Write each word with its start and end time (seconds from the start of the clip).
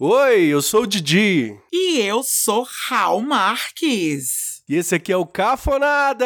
Oi, 0.00 0.44
eu 0.44 0.62
sou 0.62 0.82
o 0.82 0.86
Didi. 0.86 1.58
E 1.72 1.98
eu 1.98 2.22
sou 2.22 2.64
Raul 2.86 3.20
Marques. 3.20 4.62
E 4.68 4.76
esse 4.76 4.94
aqui 4.94 5.10
é 5.12 5.16
o 5.16 5.26
Cafonada! 5.26 6.24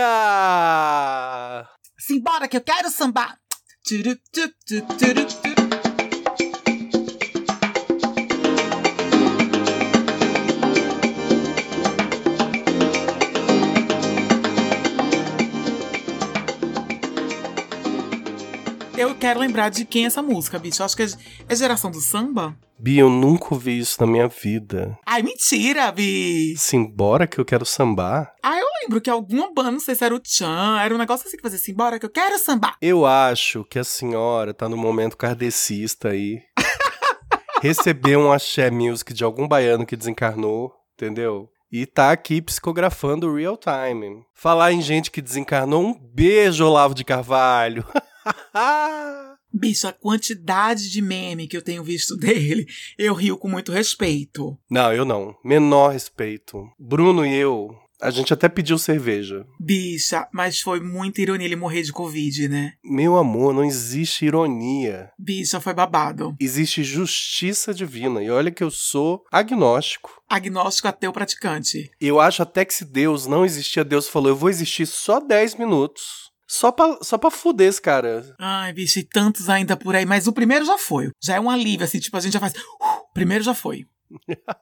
Simbora 1.98 2.46
que 2.48 2.58
eu 2.58 2.60
quero 2.60 2.90
sambar. 2.90 3.38
Turu, 3.82 4.14
tu, 4.30 4.46
tu, 4.66 4.82
turu, 4.98 5.26
quero 19.22 19.38
lembrar 19.38 19.68
de 19.68 19.84
quem 19.84 20.02
é 20.02 20.06
essa 20.08 20.20
música, 20.20 20.58
bicho. 20.58 20.82
Eu 20.82 20.86
acho 20.86 20.96
que 20.96 21.02
é- 21.04 21.06
é 21.48 21.54
geração 21.54 21.92
do 21.92 22.00
samba. 22.00 22.56
Bia, 22.76 23.02
eu 23.02 23.08
nunca 23.08 23.54
ouvi 23.54 23.78
isso 23.78 24.00
na 24.00 24.06
minha 24.08 24.26
vida. 24.26 24.98
Ai, 25.06 25.22
mentira, 25.22 25.92
bi. 25.92 26.56
Simbora 26.58 27.28
que 27.28 27.38
eu 27.38 27.44
quero 27.44 27.64
sambar? 27.64 28.34
Ah, 28.42 28.58
eu 28.58 28.66
lembro 28.82 29.00
que 29.00 29.08
alguma 29.08 29.52
banda, 29.54 29.70
não 29.70 29.78
sei 29.78 29.94
se 29.94 30.04
era 30.04 30.12
o 30.12 30.20
Chan, 30.24 30.76
era 30.80 30.92
um 30.92 30.98
negócio 30.98 31.24
assim 31.28 31.36
que 31.36 31.42
fazia 31.42 31.56
assim, 31.56 31.72
bora 31.72 32.00
que 32.00 32.04
eu 32.06 32.10
quero 32.10 32.36
sambar. 32.36 32.74
Eu 32.82 33.06
acho 33.06 33.64
que 33.70 33.78
a 33.78 33.84
senhora 33.84 34.52
tá 34.52 34.68
no 34.68 34.76
momento 34.76 35.16
kardecista 35.16 36.08
aí. 36.08 36.40
Recebeu 37.62 38.18
um 38.18 38.32
axé 38.32 38.72
music 38.72 39.14
de 39.14 39.22
algum 39.22 39.46
baiano 39.46 39.86
que 39.86 39.94
desencarnou, 39.96 40.72
entendeu? 40.94 41.48
E 41.70 41.86
tá 41.86 42.10
aqui 42.10 42.42
psicografando 42.42 43.32
real 43.32 43.56
time. 43.56 44.24
Falar 44.34 44.72
em 44.72 44.82
gente 44.82 45.12
que 45.12 45.22
desencarnou, 45.22 45.80
um 45.80 45.94
beijo, 46.12 46.66
Olavo 46.66 46.92
de 46.94 47.04
Carvalho. 47.04 47.84
Bicho, 49.52 49.86
a 49.86 49.92
quantidade 49.92 50.90
de 50.90 51.02
meme 51.02 51.46
que 51.46 51.56
eu 51.56 51.62
tenho 51.62 51.84
visto 51.84 52.16
dele, 52.18 52.66
eu 52.98 53.14
rio 53.14 53.36
com 53.36 53.48
muito 53.48 53.70
respeito. 53.72 54.58
não, 54.70 54.92
eu 54.92 55.04
não. 55.04 55.34
Menor 55.44 55.92
respeito. 55.92 56.66
Bruno 56.78 57.26
e 57.26 57.34
eu, 57.34 57.76
a 58.00 58.10
gente 58.10 58.32
até 58.32 58.48
pediu 58.48 58.76
cerveja. 58.78 59.46
Bicha, 59.60 60.26
mas 60.32 60.60
foi 60.60 60.80
muita 60.80 61.20
ironia 61.20 61.46
ele 61.46 61.54
morrer 61.54 61.82
de 61.82 61.92
Covid, 61.92 62.48
né? 62.48 62.72
Meu 62.82 63.16
amor, 63.16 63.54
não 63.54 63.62
existe 63.62 64.24
ironia. 64.24 65.10
Bicha, 65.16 65.60
foi 65.60 65.72
babado. 65.72 66.34
Existe 66.40 66.82
justiça 66.82 67.72
divina. 67.72 68.20
E 68.22 68.28
olha 68.28 68.50
que 68.50 68.64
eu 68.64 68.70
sou 68.70 69.22
agnóstico. 69.30 70.10
Agnóstico 70.28 70.88
ateu 70.88 71.12
praticante. 71.12 71.90
Eu 72.00 72.18
acho 72.18 72.42
até 72.42 72.64
que 72.64 72.74
se 72.74 72.84
Deus 72.84 73.26
não 73.26 73.44
existia, 73.44 73.84
Deus 73.84 74.08
falou: 74.08 74.30
eu 74.30 74.36
vou 74.36 74.50
existir 74.50 74.86
só 74.86 75.20
10 75.20 75.54
minutos. 75.56 76.31
Só 76.52 76.70
pra, 76.70 76.98
só 77.00 77.16
pra 77.16 77.30
fuder 77.30 77.66
esse 77.66 77.80
cara. 77.80 78.34
Ai, 78.38 78.74
bicho, 78.74 78.98
e 78.98 79.02
tantos 79.02 79.48
ainda 79.48 79.74
por 79.74 79.96
aí. 79.96 80.04
Mas 80.04 80.26
o 80.26 80.34
primeiro 80.34 80.66
já 80.66 80.76
foi. 80.76 81.10
Já 81.18 81.36
é 81.36 81.40
um 81.40 81.48
alívio, 81.48 81.86
assim, 81.86 81.98
tipo, 81.98 82.14
a 82.14 82.20
gente 82.20 82.34
já 82.34 82.40
faz. 82.40 82.52
"Uh", 82.52 83.12
primeiro 83.14 83.42
já 83.42 83.54
foi. 83.54 83.86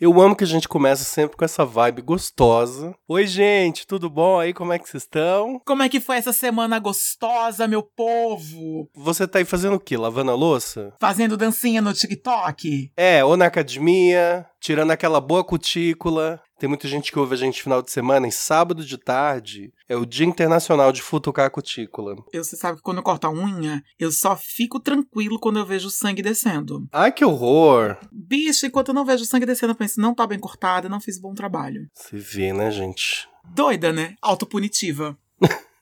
Eu 0.00 0.18
amo 0.20 0.34
que 0.34 0.44
a 0.44 0.46
gente 0.46 0.66
começa 0.66 1.04
sempre 1.04 1.36
com 1.36 1.44
essa 1.44 1.64
vibe 1.64 2.00
gostosa. 2.00 2.94
Oi, 3.06 3.26
gente, 3.26 3.86
tudo 3.86 4.08
bom 4.08 4.38
aí? 4.40 4.54
Como 4.54 4.72
é 4.72 4.78
que 4.78 4.88
vocês 4.88 5.02
estão? 5.02 5.60
Como 5.66 5.82
é 5.82 5.88
que 5.90 6.00
foi 6.00 6.16
essa 6.16 6.32
semana 6.32 6.78
gostosa, 6.78 7.68
meu 7.68 7.82
povo? 7.82 8.88
Você 8.94 9.26
tá 9.26 9.38
aí 9.40 9.44
fazendo 9.44 9.74
o 9.76 9.80
quê? 9.80 9.96
Lavando 9.98 10.30
a 10.30 10.34
louça? 10.34 10.94
Fazendo 11.00 11.36
dancinha 11.36 11.82
no 11.82 11.92
TikTok? 11.92 12.90
É, 12.96 13.22
ou 13.24 13.36
na 13.36 13.46
academia, 13.46 14.46
tirando 14.64 14.92
aquela 14.92 15.20
boa 15.20 15.44
cutícula. 15.44 16.40
Tem 16.58 16.66
muita 16.66 16.88
gente 16.88 17.12
que 17.12 17.18
ouve 17.18 17.34
a 17.34 17.36
gente 17.36 17.62
final 17.62 17.82
de 17.82 17.90
semana, 17.90 18.26
em 18.26 18.30
sábado 18.30 18.82
de 18.82 18.96
tarde, 18.96 19.70
é 19.86 19.94
o 19.94 20.06
Dia 20.06 20.24
Internacional 20.24 20.90
de 20.90 21.02
Futucar 21.02 21.46
a 21.46 21.50
Cutícula. 21.50 22.16
Eu, 22.32 22.42
você 22.42 22.56
sabe 22.56 22.78
que 22.78 22.82
quando 22.82 22.96
eu 22.96 23.02
corto 23.02 23.26
a 23.26 23.30
unha, 23.30 23.82
eu 23.98 24.10
só 24.10 24.34
fico 24.34 24.80
tranquilo 24.80 25.38
quando 25.38 25.58
eu 25.58 25.66
vejo 25.66 25.88
o 25.88 25.90
sangue 25.90 26.22
descendo. 26.22 26.88
Ai, 26.90 27.12
que 27.12 27.24
horror! 27.24 27.98
Bicho, 28.10 28.64
enquanto 28.64 28.88
eu 28.88 28.94
não 28.94 29.04
vejo 29.04 29.24
o 29.24 29.26
sangue 29.26 29.44
descendo, 29.44 29.72
eu 29.72 29.76
penso, 29.76 30.00
não 30.00 30.14
tá 30.14 30.26
bem 30.26 30.38
cortada, 30.38 30.88
não 30.88 31.00
fiz 31.00 31.20
bom 31.20 31.34
trabalho. 31.34 31.86
Você 31.92 32.16
vê, 32.16 32.50
né, 32.54 32.70
gente? 32.70 33.28
Doida, 33.44 33.92
né? 33.92 34.14
Autopunitiva. 34.22 35.18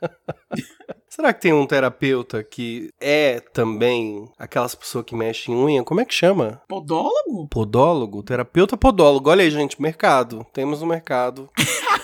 Será 1.08 1.32
que 1.32 1.40
tem 1.40 1.52
um 1.52 1.66
terapeuta 1.66 2.44
que 2.44 2.90
é 3.00 3.40
também 3.40 4.30
aquelas 4.38 4.74
pessoas 4.74 5.04
que 5.04 5.14
mexem 5.14 5.54
em 5.54 5.58
unha? 5.58 5.82
Como 5.82 6.00
é 6.00 6.04
que 6.04 6.12
chama? 6.12 6.60
Podólogo? 6.68 7.48
Podólogo? 7.48 8.22
Terapeuta 8.22 8.76
podólogo. 8.76 9.30
Olha 9.30 9.42
aí, 9.42 9.50
gente, 9.50 9.80
mercado. 9.80 10.46
Temos 10.52 10.82
um 10.82 10.86
mercado. 10.86 11.48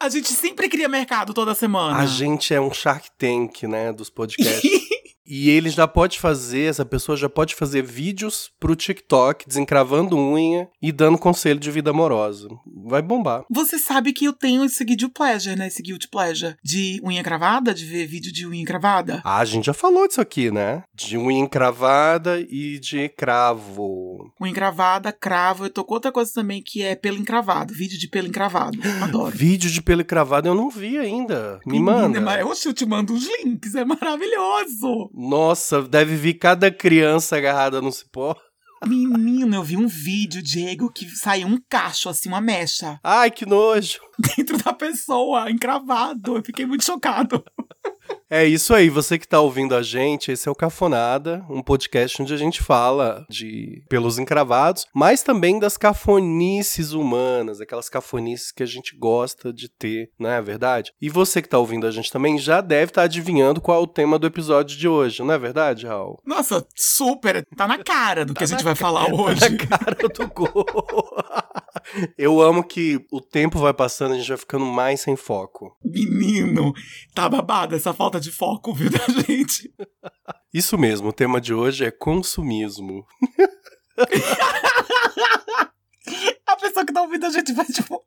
A 0.00 0.08
gente 0.08 0.28
sempre 0.28 0.68
cria 0.68 0.88
mercado 0.88 1.34
toda 1.34 1.54
semana. 1.54 1.98
A 1.98 2.06
gente 2.06 2.54
é 2.54 2.60
um 2.60 2.72
Shark 2.72 3.10
Tank, 3.18 3.64
né, 3.64 3.92
dos 3.92 4.08
podcasts. 4.08 4.62
E 5.30 5.50
ele 5.50 5.68
já 5.68 5.86
pode 5.86 6.18
fazer, 6.18 6.62
essa 6.70 6.84
pessoa 6.86 7.16
já 7.16 7.28
pode 7.28 7.54
fazer 7.54 7.82
vídeos 7.82 8.50
pro 8.58 8.74
TikTok, 8.74 9.46
desencravando 9.46 10.16
unha 10.16 10.68
e 10.80 10.90
dando 10.90 11.18
conselho 11.18 11.60
de 11.60 11.70
vida 11.70 11.90
amorosa. 11.90 12.48
Vai 12.86 13.02
bombar. 13.02 13.44
Você 13.50 13.78
sabe 13.78 14.12
que 14.14 14.24
eu 14.24 14.32
tenho 14.32 14.64
esse 14.64 14.82
guilty 14.84 15.08
pleasure, 15.08 15.54
né? 15.56 15.66
Esse 15.66 15.82
guilty 15.82 16.08
pleasure 16.08 16.56
de 16.64 17.00
unha 17.04 17.22
cravada, 17.22 17.74
de 17.74 17.84
ver 17.84 18.06
vídeo 18.06 18.32
de 18.32 18.46
unha 18.46 18.64
cravada. 18.64 19.20
Ah, 19.24 19.38
a 19.40 19.44
gente 19.44 19.66
já 19.66 19.74
falou 19.74 20.08
disso 20.08 20.20
aqui, 20.20 20.50
né? 20.50 20.82
De 20.94 21.18
unha 21.18 21.38
encravada 21.40 22.40
e 22.40 22.78
de 22.78 23.08
cravo. 23.10 24.32
Unha 24.40 24.52
cravada, 24.54 25.12
cravo. 25.12 25.66
Eu 25.66 25.70
tô 25.70 25.84
com 25.84 25.94
outra 25.94 26.10
coisa 26.10 26.32
também 26.32 26.62
que 26.64 26.82
é 26.82 26.94
pelo 26.94 27.18
encravado. 27.18 27.74
Vídeo 27.74 27.98
de 27.98 28.08
pelo 28.08 28.28
encravado. 28.28 28.78
Adoro. 29.02 29.30
Vídeo 29.36 29.70
de 29.70 29.82
pelo 29.82 30.04
cravado 30.04 30.48
eu 30.48 30.54
não 30.54 30.70
vi 30.70 30.96
ainda. 30.96 31.60
Me 31.66 31.74
Menina, 31.74 31.92
manda. 32.02 32.20
mas- 32.20 32.46
Oxe, 32.46 32.68
eu 32.68 32.72
te 32.74 32.86
mando 32.86 33.12
os 33.12 33.26
links, 33.26 33.74
é 33.74 33.84
maravilhoso. 33.84 35.10
Nossa, 35.20 35.82
deve 35.82 36.14
vir 36.14 36.34
cada 36.34 36.70
criança 36.70 37.36
agarrada 37.36 37.82
no 37.82 37.90
cipó. 37.90 38.36
Menino, 38.86 39.56
eu 39.56 39.64
vi 39.64 39.76
um 39.76 39.88
vídeo, 39.88 40.40
Diego, 40.40 40.92
que 40.92 41.08
saiu 41.08 41.48
um 41.48 41.58
cacho, 41.68 42.08
assim, 42.08 42.28
uma 42.28 42.40
mecha, 42.40 43.00
Ai, 43.02 43.28
que 43.28 43.44
nojo. 43.44 43.98
dentro 44.36 44.56
da 44.58 44.72
pessoa, 44.72 45.50
encravado. 45.50 46.36
Eu 46.36 46.44
fiquei 46.44 46.64
muito 46.64 46.84
chocado. 46.84 47.44
É 48.30 48.44
isso 48.44 48.74
aí, 48.74 48.90
você 48.90 49.18
que 49.18 49.26
tá 49.26 49.40
ouvindo 49.40 49.74
a 49.74 49.82
gente, 49.82 50.30
esse 50.30 50.46
é 50.46 50.52
o 50.52 50.54
Cafonada, 50.54 51.44
um 51.48 51.62
podcast 51.62 52.20
onde 52.20 52.34
a 52.34 52.36
gente 52.36 52.62
fala 52.62 53.24
de 53.30 53.82
pelos 53.88 54.18
encravados, 54.18 54.84
mas 54.94 55.22
também 55.22 55.58
das 55.58 55.78
cafonices 55.78 56.92
humanas, 56.92 57.58
aquelas 57.58 57.88
cafonices 57.88 58.52
que 58.52 58.62
a 58.62 58.66
gente 58.66 58.94
gosta 58.96 59.50
de 59.50 59.68
ter, 59.70 60.10
não 60.18 60.28
é 60.28 60.42
verdade? 60.42 60.92
E 61.00 61.08
você 61.08 61.40
que 61.40 61.48
tá 61.48 61.58
ouvindo 61.58 61.86
a 61.86 61.90
gente 61.90 62.12
também 62.12 62.38
já 62.38 62.60
deve 62.60 62.90
estar 62.90 63.02
adivinhando 63.02 63.62
qual 63.62 63.80
é 63.80 63.82
o 63.82 63.86
tema 63.86 64.18
do 64.18 64.26
episódio 64.26 64.76
de 64.76 64.86
hoje, 64.86 65.22
não 65.22 65.32
é 65.32 65.38
verdade, 65.38 65.86
Raul? 65.86 66.20
Nossa, 66.26 66.66
super. 66.76 67.46
Tá 67.56 67.66
na 67.66 67.78
cara 67.78 68.26
do 68.26 68.34
que 68.34 68.44
a 68.44 68.46
gente 68.46 68.62
vai 68.62 68.74
falar 68.74 69.10
hoje. 69.10 69.40
Na 69.40 69.56
cara 69.56 69.96
do 70.06 70.28
gol. 70.28 70.52
Eu 72.16 72.40
amo 72.40 72.64
que 72.64 73.04
o 73.10 73.20
tempo 73.20 73.58
vai 73.58 73.74
passando 73.74 74.12
e 74.12 74.16
a 74.16 74.18
gente 74.18 74.28
vai 74.28 74.38
ficando 74.38 74.64
mais 74.64 75.00
sem 75.00 75.16
foco. 75.16 75.76
Menino, 75.84 76.72
tá 77.14 77.28
babada 77.28 77.76
essa 77.76 77.92
falta 77.92 78.20
de 78.20 78.30
foco, 78.30 78.72
viu, 78.72 78.90
da 78.90 79.04
gente? 79.22 79.72
Isso 80.52 80.78
mesmo, 80.78 81.08
o 81.08 81.12
tema 81.12 81.40
de 81.40 81.52
hoje 81.52 81.84
é 81.84 81.90
consumismo. 81.90 83.04
Pessoa 86.60 86.84
que 86.84 86.92
tá 86.92 87.02
ouvindo 87.02 87.26
a 87.26 87.30
gente 87.30 87.52
vai 87.52 87.64
tipo? 87.66 88.02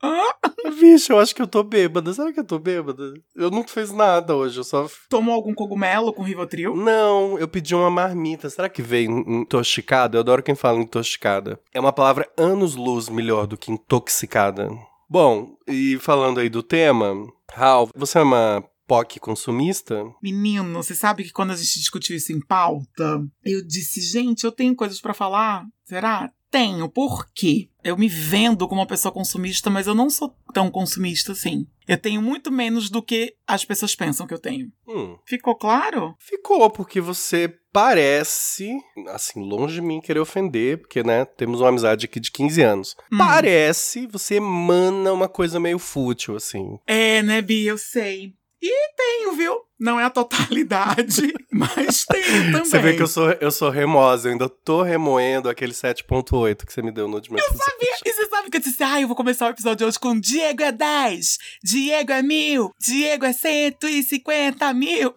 Vixe, 0.77 1.11
eu 1.11 1.19
acho 1.19 1.35
que 1.35 1.41
eu 1.41 1.47
tô 1.47 1.63
bêbada. 1.63 2.13
Será 2.13 2.31
que 2.31 2.39
eu 2.39 2.43
tô 2.43 2.59
bêbada? 2.59 3.13
Eu 3.35 3.49
não 3.49 3.67
fiz 3.67 3.91
nada 3.91 4.35
hoje, 4.35 4.59
eu 4.59 4.63
só. 4.63 4.89
Tomou 5.09 5.33
algum 5.33 5.53
cogumelo 5.53 6.13
com 6.13 6.23
Rivotril? 6.23 6.75
Não, 6.75 7.37
eu 7.39 7.47
pedi 7.47 7.73
uma 7.73 7.89
marmita. 7.89 8.49
Será 8.49 8.69
que 8.69 8.81
veio 8.81 9.09
intoxicada? 9.27 10.17
Eu 10.17 10.21
adoro 10.21 10.43
quem 10.43 10.55
fala 10.55 10.79
intoxicada. 10.79 11.59
É 11.73 11.79
uma 11.79 11.93
palavra 11.93 12.29
anos-luz 12.37 13.09
melhor 13.09 13.47
do 13.47 13.57
que 13.57 13.71
intoxicada. 13.71 14.69
Bom, 15.09 15.57
e 15.67 15.97
falando 15.99 16.39
aí 16.39 16.49
do 16.49 16.63
tema, 16.63 17.13
Raul, 17.51 17.89
você 17.93 18.19
é 18.19 18.21
uma 18.21 18.63
POC 18.87 19.19
consumista? 19.19 20.03
Menino, 20.21 20.81
você 20.81 20.95
sabe 20.95 21.23
que 21.23 21.31
quando 21.31 21.51
a 21.51 21.55
gente 21.55 21.79
discutiu 21.79 22.15
isso 22.15 22.31
em 22.31 22.39
pauta, 22.39 23.21
eu 23.43 23.65
disse, 23.65 24.01
gente, 24.01 24.43
eu 24.43 24.51
tenho 24.51 24.75
coisas 24.75 25.01
pra 25.01 25.13
falar? 25.13 25.65
Será? 25.85 26.31
Tenho, 26.49 26.89
por 26.89 27.29
quê? 27.33 27.69
Eu 27.83 27.97
me 27.97 28.07
vendo 28.07 28.67
como 28.67 28.81
uma 28.81 28.87
pessoa 28.87 29.11
consumista, 29.11 29.69
mas 29.69 29.87
eu 29.87 29.95
não 29.95 30.09
sou 30.09 30.35
tão 30.53 30.69
consumista 30.69 31.31
assim. 31.31 31.65
Eu 31.87 31.97
tenho 31.97 32.21
muito 32.21 32.51
menos 32.51 32.89
do 32.89 33.01
que 33.01 33.35
as 33.47 33.65
pessoas 33.65 33.95
pensam 33.95 34.27
que 34.27 34.33
eu 34.33 34.39
tenho. 34.39 34.71
Hum, 34.87 35.17
Ficou 35.25 35.55
claro? 35.55 36.15
ficou, 36.19 36.69
porque 36.69 37.01
você 37.01 37.53
parece, 37.73 38.77
assim, 39.09 39.41
longe 39.41 39.75
de 39.75 39.81
mim 39.81 39.99
querer 40.01 40.19
ofender, 40.19 40.77
porque, 40.77 41.03
né, 41.03 41.25
temos 41.25 41.59
uma 41.61 41.69
amizade 41.69 42.05
aqui 42.05 42.19
de 42.19 42.31
15 42.31 42.61
anos. 42.61 42.95
Hum. 43.11 43.17
Parece, 43.17 44.07
você 44.07 44.35
emana 44.35 45.11
uma 45.11 45.27
coisa 45.29 45.59
meio 45.59 45.79
fútil, 45.79 46.35
assim. 46.35 46.77
É, 46.85 47.21
né, 47.23 47.41
Bi? 47.41 47.65
Eu 47.65 47.77
sei. 47.77 48.33
E 48.61 48.95
tenho, 48.95 49.31
viu? 49.33 49.59
Não 49.79 49.99
é 49.99 50.03
a 50.03 50.09
totalidade, 50.11 51.33
mas 51.51 52.05
tenho 52.05 52.51
também. 52.51 52.65
Você 52.65 52.79
vê 52.79 52.95
que 52.95 53.01
eu 53.01 53.07
sou, 53.07 53.31
eu 53.31 53.49
sou 53.49 53.71
remosa, 53.71 54.27
eu 54.27 54.33
ainda 54.33 54.47
tô 54.47 54.83
remoendo 54.83 55.49
aquele 55.49 55.73
7.8 55.73 56.63
que 56.65 56.71
você 56.71 56.83
me 56.83 56.91
deu 56.91 57.07
no 57.07 57.15
último 57.15 57.39
episódio. 57.39 57.57
Sabia? 57.57 57.95
E 58.05 58.13
você 58.13 58.25
sabe 58.27 58.49
que 58.51 58.57
eu 58.57 58.61
disse, 58.61 58.83
ah, 58.83 59.01
eu 59.01 59.07
vou 59.07 59.17
começar 59.17 59.47
o 59.47 59.49
episódio 59.49 59.77
de 59.77 59.85
hoje 59.85 59.99
com 59.99 60.19
Diego 60.19 60.61
é 60.61 60.71
10, 60.71 61.37
Diego 61.63 62.11
é 62.11 62.21
mil, 62.21 62.71
Diego 62.79 63.25
é 63.25 63.33
150 63.33 64.73
mil. 64.75 65.15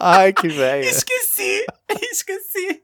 Ai, 0.00 0.32
que 0.32 0.48
velha. 0.48 0.88
Esqueci, 0.88 1.66
esqueci. 2.10 2.82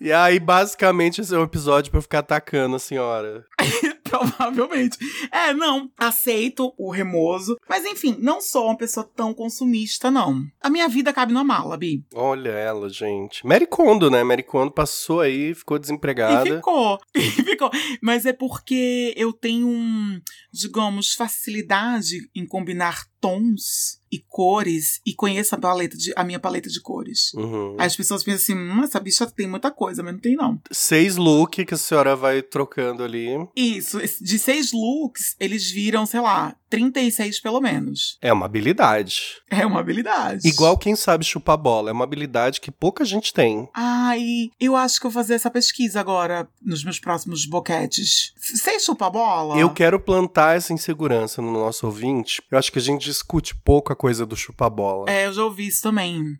E 0.00 0.12
aí, 0.12 0.38
basicamente, 0.38 1.20
esse 1.20 1.34
é 1.34 1.38
um 1.38 1.42
episódio 1.42 1.90
pra 1.90 1.98
eu 1.98 2.02
ficar 2.02 2.20
atacando 2.20 2.76
a 2.76 2.78
senhora. 2.78 3.44
Provavelmente. 4.08 4.98
É, 5.30 5.52
não. 5.52 5.90
Aceito 5.96 6.72
o 6.76 6.90
remoso. 6.90 7.56
Mas 7.68 7.84
enfim, 7.84 8.16
não 8.18 8.40
sou 8.40 8.66
uma 8.66 8.76
pessoa 8.76 9.08
tão 9.14 9.34
consumista, 9.34 10.10
não. 10.10 10.44
A 10.60 10.70
minha 10.70 10.88
vida 10.88 11.12
cabe 11.12 11.32
numa 11.32 11.44
mala, 11.44 11.76
Bi. 11.76 12.04
Olha 12.14 12.50
ela, 12.50 12.88
gente. 12.88 13.46
Mary 13.46 13.66
Kondo, 13.66 14.10
né? 14.10 14.22
Mary 14.22 14.42
Kondo 14.42 14.70
passou 14.70 15.20
aí, 15.20 15.54
ficou 15.54 15.78
desempregada. 15.78 16.48
E 16.48 16.56
ficou. 16.56 16.98
E 17.14 17.20
ficou. 17.20 17.70
Mas 18.00 18.24
é 18.24 18.32
porque 18.32 19.12
eu 19.16 19.32
tenho, 19.32 19.66
um, 19.68 20.20
digamos, 20.52 21.14
facilidade 21.14 22.30
em 22.34 22.46
combinar 22.46 23.04
tons 23.20 23.98
e 24.10 24.18
cores 24.26 25.00
e 25.04 25.14
conheço 25.14 25.54
a, 25.54 25.58
paleta 25.58 25.96
de, 25.96 26.12
a 26.16 26.24
minha 26.24 26.38
paleta 26.38 26.68
de 26.68 26.80
cores. 26.80 27.32
Uhum. 27.34 27.76
Aí 27.78 27.86
as 27.86 27.96
pessoas 27.96 28.22
pensam 28.22 28.54
assim, 28.54 28.54
hum, 28.54 28.82
essa 28.82 28.98
bicha 28.98 29.26
tem 29.26 29.46
muita 29.46 29.70
coisa, 29.70 30.02
mas 30.02 30.14
não 30.14 30.20
tem 30.20 30.34
não. 30.34 30.60
Seis 30.70 31.16
looks 31.16 31.64
que 31.64 31.74
a 31.74 31.76
senhora 31.76 32.16
vai 32.16 32.42
trocando 32.42 33.02
ali. 33.02 33.28
Isso, 33.54 33.97
de 34.20 34.38
seis 34.38 34.72
looks, 34.72 35.36
eles 35.38 35.70
viram, 35.70 36.06
sei 36.06 36.20
lá, 36.20 36.54
36 36.68 37.40
pelo 37.40 37.60
menos. 37.60 38.18
É 38.20 38.32
uma 38.32 38.46
habilidade. 38.46 39.36
É 39.50 39.64
uma 39.64 39.80
habilidade. 39.80 40.46
Igual 40.46 40.76
quem 40.76 40.94
sabe 40.94 41.24
chupar 41.24 41.56
bola. 41.56 41.90
É 41.90 41.92
uma 41.92 42.04
habilidade 42.04 42.60
que 42.60 42.70
pouca 42.70 43.04
gente 43.04 43.32
tem. 43.32 43.68
Ai, 43.74 44.50
eu 44.60 44.76
acho 44.76 45.00
que 45.00 45.06
eu 45.06 45.10
vou 45.10 45.22
fazer 45.22 45.34
essa 45.34 45.50
pesquisa 45.50 46.00
agora 46.00 46.48
nos 46.62 46.84
meus 46.84 46.98
próximos 46.98 47.46
boquetes. 47.46 48.32
Você 48.36 48.78
chupa 48.78 49.10
bola? 49.10 49.58
Eu 49.58 49.70
quero 49.70 49.98
plantar 49.98 50.56
essa 50.56 50.72
insegurança 50.72 51.40
no 51.40 51.52
nosso 51.52 51.86
ouvinte. 51.86 52.42
Eu 52.50 52.58
acho 52.58 52.70
que 52.70 52.78
a 52.78 52.82
gente 52.82 53.04
discute 53.04 53.54
pouco 53.54 53.92
a 53.92 53.96
coisa 53.96 54.24
do 54.26 54.36
chupar 54.36 54.70
bola. 54.70 55.10
É, 55.10 55.26
eu 55.26 55.32
já 55.32 55.44
ouvi 55.44 55.66
isso 55.66 55.82
também. 55.82 56.38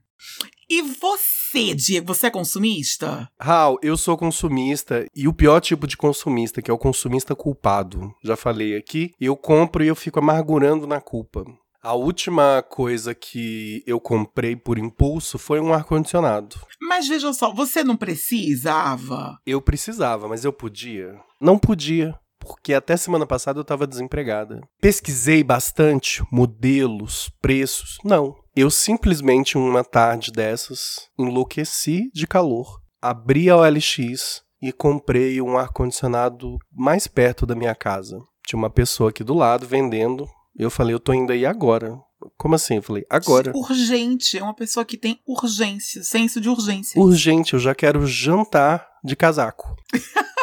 E 0.70 0.82
você, 0.82 1.37
Diego, 1.74 2.06
você 2.06 2.26
é 2.26 2.30
consumista? 2.30 3.28
Raul, 3.40 3.78
eu 3.82 3.96
sou 3.96 4.16
consumista 4.16 5.06
e 5.14 5.26
o 5.26 5.32
pior 5.32 5.60
tipo 5.60 5.86
de 5.86 5.96
consumista, 5.96 6.60
que 6.60 6.70
é 6.70 6.74
o 6.74 6.78
consumista 6.78 7.34
culpado. 7.34 8.12
Já 8.22 8.36
falei 8.36 8.76
aqui, 8.76 9.12
eu 9.20 9.36
compro 9.36 9.82
e 9.82 9.88
eu 9.88 9.96
fico 9.96 10.18
amargurando 10.18 10.86
na 10.86 11.00
culpa. 11.00 11.44
A 11.80 11.94
última 11.94 12.62
coisa 12.62 13.14
que 13.14 13.82
eu 13.86 14.00
comprei 14.00 14.56
por 14.56 14.78
impulso 14.78 15.38
foi 15.38 15.60
um 15.60 15.72
ar-condicionado. 15.72 16.56
Mas 16.82 17.06
veja 17.06 17.32
só, 17.32 17.52
você 17.52 17.84
não 17.84 17.96
precisava? 17.96 19.38
Eu 19.46 19.62
precisava, 19.62 20.28
mas 20.28 20.44
eu 20.44 20.52
podia? 20.52 21.14
Não 21.40 21.58
podia. 21.58 22.18
Porque 22.38 22.72
até 22.72 22.96
semana 22.96 23.26
passada 23.26 23.58
eu 23.58 23.62
estava 23.62 23.86
desempregada. 23.86 24.60
Pesquisei 24.80 25.42
bastante 25.42 26.22
modelos, 26.30 27.30
preços. 27.40 27.98
Não. 28.04 28.36
Eu 28.54 28.70
simplesmente, 28.70 29.56
uma 29.56 29.84
tarde 29.84 30.32
dessas, 30.32 31.08
enlouqueci 31.18 32.10
de 32.12 32.26
calor. 32.26 32.80
Abri 33.00 33.48
a 33.48 33.56
OLX 33.56 34.42
e 34.60 34.72
comprei 34.72 35.40
um 35.40 35.56
ar-condicionado 35.56 36.58
mais 36.72 37.06
perto 37.06 37.46
da 37.46 37.54
minha 37.54 37.74
casa. 37.74 38.18
Tinha 38.46 38.58
uma 38.58 38.70
pessoa 38.70 39.10
aqui 39.10 39.22
do 39.22 39.34
lado 39.34 39.66
vendendo. 39.66 40.26
Eu 40.56 40.70
falei, 40.70 40.94
eu 40.94 41.00
tô 41.00 41.12
indo 41.12 41.32
aí 41.32 41.46
agora. 41.46 41.96
Como 42.36 42.54
assim? 42.54 42.76
Eu 42.76 42.82
falei, 42.82 43.04
agora. 43.08 43.52
Urgente, 43.54 44.36
é 44.38 44.42
uma 44.42 44.54
pessoa 44.54 44.84
que 44.84 44.96
tem 44.96 45.20
urgência, 45.26 46.02
senso 46.02 46.40
de 46.40 46.48
urgência. 46.48 47.00
Urgente, 47.00 47.54
eu 47.54 47.60
já 47.60 47.74
quero 47.74 48.06
jantar 48.06 48.88
de 49.04 49.14
casaco. 49.14 49.76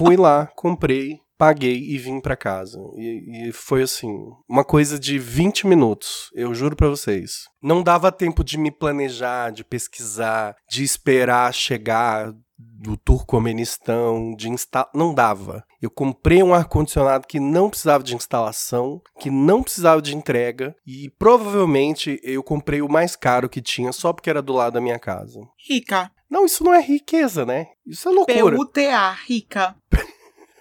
Fui 0.00 0.16
lá, 0.16 0.46
comprei, 0.56 1.20
paguei 1.36 1.76
e 1.76 1.98
vim 1.98 2.22
pra 2.22 2.34
casa. 2.34 2.80
E, 2.96 3.48
e 3.48 3.52
foi 3.52 3.82
assim, 3.82 4.10
uma 4.48 4.64
coisa 4.64 4.98
de 4.98 5.18
20 5.18 5.66
minutos, 5.66 6.30
eu 6.34 6.54
juro 6.54 6.74
pra 6.74 6.88
vocês. 6.88 7.42
Não 7.62 7.82
dava 7.82 8.10
tempo 8.10 8.42
de 8.42 8.56
me 8.56 8.70
planejar, 8.70 9.50
de 9.50 9.62
pesquisar, 9.62 10.56
de 10.70 10.82
esperar 10.82 11.52
chegar 11.52 12.32
do 12.58 12.96
Turcomenistão, 12.96 14.34
de 14.34 14.48
instalar. 14.48 14.90
Não 14.94 15.12
dava. 15.12 15.62
Eu 15.82 15.90
comprei 15.90 16.42
um 16.42 16.54
ar-condicionado 16.54 17.26
que 17.26 17.38
não 17.38 17.68
precisava 17.68 18.02
de 18.02 18.16
instalação, 18.16 19.02
que 19.18 19.30
não 19.30 19.62
precisava 19.62 20.00
de 20.00 20.16
entrega, 20.16 20.74
e 20.86 21.10
provavelmente 21.18 22.18
eu 22.22 22.42
comprei 22.42 22.80
o 22.80 22.90
mais 22.90 23.16
caro 23.16 23.50
que 23.50 23.60
tinha 23.60 23.92
só 23.92 24.14
porque 24.14 24.30
era 24.30 24.40
do 24.40 24.54
lado 24.54 24.72
da 24.72 24.80
minha 24.80 24.98
casa. 24.98 25.40
Rica. 25.68 26.10
Não, 26.30 26.46
isso 26.46 26.62
não 26.62 26.72
é 26.72 26.80
riqueza, 26.80 27.44
né? 27.44 27.66
Isso 27.84 28.08
é 28.08 28.12
loucura. 28.12 28.56
P-U-T-A, 28.56 29.10
rica. 29.26 29.74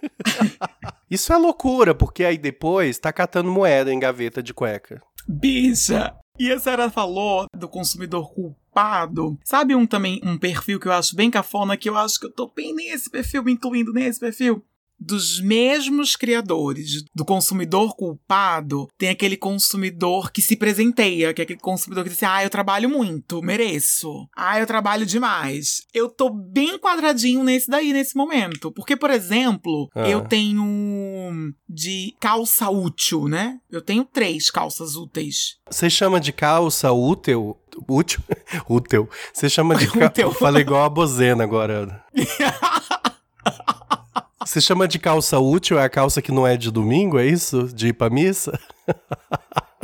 Isso 1.10 1.33
é 1.33 1.38
loucura, 1.38 1.94
porque 1.94 2.24
aí 2.24 2.38
depois 2.38 2.98
tá 3.00 3.12
catando 3.12 3.51
moeda 3.51 3.92
em 3.92 4.00
gaveta 4.00 4.42
de 4.42 4.54
cueca. 4.54 5.01
Bicha. 5.27 6.16
E 6.39 6.51
a 6.51 6.57
senhora 6.57 6.89
falou 6.89 7.48
do 7.54 7.68
consumidor 7.68 8.33
culpado. 8.33 9.38
Sabe 9.44 9.75
um 9.75 9.86
também, 9.86 10.21
um 10.24 10.38
perfil 10.38 10.80
que 10.80 10.88
eu 10.88 10.94
acho 10.94 11.16
bem 11.16 11.30
cafona, 11.30 11.75
que 11.75 11.89
eu 11.89 11.98
acho 11.98 12.18
que 12.19 12.27
eu 12.27 12.31
tô 12.31 12.48
bem 12.48 12.74
nesse 12.74 13.10
perfil, 13.10 13.44
me 13.44 13.51
incluindo 13.51 13.92
nesse 13.92 14.19
perfil? 14.19 14.63
Dos 15.00 15.40
mesmos 15.42 16.16
criadores 16.16 17.04
do 17.16 17.24
consumidor 17.24 17.96
culpado, 17.96 18.88
tem 18.98 19.10
aquele 19.10 19.38
consumidor 19.38 20.31
que 20.31 20.42
se 20.42 20.56
presenteia, 20.57 21.34
que 21.34 21.42
é 21.42 21.44
aquele 21.44 21.60
consumidor 21.60 22.04
que 22.04 22.10
diz 22.10 22.18
assim: 22.18 22.25
ah, 22.31 22.44
eu 22.44 22.50
trabalho 22.50 22.90
muito, 22.90 23.42
mereço. 23.42 24.28
Ah, 24.36 24.60
eu 24.60 24.68
trabalho 24.68 25.06
demais. 25.06 25.84
Eu 25.94 26.10
tô 26.10 26.30
bem 26.30 26.78
quadradinho 26.78 27.44
nesse 27.44 27.69
daí, 27.69 27.94
nesse 27.94 28.16
momento. 28.18 28.72
Porque, 28.72 28.96
por 28.98 29.10
exemplo, 29.10 29.90
Ah. 29.96 30.07
eu 30.10 30.22
tenho 30.22 30.63
de 31.68 32.13
calça 32.19 32.69
útil, 32.69 33.28
né? 33.28 33.57
Eu 33.72 33.81
tenho 33.81 34.04
três 34.04 34.50
calças 34.52 34.95
úteis. 34.95 35.57
Você 35.69 35.90
chama 35.90 36.19
de 36.19 36.31
calça 36.34 36.92
útil? 36.92 37.56
Útil? 37.88 38.19
útil. 38.68 39.10
Você 39.34 39.50
chama 39.50 39.75
de 39.75 39.88
calça. 39.92 40.07
Útil. 40.07 40.31
Falei 40.34 40.62
igual 40.62 40.84
a 40.84 40.90
bozena 40.90 41.44
agora. 41.44 42.04
Você 44.46 44.62
chama 44.62 44.88
de 44.88 44.98
calça 44.98 45.38
útil 45.40 45.78
é 45.78 45.84
a 45.84 45.90
calça 45.90 46.22
que 46.22 46.32
não 46.32 46.48
é 46.48 46.56
de 46.56 46.72
domingo, 46.72 47.20
é 47.20 47.26
isso? 47.26 47.64
De 47.74 47.90
ir 47.90 47.94
pra 47.94 48.10
missa? 48.10 48.58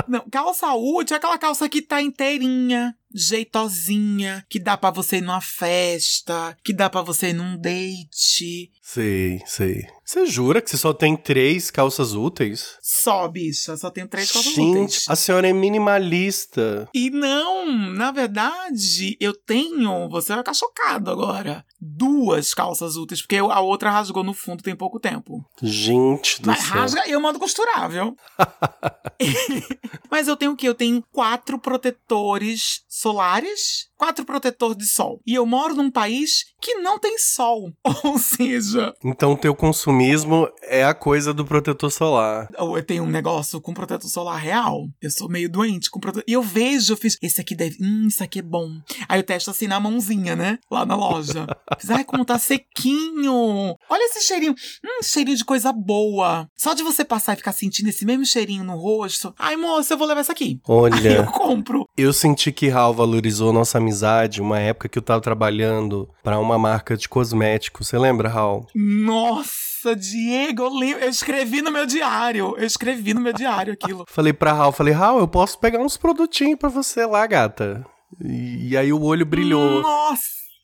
Não, 0.08 0.24
calça 0.30 0.74
útil 0.74 1.16
é 1.16 1.18
aquela 1.18 1.38
calça 1.38 1.68
que 1.68 1.82
tá 1.82 2.02
inteirinha, 2.02 2.96
jeitosinha, 3.16 4.46
que 4.50 4.60
dá 4.60 4.76
pra 4.78 4.92
você 4.92 5.18
ir 5.18 5.22
numa 5.22 5.42
festa, 5.42 6.56
que 6.64 6.74
dá 6.74 6.90
pra 6.90 7.02
você 7.02 7.30
ir 7.30 7.34
num 7.34 7.58
date. 7.58 8.72
Sei, 8.82 9.42
sei. 9.46 9.88
Você 10.06 10.28
jura 10.28 10.62
que 10.62 10.70
você 10.70 10.78
só 10.78 10.94
tem 10.94 11.16
três 11.18 11.72
calças 11.72 12.14
úteis? 12.14 12.78
Só, 12.82 13.28
bicha, 13.28 13.76
só 13.76 13.90
tenho 13.90 14.08
três 14.08 14.32
calças 14.32 14.54
Gente, 14.54 14.78
úteis. 14.98 15.06
a 15.10 15.16
senhora 15.16 15.50
é 15.50 15.54
minimalista. 15.54 16.88
E 16.94 17.10
não, 17.10 17.66
na 17.94 18.12
verdade, 18.12 19.18
eu 19.20 19.34
tenho, 19.34 20.08
você 20.10 20.30
vai 20.34 20.40
ficar 20.40 20.54
chocado 20.54 21.10
agora, 21.10 21.66
duas 21.82 22.54
calças 22.54 22.96
úteis, 22.96 23.22
porque 23.22 23.38
a 23.38 23.60
outra 23.62 23.90
rasgou 23.90 24.24
no 24.24 24.34
fundo 24.34 24.62
tem 24.62 24.76
pouco 24.76 25.00
tempo. 25.00 25.44
Gente 25.64 26.40
do 26.42 26.48
Mas 26.48 26.60
céu. 26.60 26.76
rasga, 26.78 27.08
eu 27.08 27.20
mando 27.20 27.40
costurar, 27.40 27.90
viu? 27.90 28.16
Mas 30.12 30.28
eu 30.28 30.36
tenho 30.36 30.52
o 30.52 30.56
quê? 30.56 30.68
Eu 30.68 30.76
tenho 30.76 31.04
quatro 31.12 31.58
protetores 31.58 32.84
solares, 33.06 33.92
quatro 33.98 34.26
protetores 34.26 34.78
de 34.78 34.86
sol. 34.88 35.22
E 35.26 35.34
eu 35.34 35.46
moro 35.46 35.76
num 35.76 35.90
país 35.92 36.46
que 36.62 36.76
não 36.76 37.00
tem 37.00 37.18
sol. 37.20 37.72
Ou 38.04 38.18
seja, 38.18 38.94
Então 39.04 39.36
teu 39.36 39.56
consumismo 39.56 40.48
é 40.64 40.84
a 40.84 40.94
coisa 40.94 41.34
do 41.34 41.46
protetor 41.46 41.92
solar. 41.92 42.48
eu 42.58 42.84
tenho 42.84 43.04
um 43.04 43.10
negócio 43.10 43.60
com 43.62 43.74
protetor 43.74 44.10
solar 44.10 44.38
real. 44.38 44.88
Eu 45.02 45.12
sou 45.12 45.30
meio 45.30 45.50
doente 45.50 45.90
com 45.90 46.00
protetor. 46.00 46.24
E 46.28 46.34
eu 46.34 46.42
vejo, 46.42 46.94
eu 46.94 46.98
fiz, 46.98 47.18
esse 47.22 47.40
aqui 47.42 47.56
deve. 47.56 47.78
Hum, 47.82 48.08
isso 48.08 48.24
aqui 48.24 48.40
é 48.40 48.42
bom. 48.42 48.70
Aí 49.08 49.20
eu 49.20 49.24
testo 49.24 49.50
assim 49.52 49.68
na 49.68 49.80
mãozinha, 49.80 50.36
né? 50.36 50.60
Lá 50.70 50.86
na 50.86 50.96
loja. 50.96 51.46
Fiz, 51.80 51.90
ai, 51.90 52.04
como 52.04 52.26
tá 52.26 52.38
sequinho. 52.40 53.76
Olha 53.90 54.06
esse 54.06 54.22
cheirinho. 54.22 54.54
Hum, 54.84 55.04
cheirinho 55.04 55.38
de 55.38 55.46
coisa 55.46 55.72
boa. 55.72 56.48
Só 56.56 56.74
de 56.74 56.84
você 56.84 57.04
passar 57.04 57.34
e 57.34 57.38
ficar 57.38 57.52
sentindo 57.52 57.90
esse 57.90 58.06
mesmo 58.06 58.26
cheirinho 58.26 58.64
no 58.64 58.76
rosto. 58.78 59.34
Ai, 59.38 59.56
moça, 59.56 59.94
eu 59.94 59.98
vou 59.98 60.08
levar 60.08 60.22
essa 60.22 60.32
aqui. 60.32 60.60
Aí 60.68 60.74
eu 60.74 60.76
Olha, 60.76 61.26
compro. 61.28 61.88
eu 61.98 62.14
senti 62.14 62.52
que 62.52 62.68
Raul 62.70 62.94
valorizou 62.94 63.52
nossa 63.54 63.80
amizade 63.86 64.42
uma 64.42 64.60
época 64.60 64.90
que 64.90 64.98
eu 64.98 65.04
tava 65.04 65.22
trabalhando 65.22 66.10
pra 66.24 66.40
uma 66.40 66.58
marca 66.58 66.98
de 66.98 67.08
cosméticos. 67.08 67.88
Você 67.88 67.98
lembra, 68.00 68.28
Raul? 68.28 68.66
Nossa, 68.76 69.96
Diego, 69.96 70.64
eu, 70.64 70.98
eu 70.98 71.10
escrevi 71.10 71.62
no 71.62 71.72
meu 71.72 71.86
diário. 71.86 72.56
Eu 72.58 72.66
escrevi 72.66 73.14
no 73.14 73.22
meu 73.22 73.34
diário 73.34 73.74
aquilo. 73.74 74.06
Falei 74.10 74.34
pra 74.34 74.54
Raul, 74.54 74.72
falei, 74.72 74.94
Raul, 74.94 75.20
eu 75.20 75.28
posso 75.28 75.60
pegar 75.60 75.80
uns 75.80 75.96
produtinhos 75.96 76.58
pra 76.58 76.70
você 76.70 77.06
lá, 77.06 77.26
gata. 77.28 77.86
E, 78.20 78.70
e 78.70 78.78
aí 78.78 78.92
o 78.92 79.02
olho 79.02 79.26
brilhou. 79.26 79.82
Nossa, 79.82 80.24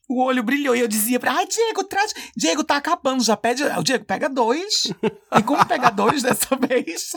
o 0.09 0.23
olho 0.23 0.41
brilhou. 0.41 0.75
E 0.75 0.79
eu 0.79 0.87
dizia 0.87 1.19
pra 1.19 1.33
ai, 1.33 1.45
Diego, 1.45 1.83
traz. 1.83 2.13
Diego, 2.35 2.63
tá 2.63 2.77
acabando, 2.77 3.23
já 3.23 3.37
pede. 3.37 3.63
O 3.63 3.83
Diego, 3.83 4.05
pega 4.05 4.27
dois. 4.27 4.91
E 5.33 5.41
como 5.43 5.65
pegar 5.65 5.91
dois 5.91 6.21
dessa 6.21 6.55
vez? 6.67 7.15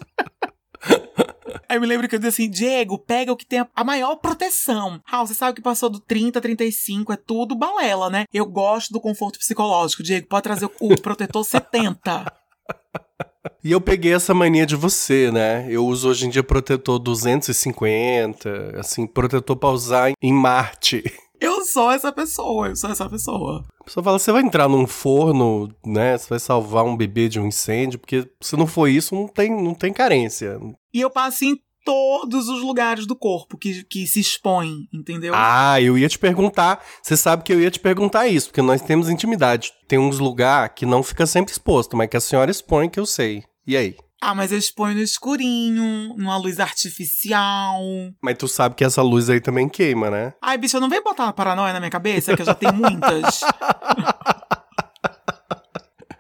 Aí 1.75 1.76
eu 1.76 1.81
me 1.81 1.88
lembro 1.88 2.09
que 2.09 2.14
eu 2.14 2.21
disse 2.21 2.43
assim, 2.43 2.49
Diego, 2.49 2.97
pega 2.97 3.33
o 3.33 3.37
que 3.37 3.45
tem 3.45 3.66
a, 3.75 3.85
maior 3.85 4.14
proteção. 4.14 5.00
Raul, 5.04 5.26
você 5.26 5.35
sabe 5.35 5.57
que 5.57 5.61
passou 5.61 5.90
do 5.90 5.99
30, 5.99 6.40
35, 6.40 7.12
é 7.12 7.16
tudo 7.16 7.57
balela, 7.57 8.09
né? 8.09 8.26
Eu 8.33 8.47
gosto 8.47 8.93
do 8.93 9.00
conforto 9.00 9.40
psicológico. 9.40 10.00
Diego, 10.00 10.28
pode 10.28 10.45
trazer 10.45 10.71
o 10.81 10.95
protetor 11.02 11.45
70. 11.45 12.33
E 13.62 13.73
eu 13.73 13.81
peguei 13.81 14.12
essa 14.12 14.35
mania 14.35 14.64
de 14.66 14.76
você, 14.76 15.31
né? 15.31 15.66
Eu 15.69 15.87
uso 15.87 16.09
hoje 16.09 16.26
em 16.26 16.31
dia 16.31 16.43
protetor 16.43 16.99
250, 16.99 18.78
assim, 18.78 19.07
protetor 19.07 19.57
pra 19.57 19.71
usar 19.71 20.12
em 20.23 20.33
Marte. 20.33 21.02
Eu 21.44 21.64
sou 21.64 21.90
essa 21.90 22.10
pessoa, 22.10 22.68
eu 22.68 22.76
sou 22.76 22.90
essa 22.90 23.08
pessoa. 23.08 23.64
A 23.80 23.84
pessoa 23.84 24.02
fala, 24.02 24.18
você 24.18 24.32
vai 24.32 24.42
entrar 24.42 24.68
num 24.68 24.86
forno, 24.86 25.70
né? 25.84 26.16
Você 26.16 26.28
vai 26.30 26.38
salvar 26.38 26.84
um 26.84 26.96
bebê 26.96 27.28
de 27.28 27.38
um 27.38 27.46
incêndio, 27.46 27.98
porque 27.98 28.28
se 28.40 28.56
não 28.56 28.66
for 28.66 28.88
isso, 28.88 29.14
não 29.14 29.28
tem, 29.28 29.50
não 29.50 29.74
tem 29.74 29.92
carência. 29.92 30.58
E 30.92 31.00
eu 31.00 31.10
passo 31.10 31.44
em 31.44 31.56
todos 31.84 32.48
os 32.48 32.62
lugares 32.62 33.06
do 33.06 33.14
corpo 33.14 33.58
que, 33.58 33.84
que 33.84 34.06
se 34.06 34.18
expõem, 34.18 34.88
entendeu? 34.92 35.34
Ah, 35.36 35.80
eu 35.80 35.98
ia 35.98 36.08
te 36.08 36.18
perguntar. 36.18 36.82
Você 37.02 37.16
sabe 37.16 37.42
que 37.42 37.52
eu 37.52 37.60
ia 37.60 37.70
te 37.70 37.78
perguntar 37.78 38.26
isso, 38.26 38.48
porque 38.48 38.62
nós 38.62 38.80
temos 38.80 39.10
intimidade. 39.10 39.70
Tem 39.86 39.98
uns 39.98 40.18
lugares 40.18 40.72
que 40.74 40.86
não 40.86 41.02
fica 41.02 41.26
sempre 41.26 41.52
exposto, 41.52 41.96
mas 41.96 42.08
que 42.08 42.16
a 42.16 42.20
senhora 42.20 42.50
expõe, 42.50 42.88
que 42.88 42.98
eu 42.98 43.06
sei. 43.06 43.44
E 43.66 43.76
aí? 43.76 43.96
Ah, 44.21 44.35
mas 44.35 44.52
eu 44.52 44.59
exponho 44.59 44.94
no 44.94 45.02
escurinho, 45.02 46.14
numa 46.16 46.37
luz 46.37 46.59
artificial. 46.59 47.80
Mas 48.23 48.37
tu 48.38 48.49
sabe 48.49 48.75
que 48.75 48.85
essa 48.85 49.02
luz 49.02 49.28
aí 49.28 49.40
também 49.40 49.68
queima, 49.68 50.11
né? 50.11 50.33
Ai, 50.40 50.56
bicho, 50.56 50.76
eu 50.76 50.80
não 50.80 50.88
venho 50.88 51.04
botar 51.04 51.25
uma 51.25 51.33
paranoia 51.33 51.73
na 51.73 51.80
minha 51.80 51.90
cabeça, 51.90 52.35
que 52.35 52.42
eu 52.42 52.47
já 52.47 52.54
tenho 52.54 52.73
muitas. 52.75 53.40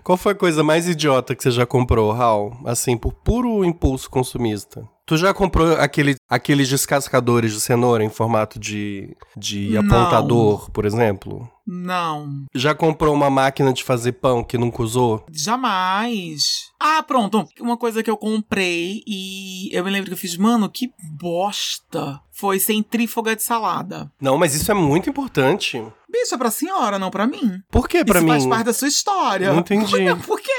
Qual 0.04 0.18
foi 0.18 0.32
a 0.32 0.36
coisa 0.36 0.62
mais 0.62 0.86
idiota 0.86 1.34
que 1.34 1.42
você 1.42 1.50
já 1.50 1.64
comprou, 1.64 2.12
Raul? 2.12 2.54
Assim, 2.66 2.94
por 2.94 3.14
puro 3.14 3.64
impulso 3.64 4.10
consumista. 4.10 4.86
Tu 5.06 5.16
já 5.18 5.34
comprou 5.34 5.74
aquele, 5.76 6.16
aqueles 6.28 6.68
descascadores 6.68 7.52
de 7.52 7.60
cenoura 7.60 8.02
em 8.02 8.08
formato 8.08 8.58
de, 8.58 9.14
de 9.36 9.76
apontador, 9.76 10.70
por 10.70 10.86
exemplo? 10.86 11.46
Não, 11.66 12.44
Já 12.54 12.74
comprou 12.74 13.14
uma 13.14 13.30
máquina 13.30 13.72
de 13.72 13.82
fazer 13.84 14.12
pão 14.12 14.44
que 14.44 14.58
nunca 14.58 14.82
usou? 14.82 15.24
jamais. 15.30 16.70
Ah, 16.78 17.02
pronto. 17.02 17.46
Uma 17.60 17.76
coisa 17.78 18.02
que 18.02 18.10
eu 18.10 18.16
comprei 18.18 19.02
e 19.06 19.70
eu 19.72 19.82
me 19.84 19.90
lembro 19.90 20.08
que 20.08 20.12
eu 20.14 20.18
fiz, 20.18 20.36
mano, 20.36 20.68
que 20.68 20.92
bosta. 21.18 22.20
Foi 22.30 22.58
centrífuga 22.58 23.34
de 23.34 23.42
salada. 23.42 24.10
Não, 24.20 24.36
mas 24.36 24.54
isso 24.54 24.70
é 24.70 24.74
muito 24.74 25.08
importante. 25.08 25.82
Bicho, 26.10 26.34
é 26.34 26.38
pra 26.38 26.50
senhora, 26.50 26.98
não 26.98 27.10
pra 27.10 27.26
mim. 27.26 27.60
Por 27.70 27.88
que 27.88 28.04
pra 28.04 28.18
Isso 28.18 28.24
mim? 28.24 28.30
faz 28.32 28.46
parte 28.46 28.64
da 28.66 28.72
sua 28.74 28.88
história. 28.88 29.50
Não 29.52 29.60
entendi. 29.60 29.96
Por 30.26 30.40
quê? 30.40 30.50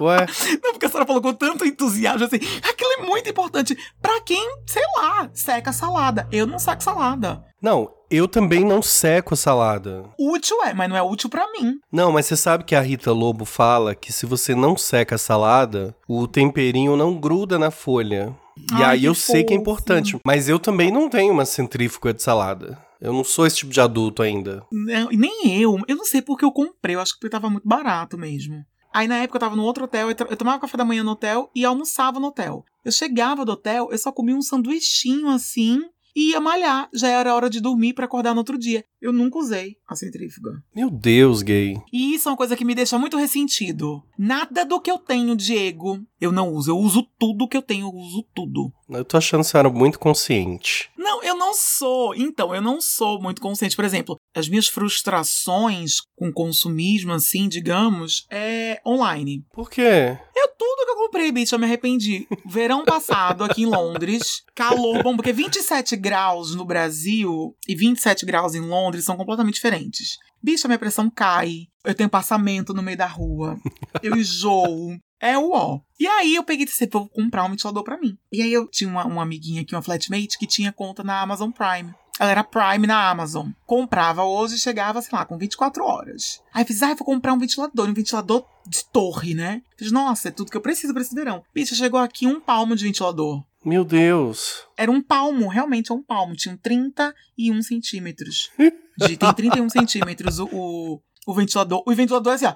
Ué, 0.00 0.26
Não, 0.62 0.72
porque 0.72 0.86
a 0.86 0.88
senhora 0.88 1.06
falou 1.06 1.22
com 1.22 1.32
tanto 1.34 1.64
entusiasmo 1.64 2.24
assim. 2.26 2.36
Aquilo 2.36 2.92
é 2.98 3.02
muito 3.06 3.28
importante. 3.30 3.76
Pra 4.00 4.20
quem, 4.20 4.44
sei 4.66 4.82
lá, 4.96 5.30
seca 5.32 5.72
salada. 5.72 6.28
Eu 6.32 6.46
não 6.46 6.58
seco 6.58 6.82
salada. 6.82 7.44
não, 7.62 7.90
eu 8.10 8.28
também 8.28 8.64
não 8.64 8.80
seco 8.82 9.34
a 9.34 9.36
salada. 9.36 10.04
Útil 10.18 10.62
é, 10.64 10.72
mas 10.72 10.88
não 10.88 10.96
é 10.96 11.02
útil 11.02 11.28
pra 11.28 11.50
mim. 11.52 11.74
Não, 11.90 12.12
mas 12.12 12.26
você 12.26 12.36
sabe 12.36 12.62
que 12.64 12.74
a 12.76 12.80
Rita 12.80 13.10
Lobo 13.12 13.44
fala 13.44 13.94
que 13.96 14.12
se 14.12 14.26
você 14.26 14.54
não 14.54 14.76
seca 14.76 15.16
a 15.16 15.18
salada, 15.18 15.94
o 16.08 16.28
temperinho 16.28 16.96
não 16.96 17.18
gruda 17.18 17.58
na 17.58 17.70
folha. 17.72 18.32
E 18.70 18.74
Ai, 18.74 18.84
aí 18.84 19.04
eu 19.04 19.14
sei 19.14 19.42
que 19.42 19.52
é 19.52 19.56
fofo. 19.56 19.60
importante, 19.60 20.18
mas 20.24 20.48
eu 20.48 20.58
também 20.58 20.92
não 20.92 21.10
tenho 21.10 21.32
uma 21.32 21.44
centrífuga 21.44 22.14
de 22.14 22.22
salada. 22.22 22.78
Eu 23.00 23.12
não 23.12 23.24
sou 23.24 23.44
esse 23.46 23.56
tipo 23.56 23.72
de 23.72 23.80
adulto 23.80 24.22
ainda. 24.22 24.62
Não, 24.72 25.08
nem 25.10 25.60
eu. 25.60 25.76
Eu 25.86 25.96
não 25.96 26.04
sei 26.04 26.22
porque 26.22 26.44
eu 26.44 26.52
comprei. 26.52 26.94
Eu 26.94 27.00
acho 27.00 27.18
que 27.18 27.28
tava 27.28 27.50
muito 27.50 27.68
barato 27.68 28.16
mesmo. 28.16 28.64
Aí 28.96 29.06
na 29.06 29.18
época 29.18 29.36
eu 29.36 29.40
tava 29.40 29.54
no 29.54 29.62
outro 29.62 29.84
hotel, 29.84 30.10
eu, 30.10 30.16
eu 30.30 30.36
tomava 30.38 30.58
café 30.58 30.74
da 30.74 30.82
manhã 30.82 31.04
no 31.04 31.10
hotel 31.10 31.50
e 31.54 31.66
almoçava 31.66 32.18
no 32.18 32.28
hotel. 32.28 32.64
Eu 32.82 32.90
chegava 32.90 33.44
do 33.44 33.52
hotel, 33.52 33.90
eu 33.92 33.98
só 33.98 34.10
comia 34.10 34.34
um 34.34 34.40
sanduichinho 34.40 35.28
assim 35.28 35.82
e 36.16 36.30
ia 36.30 36.40
malhar. 36.40 36.88
Já 36.94 37.08
era 37.08 37.34
hora 37.34 37.50
de 37.50 37.60
dormir 37.60 37.92
pra 37.92 38.06
acordar 38.06 38.32
no 38.32 38.38
outro 38.38 38.56
dia. 38.56 38.82
Eu 39.00 39.12
nunca 39.12 39.38
usei 39.38 39.76
a 39.86 39.94
centrífuga. 39.94 40.62
Meu 40.74 40.90
Deus, 40.90 41.42
gay. 41.42 41.76
E 41.92 42.14
isso 42.14 42.28
é 42.28 42.32
uma 42.32 42.36
coisa 42.38 42.56
que 42.56 42.64
me 42.64 42.74
deixa 42.74 42.98
muito 42.98 43.18
ressentido. 43.18 44.02
Nada 44.18 44.64
do 44.64 44.80
que 44.80 44.90
eu 44.90 44.98
tenho, 44.98 45.36
Diego, 45.36 46.00
eu 46.18 46.32
não 46.32 46.50
uso. 46.50 46.70
Eu 46.70 46.78
uso 46.78 47.06
tudo 47.18 47.46
que 47.46 47.56
eu 47.56 47.62
tenho, 47.62 47.86
eu 47.86 47.94
uso 47.94 48.26
tudo. 48.34 48.72
Eu 48.88 49.04
tô 49.04 49.18
achando 49.18 49.40
a 49.40 49.44
senhora 49.44 49.68
muito 49.68 49.98
consciente. 49.98 50.90
Não, 50.96 51.22
eu 51.22 51.36
não 51.36 51.52
sou. 51.52 52.14
Então, 52.14 52.54
eu 52.54 52.62
não 52.62 52.80
sou 52.80 53.20
muito 53.20 53.40
consciente. 53.40 53.76
Por 53.76 53.84
exemplo, 53.84 54.16
as 54.34 54.48
minhas 54.48 54.68
frustrações 54.68 56.00
com 56.16 56.32
consumismo, 56.32 57.12
assim, 57.12 57.48
digamos, 57.48 58.26
é 58.30 58.80
online. 58.86 59.44
Por 59.52 59.68
quê? 59.68 60.18
Eu 60.34 60.46
que 60.56 60.64
eu 60.64 60.75
comprei, 61.06 61.30
bicho, 61.30 61.54
eu 61.54 61.58
me 61.58 61.64
arrependi. 61.64 62.26
Verão 62.44 62.84
passado, 62.84 63.44
aqui 63.44 63.62
em 63.62 63.66
Londres, 63.66 64.42
calor 64.54 65.02
bom, 65.02 65.16
porque 65.16 65.32
27 65.32 65.96
graus 65.96 66.54
no 66.54 66.64
Brasil 66.64 67.56
e 67.66 67.74
27 67.74 68.26
graus 68.26 68.54
em 68.54 68.60
Londres 68.60 69.04
são 69.04 69.16
completamente 69.16 69.54
diferentes. 69.54 70.18
Bicho, 70.42 70.66
a 70.66 70.68
minha 70.68 70.78
pressão 70.78 71.08
cai, 71.08 71.66
eu 71.84 71.94
tenho 71.94 72.10
passamento 72.10 72.74
no 72.74 72.82
meio 72.82 72.96
da 72.96 73.06
rua, 73.06 73.58
eu 74.02 74.16
enjoo. 74.16 74.98
É 75.18 75.38
o 75.38 75.52
ó. 75.52 75.80
E 75.98 76.06
aí 76.06 76.34
eu 76.34 76.44
peguei 76.44 76.64
e 76.64 76.66
disse, 76.66 76.86
vou 76.92 77.08
comprar 77.08 77.44
um 77.44 77.50
ventilador 77.50 77.82
pra 77.82 77.98
mim. 77.98 78.18
E 78.30 78.42
aí 78.42 78.52
eu 78.52 78.68
tinha 78.68 78.88
uma, 78.88 79.06
uma 79.06 79.22
amiguinha 79.22 79.62
aqui, 79.62 79.74
uma 79.74 79.80
flatmate, 79.80 80.38
que 80.38 80.46
tinha 80.46 80.70
conta 80.70 81.02
na 81.02 81.22
Amazon 81.22 81.50
Prime. 81.50 81.94
Ela 82.18 82.30
era 82.30 82.44
Prime 82.44 82.86
na 82.86 83.10
Amazon. 83.10 83.50
Comprava 83.66 84.24
hoje 84.24 84.56
e 84.56 84.58
chegava, 84.58 85.02
sei 85.02 85.16
lá, 85.16 85.24
com 85.24 85.36
24 85.36 85.84
horas. 85.84 86.40
Aí 86.52 86.62
eu 86.62 86.66
fiz, 86.66 86.82
ah, 86.82 86.90
eu 86.90 86.96
vou 86.96 87.04
comprar 87.04 87.32
um 87.34 87.38
ventilador, 87.38 87.88
um 87.88 87.92
ventilador 87.92 88.44
de 88.66 88.84
torre, 88.86 89.34
né? 89.34 89.62
Fiz, 89.76 89.92
nossa, 89.92 90.28
é 90.28 90.30
tudo 90.30 90.50
que 90.50 90.56
eu 90.56 90.62
preciso 90.62 90.92
pra 90.92 91.02
esse 91.02 91.14
verão. 91.14 91.44
Bicho, 91.54 91.74
chegou 91.74 92.00
aqui 92.00 92.26
um 92.26 92.40
palmo 92.40 92.74
de 92.74 92.84
ventilador. 92.84 93.44
Meu 93.64 93.84
Deus. 93.84 94.64
Era 94.76 94.90
um 94.90 95.02
palmo, 95.02 95.48
realmente 95.48 95.92
é 95.92 95.94
um 95.94 96.02
palmo. 96.02 96.34
Tinha 96.34 96.58
31 96.62 97.62
centímetros. 97.62 98.50
De, 98.96 99.16
tem 99.16 99.34
31 99.34 99.68
centímetros 99.68 100.38
o, 100.38 100.48
o, 100.52 101.02
o 101.26 101.34
ventilador. 101.34 101.82
O 101.86 101.94
ventilador 101.94 102.32
é 102.32 102.36
assim, 102.36 102.46
ó. 102.46 102.54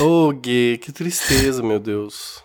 Ô, 0.00 0.32
gay, 0.32 0.78
que 0.78 0.92
tristeza, 0.92 1.62
meu 1.62 1.80
Deus. 1.80 2.42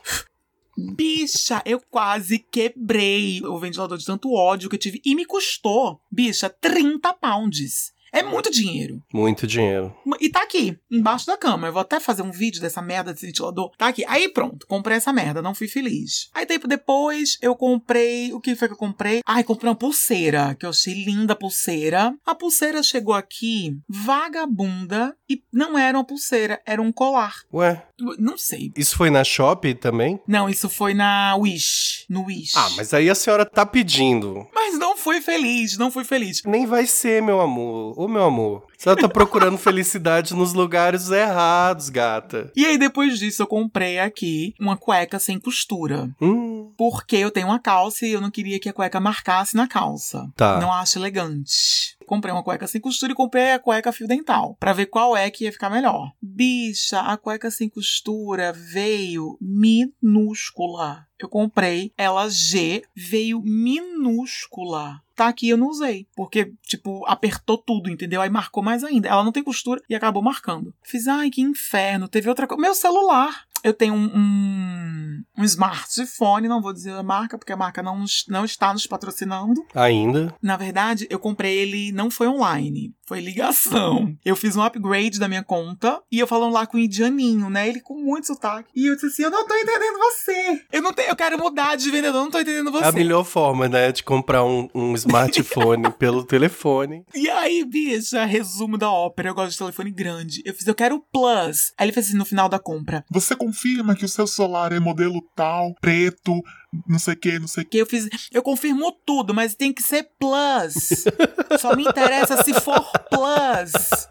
Bicha, 0.78 1.62
eu 1.66 1.82
quase 1.90 2.38
quebrei 2.38 3.42
o 3.44 3.58
ventilador 3.58 3.98
de 3.98 4.06
tanto 4.06 4.34
ódio 4.34 4.70
que 4.70 4.76
eu 4.76 4.80
tive. 4.80 5.02
E 5.04 5.16
me 5.16 5.26
custou, 5.26 6.00
bicha, 6.12 6.50
30 6.50 7.14
pounds. 7.16 7.98
É 8.12 8.24
muito 8.24 8.50
dinheiro. 8.50 9.02
Muito 9.14 9.46
dinheiro. 9.46 9.96
E 10.20 10.30
tá 10.30 10.42
aqui, 10.42 10.78
embaixo 10.90 11.28
da 11.28 11.38
cama. 11.38 11.68
Eu 11.68 11.74
vou 11.74 11.82
até 11.82 12.00
fazer 12.00 12.22
um 12.22 12.32
vídeo 12.32 12.62
dessa 12.62 12.82
merda 12.82 13.14
desse 13.14 13.26
ventilador. 13.26 13.72
Tá 13.78 13.88
aqui. 13.88 14.04
Aí 14.08 14.30
pronto, 14.30 14.66
comprei 14.66 14.98
essa 14.98 15.12
merda, 15.12 15.42
não 15.42 15.54
fui 15.54 15.68
feliz. 15.68 16.30
Aí 16.34 16.46
tempo 16.46 16.68
depois 16.68 17.38
eu 17.42 17.56
comprei. 17.56 18.34
O 18.34 18.40
que 18.40 18.56
foi 18.56 18.68
que 18.68 18.74
eu 18.74 18.78
comprei? 18.78 19.22
Ai, 19.26 19.44
comprei 19.44 19.70
uma 19.70 19.76
pulseira, 19.76 20.56
que 20.56 20.66
eu 20.66 20.70
achei 20.70 20.94
linda 20.94 21.34
a 21.34 21.36
pulseira. 21.36 22.16
A 22.26 22.34
pulseira 22.34 22.82
chegou 22.82 23.14
aqui 23.14 23.78
vagabunda 23.88 25.16
e 25.30 25.44
não 25.52 25.78
era 25.78 25.98
uma 25.98 26.06
pulseira, 26.06 26.62
era 26.66 26.82
um 26.82 26.92
colar. 26.92 27.36
Ué, 27.54 27.86
Não 28.20 28.38
sei. 28.38 28.72
isso 28.78 28.96
foi 28.96 29.10
na 29.10 29.24
Shop 29.24 29.74
também? 29.76 30.20
Não, 30.28 30.48
isso 30.50 30.70
foi 30.70 30.94
na 30.94 31.36
Wish. 31.36 32.06
No 32.10 32.26
Wish. 32.26 32.54
Ah, 32.56 32.70
mas 32.78 32.94
aí 32.94 33.10
a 33.10 33.16
senhora 33.16 33.46
tá 33.46 33.66
pedindo. 33.66 34.48
Mas 34.54 34.78
não 34.78 34.96
fui 34.96 35.22
feliz, 35.22 35.78
não 35.78 35.90
fui 35.92 36.04
feliz. 36.04 36.42
Nem 36.46 36.66
vai 36.66 36.86
ser, 36.86 37.22
meu 37.22 37.42
amor. 37.42 38.00
Ô, 38.00 38.08
meu 38.08 38.24
amor. 38.24 38.66
Senhora 38.78 39.02
tá 39.02 39.10
procurando 39.10 39.58
felicidade 39.60 40.34
nos 40.36 40.54
lugares 40.54 41.10
errados, 41.10 41.90
gata. 41.90 42.52
E 42.56 42.66
aí, 42.66 42.78
depois 42.78 43.18
disso, 43.18 43.42
eu 43.42 43.48
comprei 43.48 44.00
aqui 44.00 44.54
uma 44.60 44.78
cueca 44.78 45.18
sem 45.20 45.40
costura. 45.40 46.10
Hum, 46.22 46.72
Porque 46.78 47.16
eu 47.16 47.32
tenho 47.32 47.48
uma 47.48 47.60
calça 47.60 48.06
e 48.06 48.12
eu 48.12 48.22
não 48.22 48.30
queria 48.30 48.60
que 48.60 48.70
a 48.70 48.74
cueca 48.74 49.00
marcasse 49.00 49.56
na 49.56 49.68
calça. 49.68 50.30
Tá. 50.36 50.60
Não 50.60 50.72
acho 50.72 51.00
elegante. 51.00 51.97
Comprei 52.08 52.34
uma 52.34 52.42
cueca 52.42 52.66
sem 52.66 52.80
costura 52.80 53.12
e 53.12 53.16
comprei 53.16 53.52
a 53.52 53.60
cueca 53.60 53.92
fio 53.92 54.08
dental. 54.08 54.56
Pra 54.58 54.72
ver 54.72 54.86
qual 54.86 55.16
é 55.16 55.30
que 55.30 55.44
ia 55.44 55.52
ficar 55.52 55.70
melhor. 55.70 56.14
Bicha, 56.22 57.02
a 57.02 57.18
cueca 57.18 57.52
sem 57.52 57.68
costura 57.68 58.54
veio 58.54 59.38
minúscula. 59.42 61.06
Eu 61.20 61.28
comprei 61.28 61.92
ela 61.98 62.30
G, 62.30 62.84
veio 62.96 63.42
minúscula. 63.42 65.02
Tá 65.16 65.28
aqui, 65.30 65.50
eu 65.50 65.58
não 65.58 65.70
usei. 65.70 66.06
Porque, 66.16 66.54
tipo, 66.62 67.04
apertou 67.08 67.58
tudo, 67.58 67.90
entendeu? 67.90 68.22
Aí 68.22 68.30
marcou 68.30 68.62
mais 68.62 68.84
ainda. 68.84 69.10
Ela 69.10 69.24
não 69.24 69.32
tem 69.32 69.44
costura 69.44 69.82
e 69.90 69.96
acabou 69.96 70.22
marcando. 70.22 70.72
Fiz, 70.84 71.08
ai, 71.08 71.32
que 71.32 71.42
inferno. 71.42 72.08
Teve 72.08 72.30
outra 72.30 72.46
coisa. 72.46 72.62
Meu 72.62 72.76
celular. 72.76 73.47
Eu 73.64 73.74
tenho 73.74 73.94
um, 73.94 74.06
um, 74.16 75.24
um 75.40 75.44
smartphone, 75.44 76.48
não 76.48 76.62
vou 76.62 76.74
dizer 76.74 76.92
a 76.92 77.04
marca, 77.04 77.38
porque 77.38 77.54
a 77.54 77.58
marca 77.58 77.82
não, 77.84 78.04
não 78.28 78.46
está 78.46 78.74
nos 78.74 78.86
patrocinando. 78.88 79.66
ainda. 79.74 80.34
Na 80.42 80.58
verdade, 80.58 81.08
eu 81.10 81.20
comprei 81.20 81.58
ele, 81.58 81.92
não 81.92 82.10
foi 82.10 82.28
online, 82.28 82.94
foi 83.06 83.20
ligação. 83.20 84.16
Eu 84.24 84.36
fiz 84.36 84.56
um 84.56 84.62
upgrade 84.62 85.20
da 85.20 85.28
minha 85.28 85.44
conta 85.44 86.02
e 86.12 86.20
eu 86.20 86.28
falando 86.28 86.54
lá 86.54 86.66
com 86.66 86.78
o 86.78 86.80
indianinho, 86.80 87.50
né? 87.50 87.68
Ele 87.68 87.80
com 87.80 87.96
muito 87.96 88.28
sotaque. 88.28 88.70
E 88.76 88.88
eu 88.88 88.96
disse 88.96 89.08
assim: 89.08 89.24
Eu 89.24 89.32
não 89.32 89.48
tô 89.48 89.56
entendendo 89.56 89.98
você. 89.98 90.62
Eu 90.72 90.82
não 90.82 90.94
tenho, 90.94 91.10
eu 91.10 91.16
quero 91.16 91.38
mudar 91.38 91.76
de 91.76 91.90
vendedor, 91.90 92.20
eu 92.20 92.24
não 92.24 92.32
tô 92.32 92.40
entendendo 92.40 92.72
você. 92.72 92.86
A 92.86 92.92
melhor 92.92 93.24
forma, 93.24 93.68
né, 93.68 93.92
de 93.92 94.04
comprar 94.04 94.44
um, 94.44 94.68
um 94.74 94.94
smartphone 94.96 95.90
pelo 95.92 96.24
telefone. 96.24 97.04
E 97.14 97.30
aí, 97.30 97.64
bicha, 97.66 98.26
resumo 98.26 98.78
da 98.78 98.90
ópera. 98.92 99.30
Eu 99.30 99.36
gosto 99.36 99.52
de 99.52 99.58
telefone 99.58 99.92
grande. 99.92 100.42
Eu 100.46 100.54
fiz, 100.54 100.68
eu 100.68 100.76
quero 100.76 100.96
o 100.96 101.00
Plus. 101.00 101.74
Aí 101.78 101.86
ele 101.86 101.92
fez 101.94 102.08
assim 102.08 102.18
no 102.18 102.26
final 102.26 102.50
da 102.50 102.60
compra. 102.60 103.04
Você 103.10 103.36
confirma 103.48 103.96
que 103.96 104.04
o 104.04 104.10
seu 104.10 104.28
celular 104.28 104.74
é 104.74 104.80
modelo 104.80 105.22
tal, 105.34 105.74
preto, 105.80 106.44
não 106.86 107.00
sei 107.00 107.14
o 107.14 107.18
que, 107.18 107.40
não 107.40 107.48
sei 107.48 107.64
o 107.64 107.66
que. 107.66 107.78
Eu 107.78 107.86
fiz, 107.86 108.10
eu 108.34 108.44
confirmo 108.44 108.92
tudo, 109.06 109.34
mas 109.34 109.56
tem 109.56 109.72
que 109.72 109.82
ser 109.82 110.10
Plus. 110.20 111.06
Só 111.60 111.76
me 111.76 111.84
interessa 111.84 112.44
se 112.44 112.54
for 112.54 112.82
Plus. 113.10 114.08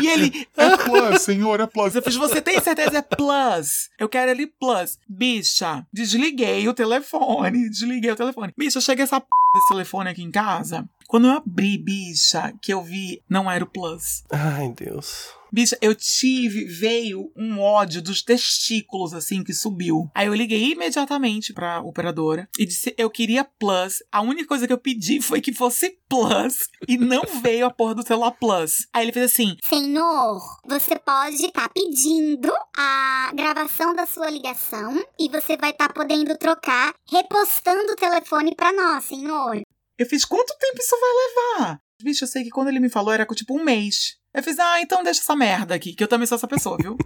e 0.00 0.08
ele. 0.08 0.48
É 0.56 0.76
plus, 0.76 1.22
senhor, 1.22 1.60
é 1.60 1.66
plus. 1.66 1.94
Eu 1.94 2.02
fiz, 2.02 2.16
você 2.16 2.40
tem 2.40 2.58
certeza? 2.60 2.98
É 2.98 3.02
plus. 3.02 3.90
Eu 3.98 4.08
quero 4.08 4.30
ele 4.30 4.46
plus. 4.46 4.98
Bicha, 5.06 5.86
desliguei 5.92 6.66
o 6.66 6.74
telefone. 6.74 7.68
Desliguei 7.68 8.10
o 8.10 8.16
telefone. 8.16 8.54
Bicha, 8.56 8.80
chega 8.80 9.02
essa 9.02 9.20
p 9.20 9.26
desse 9.54 9.68
telefone 9.68 10.10
aqui 10.10 10.22
em 10.22 10.30
casa. 10.30 10.88
Quando 11.06 11.26
eu 11.26 11.32
abri, 11.32 11.76
bicha, 11.76 12.54
que 12.60 12.72
eu 12.72 12.82
vi, 12.82 13.22
não 13.28 13.50
era 13.50 13.62
o 13.62 13.66
plus. 13.66 14.24
Ai, 14.30 14.72
Deus. 14.74 15.41
Bicha, 15.52 15.76
eu 15.82 15.94
tive, 15.94 16.64
veio 16.64 17.30
um 17.36 17.60
ódio 17.60 18.00
dos 18.00 18.22
testículos, 18.22 19.12
assim, 19.12 19.44
que 19.44 19.52
subiu. 19.52 20.10
Aí 20.14 20.26
eu 20.26 20.34
liguei 20.34 20.72
imediatamente 20.72 21.52
pra 21.52 21.82
operadora 21.82 22.48
e 22.58 22.64
disse, 22.64 22.94
eu 22.96 23.10
queria 23.10 23.44
plus. 23.44 24.02
A 24.10 24.22
única 24.22 24.48
coisa 24.48 24.66
que 24.66 24.72
eu 24.72 24.78
pedi 24.78 25.20
foi 25.20 25.42
que 25.42 25.52
fosse 25.52 25.98
plus. 26.08 26.70
E 26.88 26.96
não 26.96 27.22
veio 27.42 27.66
a 27.66 27.70
porra 27.70 27.94
do 27.94 28.06
celular 28.06 28.30
plus. 28.32 28.86
Aí 28.94 29.04
ele 29.04 29.12
fez 29.12 29.30
assim, 29.30 29.56
Senhor, 29.62 30.40
você 30.66 30.98
pode 30.98 31.44
estar 31.44 31.68
pedindo 31.68 32.50
a 32.74 33.30
gravação 33.34 33.94
da 33.94 34.06
sua 34.06 34.30
ligação 34.30 35.04
e 35.18 35.28
você 35.28 35.58
vai 35.58 35.70
estar 35.70 35.92
podendo 35.92 36.36
trocar, 36.38 36.94
repostando 37.10 37.92
o 37.92 37.96
telefone 37.96 38.54
pra 38.54 38.72
nós, 38.72 39.04
senhor. 39.04 39.60
eu 39.98 40.06
fiz, 40.06 40.24
quanto 40.24 40.56
tempo 40.58 40.78
isso 40.80 40.96
vai 40.98 41.60
levar? 41.60 41.80
Bicho, 42.02 42.24
eu 42.24 42.28
sei 42.28 42.42
que 42.42 42.50
quando 42.50 42.68
ele 42.68 42.80
me 42.80 42.88
falou 42.88 43.12
era 43.12 43.26
tipo 43.26 43.54
um 43.54 43.62
mês. 43.62 44.16
Eu 44.34 44.42
fiz, 44.42 44.58
ah, 44.58 44.80
então 44.80 45.02
deixa 45.02 45.20
essa 45.20 45.36
merda 45.36 45.74
aqui, 45.74 45.92
que 45.94 46.02
eu 46.02 46.08
também 46.08 46.26
sou 46.26 46.36
essa 46.36 46.48
pessoa, 46.48 46.76
viu? 46.80 46.96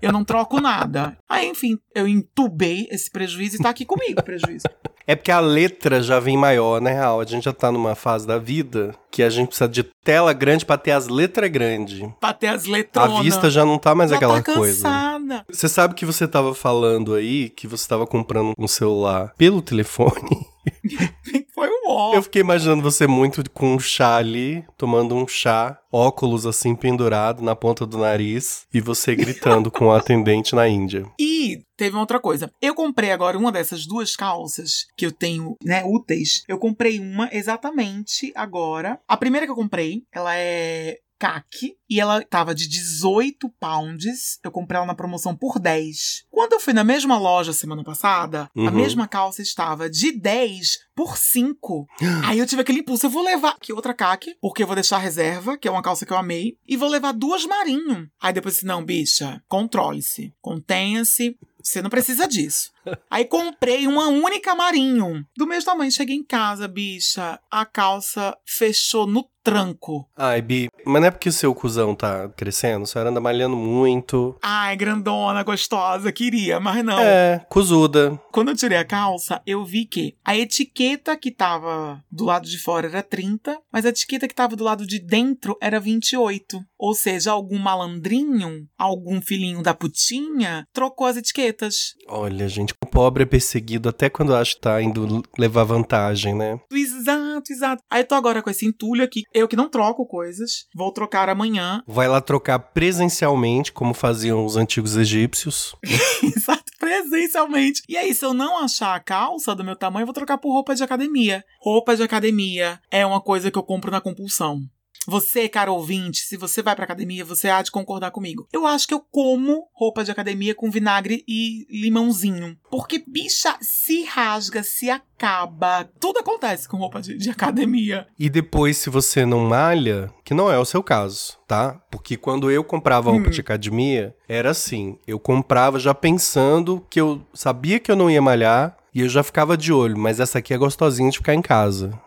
Eu 0.00 0.12
não 0.12 0.24
troco 0.24 0.60
nada. 0.60 1.16
Aí, 1.28 1.48
enfim, 1.48 1.78
eu 1.94 2.08
entubei 2.08 2.88
esse 2.90 3.08
prejuízo 3.10 3.56
e 3.56 3.58
tá 3.60 3.68
aqui 3.70 3.84
comigo 3.84 4.20
o 4.20 4.24
prejuízo. 4.24 4.64
É 5.06 5.14
porque 5.16 5.30
a 5.30 5.40
letra 5.40 6.02
já 6.02 6.18
vem 6.20 6.36
maior, 6.36 6.80
né, 6.80 6.92
real? 6.92 7.20
A 7.20 7.24
gente 7.24 7.44
já 7.44 7.52
tá 7.52 7.70
numa 7.70 7.94
fase 7.94 8.26
da 8.26 8.38
vida 8.38 8.94
que 9.10 9.22
a 9.22 9.30
gente 9.30 9.48
precisa 9.48 9.68
de 9.68 9.82
tela 10.04 10.32
grande 10.32 10.64
pra 10.64 10.76
ter 10.78 10.92
as 10.92 11.08
letras 11.08 11.50
grandes. 11.50 12.08
Pra 12.20 12.32
ter 12.32 12.48
as 12.48 12.66
A 12.66 12.70
letronas. 12.70 13.24
vista 13.24 13.50
já 13.50 13.64
não 13.64 13.78
tá 13.78 13.94
mais 13.94 14.10
Já 14.10 14.16
aquela 14.16 14.40
tá 14.42 14.54
coisa. 14.54 14.82
cansada. 14.82 15.44
Você 15.50 15.68
sabe 15.68 15.94
que 15.94 16.06
você 16.06 16.26
tava 16.26 16.54
falando 16.54 17.14
aí 17.14 17.48
que 17.50 17.66
você 17.66 17.86
tava 17.88 18.06
comprando 18.06 18.52
um 18.58 18.68
celular 18.68 19.32
pelo 19.36 19.60
telefone? 19.62 20.46
Foi 21.54 21.68
um 21.68 21.88
ó. 21.88 22.14
Eu 22.14 22.22
fiquei 22.22 22.40
imaginando 22.40 22.82
você 22.82 23.06
muito 23.06 23.48
com 23.50 23.74
um 23.74 23.80
chá 23.80 24.16
ali, 24.16 24.64
tomando 24.76 25.14
um 25.14 25.26
chá, 25.26 25.78
óculos 25.90 26.46
assim 26.46 26.74
pendurado 26.74 27.42
na 27.42 27.54
ponta 27.54 27.86
do 27.86 27.98
nariz 27.98 28.66
e 28.72 28.80
você 28.80 29.14
gritando 29.16 29.70
com 29.70 29.86
o 29.86 29.92
atendente 29.92 30.54
na 30.54 30.68
Índia. 30.68 31.04
E 31.18 31.62
teve 31.76 31.94
uma 31.94 32.02
outra 32.02 32.20
coisa. 32.20 32.50
Eu 32.60 32.74
comprei 32.74 33.10
agora 33.10 33.38
uma 33.38 33.52
dessas 33.52 33.86
duas 33.86 34.16
calças 34.16 34.86
que 34.96 35.06
eu 35.06 35.12
tenho, 35.12 35.56
né, 35.62 35.82
úteis. 35.84 36.42
Eu 36.48 36.58
comprei 36.58 36.98
uma 36.98 37.28
exatamente 37.32 38.32
agora. 38.34 38.98
A 39.06 39.16
primeira 39.16 39.46
que 39.46 39.52
eu 39.52 39.56
comprei, 39.56 40.02
ela 40.12 40.36
é 40.36 40.98
CAC 41.22 41.76
e 41.88 42.00
ela 42.00 42.20
tava 42.24 42.52
de 42.52 42.66
18 42.68 43.48
pounds. 43.60 44.40
Eu 44.42 44.50
comprei 44.50 44.76
ela 44.78 44.86
na 44.86 44.94
promoção 44.94 45.36
por 45.36 45.60
10. 45.60 46.24
Quando 46.30 46.54
eu 46.54 46.60
fui 46.60 46.72
na 46.72 46.82
mesma 46.82 47.16
loja 47.16 47.52
semana 47.52 47.84
passada, 47.84 48.50
a 48.56 48.60
Uhum. 48.60 48.70
mesma 48.72 49.06
calça 49.06 49.40
estava 49.40 49.88
de 49.88 50.10
10 50.10 50.80
por 50.96 51.16
5. 51.16 51.86
Aí 52.26 52.38
eu 52.40 52.46
tive 52.46 52.62
aquele 52.62 52.80
impulso, 52.80 53.06
eu 53.06 53.10
vou 53.10 53.22
levar 53.24 53.50
aqui 53.50 53.72
outra 53.72 53.94
CAC, 53.94 54.34
porque 54.40 54.62
eu 54.64 54.66
vou 54.66 54.74
deixar 54.74 54.96
a 54.96 55.00
reserva, 55.00 55.56
que 55.56 55.68
é 55.68 55.70
uma 55.70 55.82
calça 55.82 56.04
que 56.04 56.12
eu 56.12 56.16
amei, 56.16 56.56
e 56.66 56.76
vou 56.76 56.88
levar 56.88 57.12
duas 57.12 57.46
marinho. 57.46 58.10
Aí 58.20 58.32
depois 58.32 58.54
disse, 58.54 58.66
não, 58.66 58.84
bicha, 58.84 59.40
controle-se, 59.46 60.34
contenha-se, 60.40 61.36
você 61.62 61.80
não 61.80 61.88
precisa 61.90 62.26
disso. 62.26 62.72
Aí 63.08 63.24
comprei 63.24 63.86
uma 63.86 64.08
única 64.08 64.54
marinho, 64.56 65.24
do 65.36 65.46
mesmo 65.46 65.66
tamanho. 65.70 65.92
Cheguei 65.92 66.16
em 66.16 66.24
casa, 66.24 66.66
bicha, 66.66 67.38
a 67.48 67.64
calça 67.64 68.36
fechou 68.44 69.06
no 69.06 69.22
tranco. 69.42 70.08
Ai, 70.16 70.40
Bi, 70.40 70.68
mas 70.84 71.00
não 71.00 71.08
é 71.08 71.10
porque 71.10 71.28
o 71.28 71.32
seu 71.32 71.54
cuzão 71.54 71.94
tá 71.94 72.28
crescendo? 72.30 72.82
A 72.84 72.86
senhora 72.86 73.10
anda 73.10 73.20
malhando 73.20 73.56
muito. 73.56 74.36
Ai, 74.42 74.76
grandona, 74.76 75.42
gostosa, 75.42 76.12
queria, 76.12 76.60
mas 76.60 76.84
não. 76.84 76.98
É, 76.98 77.44
cuzuda. 77.48 78.18
Quando 78.30 78.50
eu 78.50 78.56
tirei 78.56 78.78
a 78.78 78.84
calça, 78.84 79.42
eu 79.46 79.64
vi 79.64 79.84
que 79.84 80.16
a 80.24 80.36
etiqueta 80.36 81.16
que 81.16 81.30
tava 81.30 82.02
do 82.10 82.24
lado 82.24 82.48
de 82.48 82.58
fora 82.58 82.86
era 82.88 83.02
30, 83.02 83.58
mas 83.72 83.84
a 83.84 83.88
etiqueta 83.88 84.28
que 84.28 84.34
tava 84.34 84.56
do 84.56 84.64
lado 84.64 84.86
de 84.86 84.98
dentro 84.98 85.56
era 85.60 85.80
28. 85.80 86.64
Ou 86.82 86.94
seja, 86.94 87.30
algum 87.30 87.60
malandrinho, 87.60 88.66
algum 88.76 89.22
filhinho 89.22 89.62
da 89.62 89.72
putinha, 89.72 90.66
trocou 90.72 91.06
as 91.06 91.16
etiquetas. 91.16 91.94
Olha, 92.08 92.48
gente, 92.48 92.74
o 92.82 92.86
pobre 92.86 93.22
é 93.22 93.26
perseguido 93.26 93.88
até 93.88 94.10
quando 94.10 94.34
acha 94.34 94.56
que 94.56 94.62
tá 94.62 94.82
indo 94.82 95.22
levar 95.38 95.62
vantagem, 95.62 96.34
né? 96.34 96.58
Exato, 96.72 97.52
exato. 97.52 97.84
Aí 97.88 98.02
eu 98.02 98.08
tô 98.08 98.16
agora 98.16 98.42
com 98.42 98.50
esse 98.50 98.66
entulho 98.66 99.04
aqui. 99.04 99.22
Eu 99.32 99.46
que 99.46 99.54
não 99.54 99.70
troco 99.70 100.04
coisas. 100.04 100.66
Vou 100.74 100.92
trocar 100.92 101.28
amanhã. 101.28 101.80
Vai 101.86 102.08
lá 102.08 102.20
trocar 102.20 102.58
presencialmente, 102.58 103.70
como 103.70 103.94
faziam 103.94 104.44
os 104.44 104.56
antigos 104.56 104.96
egípcios. 104.96 105.76
Exato, 106.20 106.64
presencialmente. 106.80 107.82
E 107.88 107.96
aí, 107.96 108.12
se 108.12 108.24
eu 108.24 108.34
não 108.34 108.58
achar 108.58 108.96
a 108.96 109.00
calça 109.00 109.54
do 109.54 109.62
meu 109.62 109.76
tamanho, 109.76 110.02
eu 110.02 110.06
vou 110.06 110.14
trocar 110.14 110.36
por 110.36 110.52
roupa 110.52 110.74
de 110.74 110.82
academia. 110.82 111.44
Roupa 111.60 111.94
de 111.94 112.02
academia 112.02 112.80
é 112.90 113.06
uma 113.06 113.20
coisa 113.20 113.52
que 113.52 113.58
eu 113.58 113.62
compro 113.62 113.92
na 113.92 114.00
compulsão. 114.00 114.60
Você, 115.06 115.48
cara 115.48 115.72
ouvinte, 115.72 116.20
se 116.20 116.36
você 116.36 116.62
vai 116.62 116.76
pra 116.76 116.84
academia, 116.84 117.24
você 117.24 117.48
há 117.48 117.60
de 117.60 117.70
concordar 117.70 118.10
comigo. 118.10 118.46
Eu 118.52 118.66
acho 118.66 118.86
que 118.86 118.94
eu 118.94 119.00
como 119.00 119.68
roupa 119.72 120.04
de 120.04 120.10
academia 120.10 120.54
com 120.54 120.70
vinagre 120.70 121.24
e 121.26 121.66
limãozinho. 121.70 122.56
Porque, 122.70 123.02
bicha, 123.06 123.56
se 123.60 124.04
rasga, 124.04 124.62
se 124.62 124.88
acaba. 124.90 125.88
Tudo 125.98 126.20
acontece 126.20 126.68
com 126.68 126.76
roupa 126.76 127.00
de, 127.00 127.16
de 127.16 127.30
academia. 127.30 128.06
E 128.18 128.30
depois, 128.30 128.76
se 128.76 128.90
você 128.90 129.26
não 129.26 129.40
malha, 129.40 130.12
que 130.24 130.34
não 130.34 130.50
é 130.50 130.58
o 130.58 130.64
seu 130.64 130.82
caso, 130.82 131.38
tá? 131.46 131.80
Porque 131.90 132.16
quando 132.16 132.50
eu 132.50 132.62
comprava 132.62 133.10
roupa 133.10 133.30
de 133.30 133.40
academia, 133.40 134.14
era 134.28 134.50
assim: 134.50 134.98
eu 135.06 135.18
comprava 135.18 135.78
já 135.78 135.94
pensando 135.94 136.84
que 136.88 137.00
eu 137.00 137.22
sabia 137.34 137.80
que 137.80 137.90
eu 137.90 137.96
não 137.96 138.10
ia 138.10 138.22
malhar 138.22 138.76
e 138.94 139.00
eu 139.00 139.08
já 139.08 139.22
ficava 139.22 139.56
de 139.56 139.72
olho, 139.72 139.98
mas 139.98 140.20
essa 140.20 140.38
aqui 140.38 140.52
é 140.52 140.58
gostosinha 140.58 141.10
de 141.10 141.18
ficar 141.18 141.34
em 141.34 141.42
casa. 141.42 141.98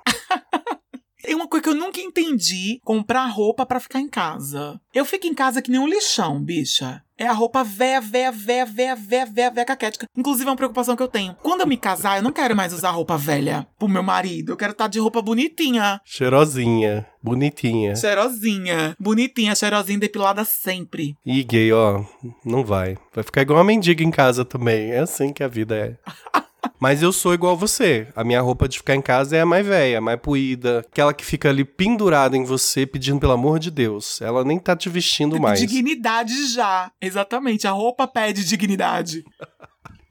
Uma 1.45 1.49
coisa 1.49 1.61
que 1.63 1.69
eu 1.69 1.75
nunca 1.75 2.01
entendi 2.01 2.79
comprar 2.83 3.27
roupa 3.27 3.67
pra 3.67 3.79
ficar 3.79 3.99
em 3.99 4.09
casa. 4.09 4.81
Eu 4.91 5.05
fico 5.05 5.27
em 5.27 5.33
casa 5.33 5.61
que 5.61 5.69
nem 5.69 5.79
um 5.79 5.87
lixão, 5.87 6.41
bicha. 6.43 7.03
É 7.15 7.27
a 7.27 7.33
roupa 7.33 7.63
véia, 7.63 8.01
véia, 8.01 8.31
véia, 8.31 8.65
véia, 8.65 8.95
véia, 8.95 9.25
véia, 9.27 9.51
véia, 9.51 9.65
caquética. 9.65 10.07
Inclusive, 10.17 10.47
é 10.47 10.49
uma 10.49 10.57
preocupação 10.57 10.95
que 10.95 11.03
eu 11.03 11.07
tenho. 11.07 11.35
Quando 11.43 11.61
eu 11.61 11.67
me 11.67 11.77
casar, 11.77 12.17
eu 12.17 12.23
não 12.23 12.31
quero 12.31 12.55
mais 12.55 12.73
usar 12.73 12.89
roupa 12.89 13.15
velha 13.15 13.67
pro 13.77 13.87
meu 13.87 14.01
marido. 14.01 14.53
Eu 14.53 14.57
quero 14.57 14.71
estar 14.71 14.87
de 14.87 14.97
roupa 14.97 15.21
bonitinha, 15.21 16.01
Cheirosinha, 16.03 17.05
bonitinha. 17.21 17.95
cheirosinha. 17.95 18.97
Bonitinha, 18.99 19.53
cheirosinha, 19.55 19.99
depilada 19.99 20.43
sempre. 20.43 21.15
E 21.23 21.43
gay, 21.43 21.71
ó, 21.71 22.03
não 22.43 22.65
vai. 22.65 22.97
Vai 23.13 23.23
ficar 23.23 23.43
igual 23.43 23.59
uma 23.59 23.65
mendiga 23.65 24.03
em 24.03 24.09
casa 24.11 24.43
também. 24.43 24.91
É 24.91 24.99
assim 24.99 25.31
que 25.31 25.43
a 25.43 25.47
vida 25.47 25.75
é. 25.77 26.41
Mas 26.79 27.01
eu 27.01 27.11
sou 27.11 27.33
igual 27.33 27.55
você. 27.55 28.07
A 28.15 28.23
minha 28.23 28.41
roupa 28.41 28.67
de 28.67 28.77
ficar 28.77 28.95
em 28.95 29.01
casa 29.01 29.37
é 29.37 29.41
a 29.41 29.45
mais 29.45 29.65
velha, 29.65 29.97
a 29.97 30.01
mais 30.01 30.19
poída. 30.19 30.79
Aquela 30.79 31.13
que 31.13 31.25
fica 31.25 31.49
ali 31.49 31.63
pendurada 31.63 32.35
em 32.35 32.43
você, 32.43 32.85
pedindo 32.85 33.19
pelo 33.19 33.33
amor 33.33 33.59
de 33.59 33.71
Deus. 33.71 34.21
Ela 34.21 34.43
nem 34.43 34.59
tá 34.59 34.75
te 34.75 34.89
vestindo 34.89 35.39
mais. 35.39 35.59
Dignidade 35.59 36.47
já. 36.47 36.91
Exatamente, 37.01 37.67
a 37.67 37.71
roupa 37.71 38.07
pede 38.07 38.43
dignidade. 38.45 39.23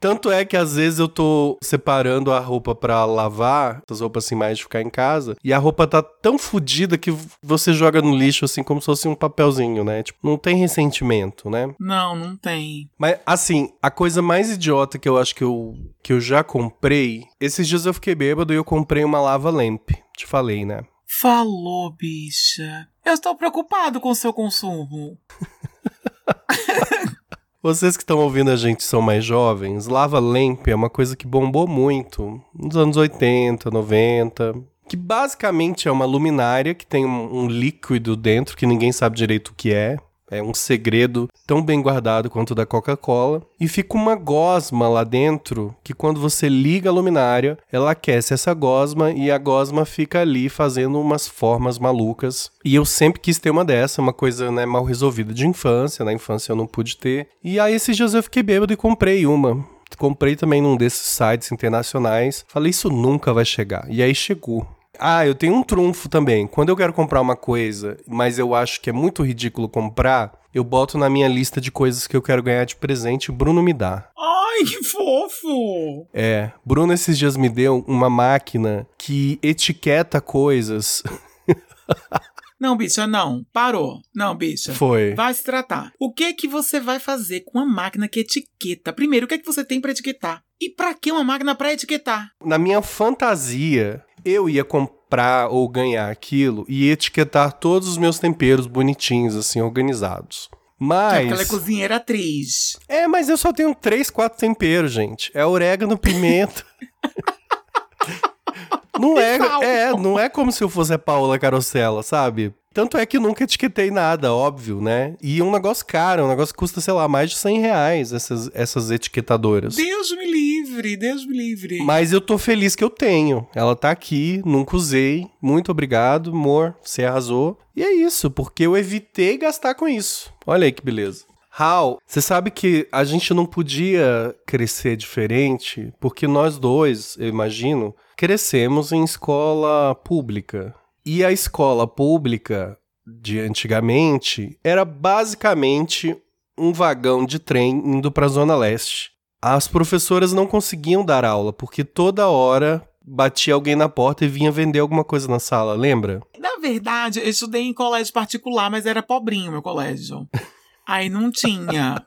Tanto 0.05 0.29
é 0.29 0.45
que 0.45 0.55
às 0.55 0.75
vezes 0.75 0.99
eu 0.99 1.07
tô 1.07 1.57
separando 1.63 2.31
a 2.31 2.39
roupa 2.39 2.75
pra 2.75 3.05
lavar, 3.05 3.81
essas 3.83 4.01
roupas 4.01 4.23
assim 4.23 4.35
mais 4.35 4.59
de 4.59 4.63
ficar 4.63 4.79
em 4.83 4.89
casa, 4.91 5.35
e 5.43 5.51
a 5.51 5.57
roupa 5.57 5.87
tá 5.87 5.99
tão 6.03 6.37
fodida 6.37 6.95
que 6.95 7.11
você 7.41 7.73
joga 7.73 8.03
no 8.03 8.15
lixo 8.15 8.45
assim 8.45 8.61
como 8.61 8.79
se 8.79 8.85
fosse 8.85 9.07
um 9.07 9.15
papelzinho, 9.15 9.83
né? 9.83 10.03
Tipo, 10.03 10.19
não 10.21 10.37
tem 10.37 10.57
ressentimento, 10.57 11.49
né? 11.49 11.73
Não, 11.79 12.15
não 12.15 12.37
tem. 12.37 12.87
Mas, 12.99 13.17
assim, 13.25 13.73
a 13.81 13.89
coisa 13.89 14.21
mais 14.21 14.51
idiota 14.51 14.99
que 14.99 15.09
eu 15.09 15.17
acho 15.17 15.33
que 15.33 15.43
eu, 15.43 15.73
que 16.03 16.13
eu 16.13 16.21
já 16.21 16.43
comprei. 16.43 17.23
Esses 17.41 17.67
dias 17.67 17.87
eu 17.87 17.93
fiquei 17.95 18.13
bêbado 18.13 18.53
e 18.53 18.57
eu 18.57 18.63
comprei 18.63 19.03
uma 19.03 19.19
lava 19.19 19.49
lamp. 19.49 19.89
Te 20.15 20.27
falei, 20.27 20.65
né? 20.65 20.81
Falou, 21.07 21.91
bicha. 21.91 22.87
Eu 23.03 23.15
estou 23.15 23.35
preocupado 23.35 23.99
com 23.99 24.09
o 24.09 24.15
seu 24.15 24.31
consumo. 24.31 25.17
Vocês 27.65 27.97
que 27.97 28.03
estão 28.03 28.19
ouvindo 28.19 28.51
a 28.51 28.55
gente 28.55 28.83
são 28.83 29.01
mais 29.01 29.25
jovens, 29.25 29.87
lava 29.87 30.19
lamp 30.19 30.67
é 30.67 30.75
uma 30.75 30.87
coisa 30.87 31.15
que 31.15 31.25
bombou 31.25 31.67
muito 31.67 32.39
nos 32.53 32.77
anos 32.77 32.95
80, 32.95 33.71
90. 33.71 34.53
Que 34.87 34.95
basicamente 34.95 35.87
é 35.87 35.91
uma 35.91 36.05
luminária 36.05 36.75
que 36.75 36.85
tem 36.85 37.03
um, 37.03 37.35
um 37.35 37.47
líquido 37.47 38.15
dentro 38.15 38.55
que 38.55 38.67
ninguém 38.67 38.91
sabe 38.91 39.17
direito 39.17 39.47
o 39.47 39.55
que 39.55 39.73
é. 39.73 39.97
É 40.37 40.43
um 40.43 40.53
segredo 40.53 41.27
tão 41.45 41.61
bem 41.61 41.81
guardado 41.81 42.29
quanto 42.29 42.51
o 42.51 42.55
da 42.55 42.65
Coca-Cola. 42.65 43.41
E 43.59 43.67
fica 43.67 43.95
uma 43.95 44.15
gosma 44.15 44.87
lá 44.87 45.03
dentro 45.03 45.75
que, 45.83 45.93
quando 45.93 46.19
você 46.19 46.49
liga 46.49 46.89
a 46.89 46.93
luminária, 46.93 47.57
ela 47.71 47.91
aquece 47.91 48.33
essa 48.33 48.53
gosma 48.53 49.11
e 49.11 49.31
a 49.31 49.37
gosma 49.37 49.85
fica 49.85 50.21
ali 50.21 50.49
fazendo 50.49 50.99
umas 50.99 51.27
formas 51.27 51.79
malucas. 51.79 52.51
E 52.63 52.75
eu 52.75 52.85
sempre 52.85 53.21
quis 53.21 53.39
ter 53.39 53.49
uma 53.49 53.65
dessa, 53.65 54.01
uma 54.01 54.13
coisa 54.13 54.51
né, 54.51 54.65
mal 54.65 54.83
resolvida 54.83 55.33
de 55.33 55.47
infância. 55.47 56.05
Na 56.05 56.13
infância 56.13 56.51
eu 56.51 56.55
não 56.55 56.67
pude 56.67 56.97
ter. 56.97 57.27
E 57.43 57.59
aí 57.59 57.73
esses 57.73 57.95
dias 57.95 58.13
eu 58.13 58.23
fiquei 58.23 58.43
bêbado 58.43 58.73
e 58.73 58.77
comprei 58.77 59.25
uma. 59.25 59.65
Comprei 59.97 60.35
também 60.35 60.61
num 60.61 60.75
desses 60.75 61.07
sites 61.07 61.51
internacionais. 61.51 62.45
Falei, 62.47 62.69
isso 62.69 62.89
nunca 62.89 63.33
vai 63.33 63.45
chegar. 63.45 63.85
E 63.89 64.03
aí 64.03 64.13
chegou. 64.13 64.67
Ah, 64.99 65.25
eu 65.25 65.35
tenho 65.35 65.53
um 65.53 65.63
trunfo 65.63 66.09
também. 66.09 66.47
Quando 66.47 66.69
eu 66.69 66.75
quero 66.75 66.93
comprar 66.93 67.21
uma 67.21 67.35
coisa, 67.35 67.97
mas 68.07 68.39
eu 68.39 68.53
acho 68.53 68.81
que 68.81 68.89
é 68.89 68.93
muito 68.93 69.23
ridículo 69.23 69.69
comprar, 69.69 70.39
eu 70.53 70.63
boto 70.63 70.97
na 70.97 71.09
minha 71.09 71.27
lista 71.27 71.59
de 71.59 71.71
coisas 71.71 72.07
que 72.07 72.15
eu 72.15 72.21
quero 72.21 72.43
ganhar 72.43 72.65
de 72.65 72.75
presente, 72.75 73.31
Bruno 73.31 73.61
me 73.61 73.73
dá. 73.73 74.09
Ai, 74.17 74.63
que 74.63 74.83
fofo! 74.83 76.07
É, 76.13 76.51
Bruno 76.65 76.93
esses 76.93 77.17
dias 77.17 77.35
me 77.35 77.49
deu 77.49 77.83
uma 77.87 78.09
máquina 78.09 78.87
que 78.97 79.39
etiqueta 79.43 80.21
coisas. 80.21 81.03
Não, 82.57 82.77
bicha, 82.77 83.05
não. 83.05 83.45
Parou. 83.51 83.99
Não, 84.15 84.33
bicha. 84.33 84.73
Foi. 84.73 85.13
Vai 85.13 85.33
se 85.33 85.43
tratar. 85.43 85.91
O 85.99 86.13
que 86.13 86.33
que 86.33 86.47
você 86.47 86.79
vai 86.79 86.99
fazer 86.99 87.41
com 87.41 87.59
uma 87.59 87.65
máquina 87.65 88.07
que 88.07 88.21
etiqueta? 88.21 88.93
Primeiro, 88.93 89.25
o 89.25 89.27
que 89.27 89.35
é 89.35 89.37
que 89.37 89.45
você 89.45 89.63
tem 89.63 89.81
pra 89.81 89.91
etiquetar? 89.91 90.41
E 90.59 90.69
pra 90.69 90.93
que 90.93 91.11
uma 91.11 91.23
máquina 91.23 91.53
pra 91.53 91.73
etiquetar? 91.73 92.29
Na 92.43 92.57
minha 92.57 92.81
fantasia, 92.81 94.04
eu 94.25 94.49
ia 94.49 94.65
comprar 94.65 95.49
ou 95.49 95.69
ganhar 95.69 96.09
aquilo 96.09 96.65
e 96.67 96.89
etiquetar 96.89 97.53
todos 97.53 97.87
os 97.87 97.97
meus 97.97 98.19
temperos 98.19 98.67
bonitinhos, 98.67 99.35
assim, 99.35 99.61
organizados. 99.61 100.49
Mas. 100.77 101.31
ela 101.31 101.41
é 101.41 101.45
cozinheira 101.45 101.95
atriz. 101.97 102.77
É, 102.87 103.07
mas 103.07 103.29
eu 103.29 103.37
só 103.37 103.53
tenho 103.53 103.73
três, 103.73 104.09
quatro 104.09 104.37
temperos, 104.37 104.91
gente. 104.91 105.31
É 105.33 105.45
orégano, 105.45 105.97
pimenta. 105.97 106.65
não 108.99 109.17
é, 109.17 109.37
é, 109.61 109.91
não 109.91 110.19
é 110.19 110.27
como 110.27 110.51
se 110.51 110.63
eu 110.63 110.69
fosse 110.69 110.93
a 110.93 110.99
Paula 110.99 111.39
Carosella, 111.39 112.03
sabe? 112.03 112.53
Tanto 112.75 112.97
é 112.97 113.05
que 113.05 113.17
nunca 113.17 113.45
etiquetei 113.45 113.89
nada, 113.89 114.33
óbvio, 114.33 114.81
né? 114.81 115.15
E 115.21 115.39
é 115.39 115.43
um 115.45 115.49
negócio 115.49 115.85
caro, 115.85 116.25
um 116.25 116.27
negócio 116.27 116.53
que 116.53 116.59
custa, 116.59 116.81
sei 116.81 116.93
lá, 116.93 117.07
mais 117.07 117.29
de 117.29 117.37
100 117.37 117.61
reais, 117.61 118.11
essas, 118.11 118.51
essas 118.53 118.91
etiquetadoras. 118.91 119.77
Deus 119.77 120.11
me 120.11 120.29
livre, 120.29 120.97
Deus 120.97 121.25
me 121.25 121.37
livre. 121.37 121.81
Mas 121.81 122.11
eu 122.11 122.19
tô 122.19 122.37
feliz 122.37 122.75
que 122.75 122.83
eu 122.83 122.89
tenho. 122.89 123.47
Ela 123.55 123.77
tá 123.77 123.91
aqui, 123.91 124.41
nunca 124.45 124.75
usei. 124.75 125.25
Muito 125.41 125.71
obrigado, 125.71 126.31
amor. 126.31 126.75
Você 126.83 127.05
arrasou. 127.05 127.57
E 127.73 127.81
é 127.81 127.93
isso, 127.93 128.29
porque 128.29 128.63
eu 128.63 128.75
evitei 128.75 129.37
gastar 129.37 129.73
com 129.75 129.87
isso. 129.87 130.29
Olha 130.45 130.65
aí 130.65 130.73
que 130.73 130.83
beleza. 130.83 131.23
Hal, 131.57 132.01
você 132.05 132.21
sabe 132.21 132.51
que 132.51 132.85
a 132.91 133.05
gente 133.05 133.33
não 133.33 133.45
podia 133.45 134.35
crescer 134.45 134.97
diferente, 134.97 135.93
porque 136.01 136.27
nós 136.27 136.59
dois, 136.59 137.15
eu 137.17 137.29
imagino, 137.29 137.95
crescemos 138.17 138.91
em 138.91 139.05
escola 139.05 139.95
pública. 139.95 140.75
E 141.05 141.23
a 141.23 141.31
escola 141.31 141.87
pública 141.87 142.75
de 143.05 143.39
antigamente 143.39 144.57
era 144.63 144.83
basicamente 144.83 146.17
um 146.57 146.73
vagão 146.73 147.25
de 147.25 147.37
trem 147.37 147.71
indo 147.71 148.11
para 148.11 148.25
a 148.25 148.29
Zona 148.29 148.55
Leste. 148.55 149.11
As 149.39 149.67
professoras 149.67 150.33
não 150.33 150.47
conseguiam 150.47 151.05
dar 151.05 151.23
aula, 151.23 151.53
porque 151.53 151.83
toda 151.83 152.27
hora 152.27 152.81
batia 153.05 153.53
alguém 153.53 153.75
na 153.75 153.87
porta 153.87 154.25
e 154.25 154.27
vinha 154.27 154.51
vender 154.51 154.79
alguma 154.79 155.03
coisa 155.03 155.27
na 155.27 155.37
sala, 155.37 155.75
lembra? 155.75 156.23
Na 156.39 156.55
verdade, 156.59 157.19
eu 157.19 157.29
estudei 157.29 157.61
em 157.61 157.73
colégio 157.73 158.11
particular, 158.11 158.71
mas 158.71 158.87
era 158.87 159.03
pobrinho 159.03 159.51
meu 159.51 159.61
colégio. 159.61 160.27
Aí 160.87 161.07
não 161.07 161.31
tinha. 161.31 162.03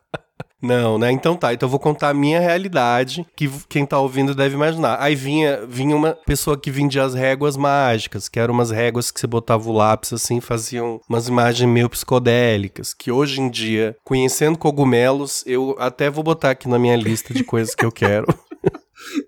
Não, 0.61 0.99
né? 0.99 1.13
Então 1.13 1.37
tá, 1.37 1.55
então 1.55 1.67
eu 1.67 1.71
vou 1.71 1.79
contar 1.79 2.09
a 2.09 2.15
minha 2.15 2.41
realidade, 2.41 3.25
que 3.37 3.49
quem 3.69 3.87
tá 3.87 3.99
ouvindo 3.99 4.35
deve 4.35 4.57
imaginar. 4.57 4.97
Aí 5.01 5.15
vinha, 5.15 5.65
vinha 5.67 5.95
uma 5.95 6.15
pessoa 6.27 6.59
que 6.59 6.71
vendia 6.71 7.05
as 7.05 7.15
réguas 7.15 7.57
mágicas, 7.57 8.29
que 8.29 8.41
eram 8.41 8.55
umas 8.55 8.71
réguas 8.71 9.11
que 9.11 9.21
você 9.21 9.27
botava 9.27 9.69
o 9.69 9.73
lápis 9.73 10.13
assim, 10.13 10.41
faziam 10.41 11.01
umas 11.09 11.29
imagens 11.29 11.71
meio 11.71 11.89
psicodélicas, 11.89 12.93
que 12.93 13.11
hoje 13.13 13.41
em 13.41 13.49
dia, 13.49 13.97
conhecendo 14.05 14.59
cogumelos, 14.59 15.45
eu 15.47 15.77
até 15.79 16.11
vou 16.11 16.25
botar 16.25 16.51
aqui 16.51 16.69
na 16.69 16.79
minha 16.79 16.97
lista 16.97 17.33
de 17.33 17.45
coisas 17.45 17.75
que 17.75 17.85
eu 17.85 17.93
quero. 17.93 18.27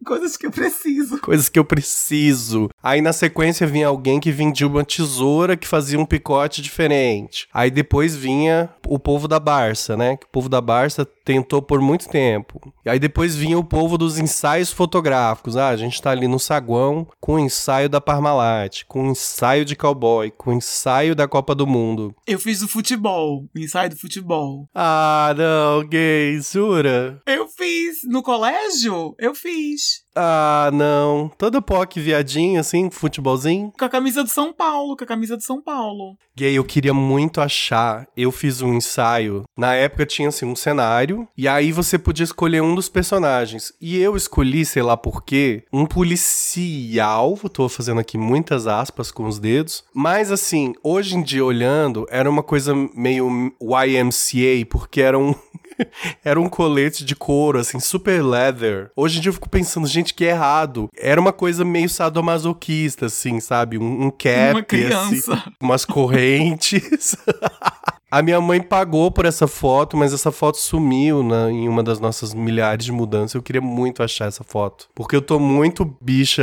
Coisas 0.05 0.37
que 0.37 0.47
eu 0.47 0.51
preciso. 0.51 1.19
Coisas 1.21 1.49
que 1.49 1.59
eu 1.59 1.65
preciso. 1.65 2.69
Aí 2.83 3.01
na 3.01 3.13
sequência 3.13 3.67
vinha 3.67 3.89
alguém 3.89 4.19
que 4.19 4.33
vendia 4.33 4.67
uma 4.67 4.85
tesoura 4.85 5.57
que 5.57 5.69
fazia 5.69 5.99
um 5.99 6.07
picote 6.07 6.63
diferente. 6.63 7.47
Aí 7.53 7.71
depois 7.71 8.17
vinha 8.17 8.71
o 8.87 8.99
povo 8.99 9.29
da 9.29 9.39
Barça, 9.39 9.97
né? 9.97 10.17
Que 10.17 10.27
o 10.27 10.31
povo 10.31 10.49
da 10.49 10.61
Barça 10.61 11.07
tentou 11.25 11.61
por 11.61 11.81
muito 11.81 12.09
tempo. 12.09 12.73
E 12.85 12.91
aí 12.91 12.99
depois 12.99 13.37
vinha 13.37 13.59
o 13.59 13.65
povo 13.65 13.97
dos 13.97 14.19
ensaios 14.19 14.73
fotográficos. 14.73 15.57
Ah, 15.57 15.69
a 15.69 15.77
gente 15.77 16.01
tá 16.01 16.11
ali 16.11 16.27
no 16.27 16.39
saguão 16.39 17.07
com 17.21 17.35
o 17.35 17.39
ensaio 17.39 17.89
da 17.89 18.01
Parmalat, 18.01 18.85
com 18.89 19.05
o 19.05 19.11
ensaio 19.13 19.65
de 19.65 19.77
cowboy, 19.77 20.31
com 20.31 20.51
o 20.51 20.55
ensaio 20.55 21.15
da 21.15 21.29
Copa 21.29 21.55
do 21.55 21.67
Mundo. 21.67 22.15
Eu 22.27 22.39
fiz 22.39 22.63
o 22.63 22.69
futebol, 22.69 23.45
o 23.55 23.59
ensaio 23.59 23.91
do 23.91 23.97
futebol. 23.97 24.69
Ah, 24.75 25.35
não, 25.37 25.87
gay, 25.87 26.41
jura? 26.41 27.21
Eu 27.27 27.47
fiz 27.47 27.99
no 28.09 28.23
colégio? 28.23 29.15
Eu 29.19 29.35
fiz. 29.35 30.01
Ah, 30.15 30.71
não. 30.73 31.31
Toda 31.39 31.63
POC 31.63 32.01
viadinho, 32.01 32.61
assim, 32.61 32.91
futebolzinho. 32.91 33.73
Com 33.79 33.85
a 33.85 33.89
camisa 33.89 34.25
de 34.25 34.31
São 34.31 34.53
Paulo, 34.53 34.97
com 34.97 35.05
a 35.05 35.07
camisa 35.07 35.37
de 35.37 35.45
São 35.45 35.63
Paulo. 35.63 36.17
Gay, 36.37 36.55
eu 36.55 36.65
queria 36.65 36.95
muito 36.95 37.41
achar. 37.41 38.07
Eu 38.17 38.33
fiz 38.33 38.63
um 38.63 38.75
ensaio. 38.75 39.45
Na 39.57 39.75
época 39.75 40.07
tinha 40.07 40.29
assim 40.29 40.47
um 40.47 40.57
cenário. 40.57 41.29
E 41.37 41.47
aí 41.47 41.71
você 41.71 41.99
podia 41.99 42.25
escolher 42.25 42.63
um 42.63 42.75
dos 42.75 42.89
personagens. 42.89 43.73
E 43.81 43.99
eu 43.99 44.17
escolhi, 44.17 44.65
sei 44.65 44.83
lá 44.83 44.97
porquê, 44.97 45.65
um 45.73 45.87
policial. 45.87 47.37
Tô 47.53 47.69
fazendo 47.69 48.01
aqui 48.01 48.17
muitas 48.17 48.67
aspas 48.67 49.11
com 49.11 49.27
os 49.27 49.39
dedos. 49.39 49.85
Mas 49.95 50.33
assim, 50.33 50.73
hoje 50.83 51.17
em 51.17 51.23
dia 51.23 51.45
olhando, 51.45 52.07
era 52.11 52.29
uma 52.29 52.43
coisa 52.43 52.75
meio 52.95 53.53
YMCA, 53.61 54.67
porque 54.69 55.01
era 55.01 55.19
um. 55.19 55.35
Era 56.25 56.41
um 56.41 56.49
colete 56.49 57.05
de 57.05 57.15
couro, 57.15 57.59
assim, 57.59 57.81
super 57.81 58.23
leather. 58.23 58.91
Hoje 58.97 59.19
em 59.19 59.21
dia 59.21 59.31
eu 59.31 59.35
fico 59.35 59.49
pensando, 59.49 59.87
gente, 59.87 60.15
que 60.15 60.25
errado. 60.25 60.89
Era 60.97 61.21
uma 61.21 61.33
coisa 61.33 61.65
meio 61.65 61.89
sadomasoquista, 61.89 63.07
assim, 63.07 63.41
sabe? 63.41 63.79
Um, 63.79 64.07
um 64.07 64.11
cap, 64.11 64.53
Uma 64.53 64.63
criança. 64.63 65.35
assim, 65.35 65.43
umas 65.61 65.85
correntes. 65.85 67.17
A 68.11 68.23
minha 68.23 68.41
mãe 68.41 68.61
pagou 68.61 69.09
por 69.09 69.25
essa 69.25 69.47
foto, 69.47 69.97
mas 69.97 70.13
essa 70.13 70.33
foto 70.33 70.59
sumiu 70.59 71.23
na, 71.23 71.49
em 71.49 71.69
uma 71.69 71.81
das 71.81 72.01
nossas 72.01 72.35
milhares 72.35 72.85
de 72.85 72.91
mudanças. 72.91 73.35
Eu 73.35 73.43
queria 73.43 73.61
muito 73.61 74.03
achar 74.03 74.27
essa 74.27 74.43
foto. 74.43 74.89
Porque 74.97 75.15
eu 75.15 75.23
tô 75.23 75.39
muito 75.39 75.85
bicha 76.03 76.43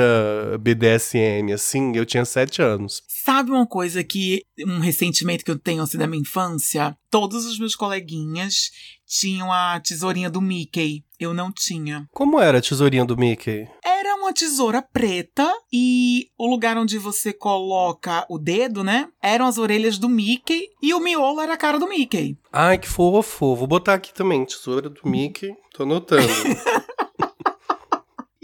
BDSM, 0.61 1.51
assim, 1.53 1.91
eu 1.93 2.05
tinha 2.05 2.23
sete 2.23 2.61
anos. 2.61 3.03
Sabe 3.05 3.51
uma 3.51 3.67
coisa 3.67 4.01
que. 4.01 4.43
Um 4.65 4.79
ressentimento 4.79 5.43
que 5.43 5.51
eu 5.51 5.59
tenho 5.59 5.83
assim 5.83 5.97
da 5.97 6.07
minha 6.07 6.21
infância? 6.21 6.95
Todos 7.11 7.45
os 7.45 7.59
meus 7.59 7.75
coleguinhas 7.75 8.71
tinham 9.05 9.51
a 9.51 9.77
tesourinha 9.81 10.29
do 10.29 10.39
Mickey. 10.39 11.03
Eu 11.19 11.33
não 11.33 11.51
tinha. 11.51 12.07
Como 12.13 12.39
era 12.39 12.59
a 12.59 12.61
tesourinha 12.61 13.03
do 13.03 13.17
Mickey? 13.17 13.67
Era 13.83 14.06
uma 14.27 14.33
tesoura 14.33 14.81
preta 14.81 15.49
e 15.71 16.27
o 16.37 16.47
lugar 16.47 16.77
onde 16.77 16.97
você 16.97 17.31
coloca 17.31 18.25
o 18.29 18.37
dedo, 18.37 18.83
né? 18.83 19.07
Eram 19.21 19.45
as 19.45 19.57
orelhas 19.57 19.97
do 19.97 20.09
Mickey 20.09 20.67
e 20.81 20.93
o 20.93 20.99
miolo 20.99 21.39
era 21.39 21.53
a 21.53 21.57
cara 21.57 21.79
do 21.79 21.87
Mickey. 21.87 22.37
Ai, 22.51 22.77
que 22.77 22.89
fofo. 22.89 23.55
Vou 23.55 23.67
botar 23.67 23.93
aqui 23.93 24.13
também, 24.13 24.43
tesoura 24.43 24.89
do 24.89 24.99
Mickey. 25.05 25.55
Tô 25.73 25.83
anotando. 25.83 26.27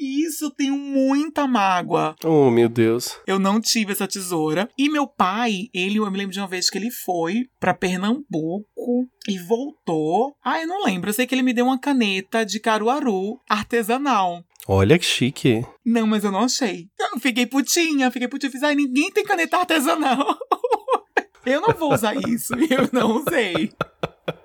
E 0.04 0.26
isso 0.26 0.44
eu 0.44 0.52
tenho 0.52 0.78
muita 0.78 1.48
mágoa. 1.48 2.13
oh, 2.26 2.52
meu 2.52 2.68
Deus. 2.68 3.18
Eu 3.26 3.39
não 3.39 3.62
tive 3.62 3.94
essa 3.94 4.06
tesoura. 4.06 4.68
E 4.78 4.89
meu 4.89 5.08
pai, 5.08 5.70
ele, 5.74 5.98
eu 5.98 6.12
me 6.12 6.18
lembro 6.18 6.34
de 6.34 6.42
uma 6.42 6.48
vez 6.48 6.70
que 6.70 6.78
ele 6.78 6.92
foi 6.92 7.46
pra 7.58 7.74
Pernambuco 7.74 9.08
e 9.30 9.38
voltou. 9.39 10.36
Ah, 10.44 10.60
eu 10.60 10.68
não 10.68 10.84
lembro. 10.84 11.10
Eu 11.10 11.13
sei 11.13 11.26
que 11.26 11.34
ele 11.34 11.42
me 11.42 11.54
deu 11.54 11.63
uma 11.68 11.80
caneta 11.80 12.46
de 12.46 12.60
Caruaru 12.60 13.39
artesanal. 13.48 14.44
Olha 14.68 15.00
que 15.00 15.06
chique. 15.06 15.66
Não, 15.86 16.06
mas 16.06 16.26
eu 16.26 16.32
não 16.34 16.42
achei. 16.42 16.89
Eu 17.00 17.18
fiquei 17.22 17.46
putinha, 17.46 18.12
fiquei 18.12 18.28
putinha. 18.28 18.52
Fiz, 18.52 18.62
ai, 18.62 18.76
ninguém 18.76 19.10
tem 19.10 19.24
caneta 19.24 19.56
artesanal. 19.56 20.38
eu 21.46 21.62
não 21.62 21.74
vou 21.74 21.94
usar 21.94 22.13
isso. 22.28 22.54
Eu 22.70 22.89
não 22.92 23.18
usei. 23.18 23.72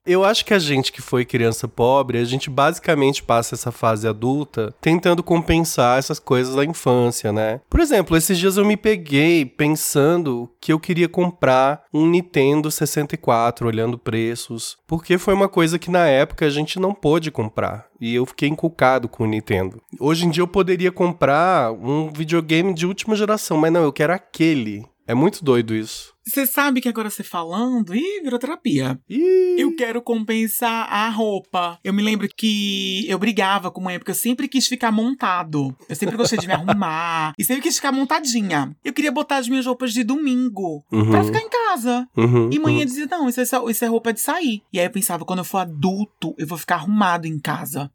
Eu 0.04 0.24
acho 0.24 0.44
que 0.44 0.54
a 0.54 0.58
gente 0.58 0.90
que 0.90 1.02
foi 1.02 1.24
criança 1.24 1.68
pobre, 1.68 2.18
a 2.18 2.24
gente 2.24 2.48
basicamente 2.48 3.22
passa 3.22 3.54
essa 3.54 3.70
fase 3.70 4.08
adulta 4.08 4.74
tentando 4.80 5.22
compensar 5.22 5.98
essas 5.98 6.18
coisas 6.18 6.54
da 6.54 6.64
infância, 6.64 7.32
né? 7.32 7.60
Por 7.68 7.80
exemplo, 7.80 8.16
esses 8.16 8.38
dias 8.38 8.56
eu 8.56 8.64
me 8.64 8.76
peguei 8.76 9.44
pensando 9.44 10.50
que 10.60 10.72
eu 10.72 10.80
queria 10.80 11.08
comprar 11.08 11.84
um 11.92 12.08
Nintendo 12.08 12.70
64, 12.70 13.66
olhando 13.66 13.98
preços, 13.98 14.78
porque 14.86 15.18
foi 15.18 15.34
uma 15.34 15.48
coisa 15.48 15.78
que 15.78 15.90
na 15.90 16.06
época 16.06 16.46
a 16.46 16.50
gente 16.50 16.78
não 16.78 16.94
pôde 16.94 17.30
comprar. 17.30 17.86
E 18.00 18.14
eu 18.14 18.24
fiquei 18.24 18.48
encucado 18.48 19.08
com 19.08 19.24
o 19.24 19.26
Nintendo. 19.26 19.82
Hoje 19.98 20.24
em 20.24 20.30
dia 20.30 20.42
eu 20.42 20.48
poderia 20.48 20.92
comprar 20.92 21.72
um 21.72 22.10
videogame 22.12 22.72
de 22.72 22.86
última 22.86 23.16
geração, 23.16 23.58
mas 23.58 23.72
não, 23.72 23.82
eu 23.82 23.92
quero 23.92 24.12
aquele. 24.12 24.86
É 25.08 25.14
muito 25.14 25.42
doido 25.42 25.74
isso. 25.74 26.12
Você 26.26 26.46
sabe 26.46 26.82
que 26.82 26.88
agora 26.90 27.08
você 27.08 27.22
falando, 27.24 27.94
ih, 27.96 28.20
virou 28.22 28.38
terapia. 28.38 29.00
Ih, 29.08 29.56
Eu 29.58 29.74
quero 29.74 30.02
compensar 30.02 30.86
a 30.92 31.08
roupa. 31.08 31.78
Eu 31.82 31.94
me 31.94 32.02
lembro 32.02 32.28
que 32.36 33.06
eu 33.08 33.18
brigava 33.18 33.70
com 33.70 33.80
a 33.80 33.84
mãe, 33.84 33.98
porque 33.98 34.10
eu 34.10 34.14
sempre 34.14 34.46
quis 34.46 34.66
ficar 34.68 34.92
montado. 34.92 35.74
Eu 35.88 35.96
sempre 35.96 36.18
gostei 36.18 36.38
de 36.38 36.46
me 36.46 36.52
arrumar. 36.52 37.32
E 37.38 37.44
sempre 37.44 37.62
quis 37.62 37.76
ficar 37.76 37.92
montadinha. 37.92 38.76
Eu 38.84 38.92
queria 38.92 39.10
botar 39.10 39.38
as 39.38 39.48
minhas 39.48 39.64
roupas 39.64 39.92
de 39.94 40.04
domingo 40.04 40.84
Uhum. 40.92 41.10
pra 41.10 41.24
ficar 41.24 41.40
em 41.40 41.48
casa. 41.48 42.06
uhum, 42.14 42.50
E 42.52 42.58
mãe 42.58 42.74
uhum. 42.74 42.80
ia 42.80 42.86
dizer, 42.86 43.06
não, 43.08 43.28
isso 43.28 43.40
é, 43.40 43.44
isso 43.44 43.84
é 43.84 43.88
roupa 43.88 44.12
de 44.12 44.20
sair. 44.20 44.60
E 44.70 44.78
aí 44.78 44.84
eu 44.86 44.90
pensava, 44.90 45.24
quando 45.24 45.38
eu 45.38 45.44
for 45.44 45.58
adulto, 45.58 46.34
eu 46.36 46.46
vou 46.46 46.58
ficar 46.58 46.74
arrumado 46.76 47.26
em 47.26 47.38
casa. 47.40 47.90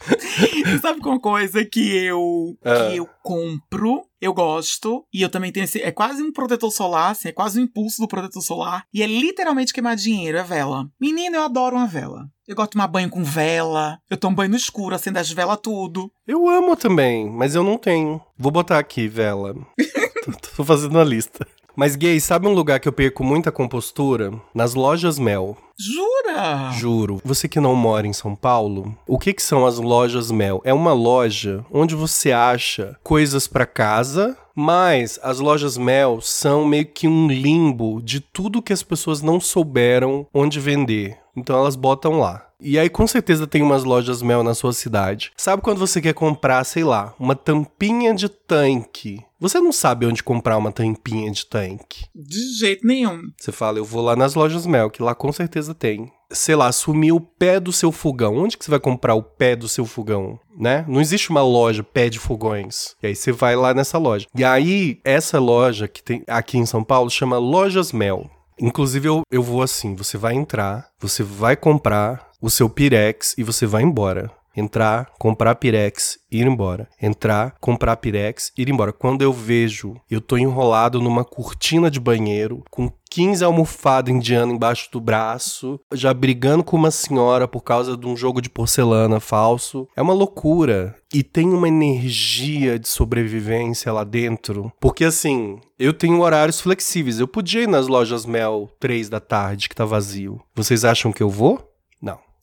Sabe 0.82 1.00
uma 1.00 1.18
coisa 1.20 1.64
que 1.64 1.96
eu, 2.04 2.56
Ah. 2.64 2.90
que 2.90 2.96
eu 2.96 3.08
compro, 3.22 4.02
eu 4.20 4.32
gosto, 4.34 5.04
e 5.12 5.22
eu 5.22 5.28
também 5.28 5.50
tenho 5.52 5.64
esse. 5.64 5.80
É 5.80 5.90
quase 5.90 6.22
um 6.22 6.32
protetor 6.32 6.70
solar, 6.70 7.10
assim, 7.12 7.28
é 7.28 7.32
quase 7.32 7.60
um 7.60 7.64
impulso 7.64 8.00
do 8.02 8.08
protetor 8.08 8.42
solar. 8.42 8.84
E 8.92 9.02
é 9.02 9.06
literalmente 9.06 9.72
queimar 9.72 9.96
dinheiro, 9.96 10.38
é 10.38 10.42
vela. 10.42 10.88
Menino, 11.00 11.36
eu 11.36 11.42
adoro 11.42 11.76
uma 11.76 11.86
vela. 11.86 12.28
Eu 12.46 12.54
gosto 12.54 12.68
de 12.70 12.72
tomar 12.74 12.86
banho 12.86 13.10
com 13.10 13.24
vela. 13.24 13.98
Eu 14.08 14.16
tomo 14.16 14.36
banho 14.36 14.50
no 14.50 14.56
escuro, 14.56 14.94
acendo 14.94 15.18
as 15.18 15.30
velas 15.30 15.58
tudo. 15.60 16.10
Eu 16.26 16.48
amo 16.48 16.76
também, 16.76 17.28
mas 17.28 17.54
eu 17.54 17.64
não 17.64 17.76
tenho. 17.76 18.20
Vou 18.38 18.52
botar 18.52 18.78
aqui, 18.78 19.08
vela. 19.08 19.54
tô, 20.24 20.32
tô 20.56 20.64
fazendo 20.64 20.92
uma 20.92 21.02
lista. 21.04 21.46
Mas, 21.76 21.94
gay, 21.94 22.18
sabe 22.18 22.48
um 22.48 22.54
lugar 22.54 22.80
que 22.80 22.88
eu 22.88 22.92
perco 22.92 23.22
muita 23.22 23.52
compostura? 23.52 24.32
Nas 24.54 24.72
lojas 24.72 25.18
Mel. 25.18 25.56
Jura? 25.78 26.70
Juro. 26.72 27.20
Você 27.22 27.46
que 27.46 27.60
não 27.60 27.74
mora 27.74 28.06
em 28.06 28.12
São 28.14 28.34
Paulo, 28.34 28.96
o 29.06 29.18
que, 29.18 29.34
que 29.34 29.42
são 29.42 29.66
as 29.66 29.76
lojas 29.78 30.30
Mel? 30.30 30.62
É 30.64 30.72
uma 30.72 30.94
loja 30.94 31.62
onde 31.70 31.94
você 31.94 32.32
acha 32.32 32.98
coisas 33.04 33.46
pra 33.46 33.66
casa, 33.66 34.38
mas 34.54 35.20
as 35.22 35.38
lojas 35.38 35.76
Mel 35.76 36.18
são 36.22 36.64
meio 36.64 36.86
que 36.86 37.06
um 37.06 37.28
limbo 37.28 38.00
de 38.02 38.20
tudo 38.20 38.62
que 38.62 38.72
as 38.72 38.82
pessoas 38.82 39.20
não 39.20 39.38
souberam 39.38 40.26
onde 40.32 40.58
vender. 40.58 41.18
Então 41.36 41.58
elas 41.58 41.76
botam 41.76 42.18
lá. 42.18 42.45
E 42.60 42.78
aí 42.78 42.88
com 42.88 43.06
certeza 43.06 43.46
tem 43.46 43.62
umas 43.62 43.84
lojas 43.84 44.22
Mel 44.22 44.42
na 44.42 44.54
sua 44.54 44.72
cidade. 44.72 45.30
Sabe 45.36 45.62
quando 45.62 45.78
você 45.78 46.00
quer 46.00 46.14
comprar, 46.14 46.64
sei 46.64 46.84
lá, 46.84 47.14
uma 47.18 47.34
tampinha 47.34 48.14
de 48.14 48.28
tanque? 48.28 49.22
Você 49.38 49.60
não 49.60 49.72
sabe 49.72 50.06
onde 50.06 50.22
comprar 50.22 50.56
uma 50.56 50.72
tampinha 50.72 51.30
de 51.30 51.44
tanque. 51.44 52.06
De 52.14 52.58
jeito 52.58 52.86
nenhum. 52.86 53.20
Você 53.38 53.52
fala, 53.52 53.78
eu 53.78 53.84
vou 53.84 54.02
lá 54.02 54.16
nas 54.16 54.34
lojas 54.34 54.66
Mel, 54.66 54.90
que 54.90 55.02
lá 55.02 55.14
com 55.14 55.30
certeza 55.30 55.74
tem. 55.74 56.10
Sei 56.30 56.56
lá, 56.56 56.72
sumiu 56.72 57.16
o 57.16 57.20
pé 57.20 57.60
do 57.60 57.72
seu 57.72 57.92
fogão. 57.92 58.36
Onde 58.38 58.56
que 58.56 58.64
você 58.64 58.70
vai 58.70 58.80
comprar 58.80 59.14
o 59.14 59.22
pé 59.22 59.54
do 59.54 59.68
seu 59.68 59.84
fogão, 59.84 60.40
né? 60.58 60.84
Não 60.88 61.00
existe 61.00 61.28
uma 61.28 61.42
loja 61.42 61.84
pé 61.84 62.08
de 62.08 62.18
fogões. 62.18 62.96
E 63.02 63.08
aí 63.08 63.14
você 63.14 63.30
vai 63.30 63.54
lá 63.54 63.74
nessa 63.74 63.98
loja. 63.98 64.26
E 64.34 64.42
aí, 64.42 64.98
essa 65.04 65.38
loja 65.38 65.86
que 65.86 66.02
tem 66.02 66.24
aqui 66.26 66.56
em 66.56 66.66
São 66.66 66.82
Paulo 66.82 67.10
chama 67.10 67.38
Lojas 67.38 67.92
Mel. 67.92 68.30
Inclusive, 68.60 69.08
eu, 69.08 69.22
eu 69.30 69.42
vou 69.42 69.62
assim: 69.62 69.94
você 69.94 70.16
vai 70.16 70.34
entrar, 70.34 70.88
você 70.98 71.22
vai 71.22 71.56
comprar 71.56 72.30
o 72.40 72.50
seu 72.50 72.68
Pirex 72.68 73.34
e 73.36 73.42
você 73.42 73.66
vai 73.66 73.82
embora. 73.82 74.30
Entrar, 74.56 75.10
comprar 75.18 75.54
Pirex, 75.56 76.18
ir 76.30 76.46
embora. 76.46 76.88
Entrar, 77.00 77.54
comprar 77.60 77.96
Pirex, 77.96 78.52
ir 78.56 78.68
embora. 78.70 78.92
Quando 78.92 79.22
eu 79.22 79.32
vejo, 79.32 79.94
eu 80.10 80.20
tô 80.20 80.38
enrolado 80.38 81.00
numa 81.00 81.24
cortina 81.24 81.90
de 81.90 82.00
banheiro, 82.00 82.64
com 82.70 82.90
15 83.10 83.44
almofadas 83.44 84.14
indianas 84.14 84.54
embaixo 84.54 84.90
do 84.90 85.00
braço, 85.00 85.80
já 85.92 86.12
brigando 86.12 86.64
com 86.64 86.76
uma 86.76 86.90
senhora 86.90 87.46
por 87.46 87.62
causa 87.62 87.96
de 87.96 88.06
um 88.06 88.16
jogo 88.16 88.40
de 88.40 88.50
porcelana 88.50 89.20
falso. 89.20 89.88
É 89.96 90.02
uma 90.02 90.12
loucura. 90.12 90.94
E 91.14 91.22
tem 91.22 91.48
uma 91.48 91.68
energia 91.68 92.78
de 92.78 92.88
sobrevivência 92.88 93.92
lá 93.92 94.04
dentro. 94.04 94.72
Porque 94.80 95.04
assim, 95.04 95.58
eu 95.78 95.92
tenho 95.92 96.20
horários 96.20 96.60
flexíveis. 96.60 97.20
Eu 97.20 97.28
podia 97.28 97.62
ir 97.62 97.68
nas 97.68 97.86
lojas 97.86 98.26
Mel 98.26 98.68
3 98.80 99.08
da 99.08 99.20
tarde, 99.20 99.68
que 99.68 99.74
tá 99.74 99.84
vazio. 99.84 100.40
Vocês 100.54 100.84
acham 100.84 101.12
que 101.12 101.22
eu 101.22 101.30
vou? 101.30 101.75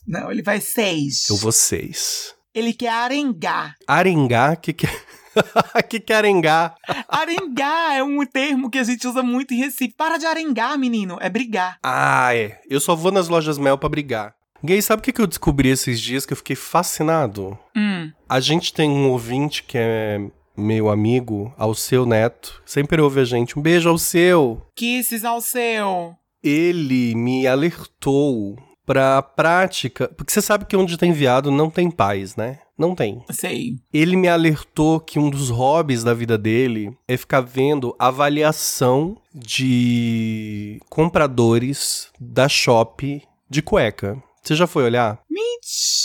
Não. 0.05 0.31
Ele 0.31 0.41
vai 0.41 0.59
seis. 0.59 1.29
Eu 1.29 1.37
vou 1.37 1.51
seis. 1.51 2.33
Ele 2.53 2.73
quer 2.73 2.89
arengar. 2.89 3.75
Arengá? 3.87 4.55
Que 4.55 4.73
que... 4.73 4.87
que 5.89 5.99
que 5.99 6.13
é 6.13 6.15
arengar? 6.15 6.75
Arengar 7.07 7.95
é 7.95 8.03
um 8.03 8.23
termo 8.25 8.69
que 8.69 8.77
a 8.77 8.83
gente 8.83 9.07
usa 9.07 9.23
muito 9.23 9.53
em 9.53 9.57
Recife. 9.57 9.95
Para 9.95 10.17
de 10.17 10.25
arengar, 10.25 10.77
menino. 10.77 11.17
É 11.19 11.29
brigar. 11.29 11.77
Ah, 11.81 12.35
é. 12.35 12.59
Eu 12.69 12.79
só 12.79 12.95
vou 12.95 13.11
nas 13.11 13.27
lojas 13.27 13.57
Mel 13.57 13.77
pra 13.77 13.89
brigar. 13.89 14.35
Gay, 14.63 14.81
sabe 14.81 15.01
o 15.01 15.03
que 15.03 15.11
que 15.11 15.19
eu 15.19 15.27
descobri 15.27 15.69
esses 15.69 15.99
dias 15.99 16.25
que 16.25 16.31
eu 16.31 16.37
fiquei 16.37 16.55
fascinado? 16.55 17.57
Hum. 17.75 18.11
A 18.29 18.39
gente 18.39 18.73
tem 18.73 18.89
um 18.89 19.09
ouvinte 19.09 19.63
que 19.63 19.77
é 19.77 20.21
meu 20.55 20.89
amigo, 20.89 21.53
ao 21.57 21.73
seu 21.73 22.05
neto. 22.05 22.61
Sempre 22.65 23.01
ouve 23.01 23.19
a 23.19 23.25
gente. 23.25 23.57
Um 23.57 23.61
beijo 23.61 23.89
ao 23.89 23.97
seu. 23.97 24.61
Kisses 24.75 25.25
ao 25.25 25.41
seu. 25.41 26.15
Ele 26.41 27.15
me 27.15 27.47
alertou 27.47 28.57
pra 28.85 29.21
prática. 29.21 30.07
Porque 30.09 30.31
você 30.31 30.41
sabe 30.41 30.65
que 30.65 30.75
onde 30.75 30.97
tem 30.97 31.11
viado 31.11 31.51
não 31.51 31.69
tem 31.69 31.89
paz, 31.89 32.35
né? 32.35 32.59
Não 32.77 32.95
tem. 32.95 33.23
Sei. 33.31 33.75
Ele 33.93 34.15
me 34.15 34.27
alertou 34.27 34.99
que 34.99 35.19
um 35.19 35.29
dos 35.29 35.49
hobbies 35.49 36.03
da 36.03 36.13
vida 36.13 36.37
dele 36.37 36.95
é 37.07 37.15
ficar 37.15 37.41
vendo 37.41 37.95
avaliação 37.99 39.17
de 39.33 40.79
compradores 40.89 42.09
da 42.19 42.49
shop 42.49 43.21
de 43.49 43.61
cueca. 43.61 44.21
Você 44.41 44.55
já 44.55 44.67
foi 44.67 44.83
olhar? 44.83 45.21
Mentira, 45.29 46.02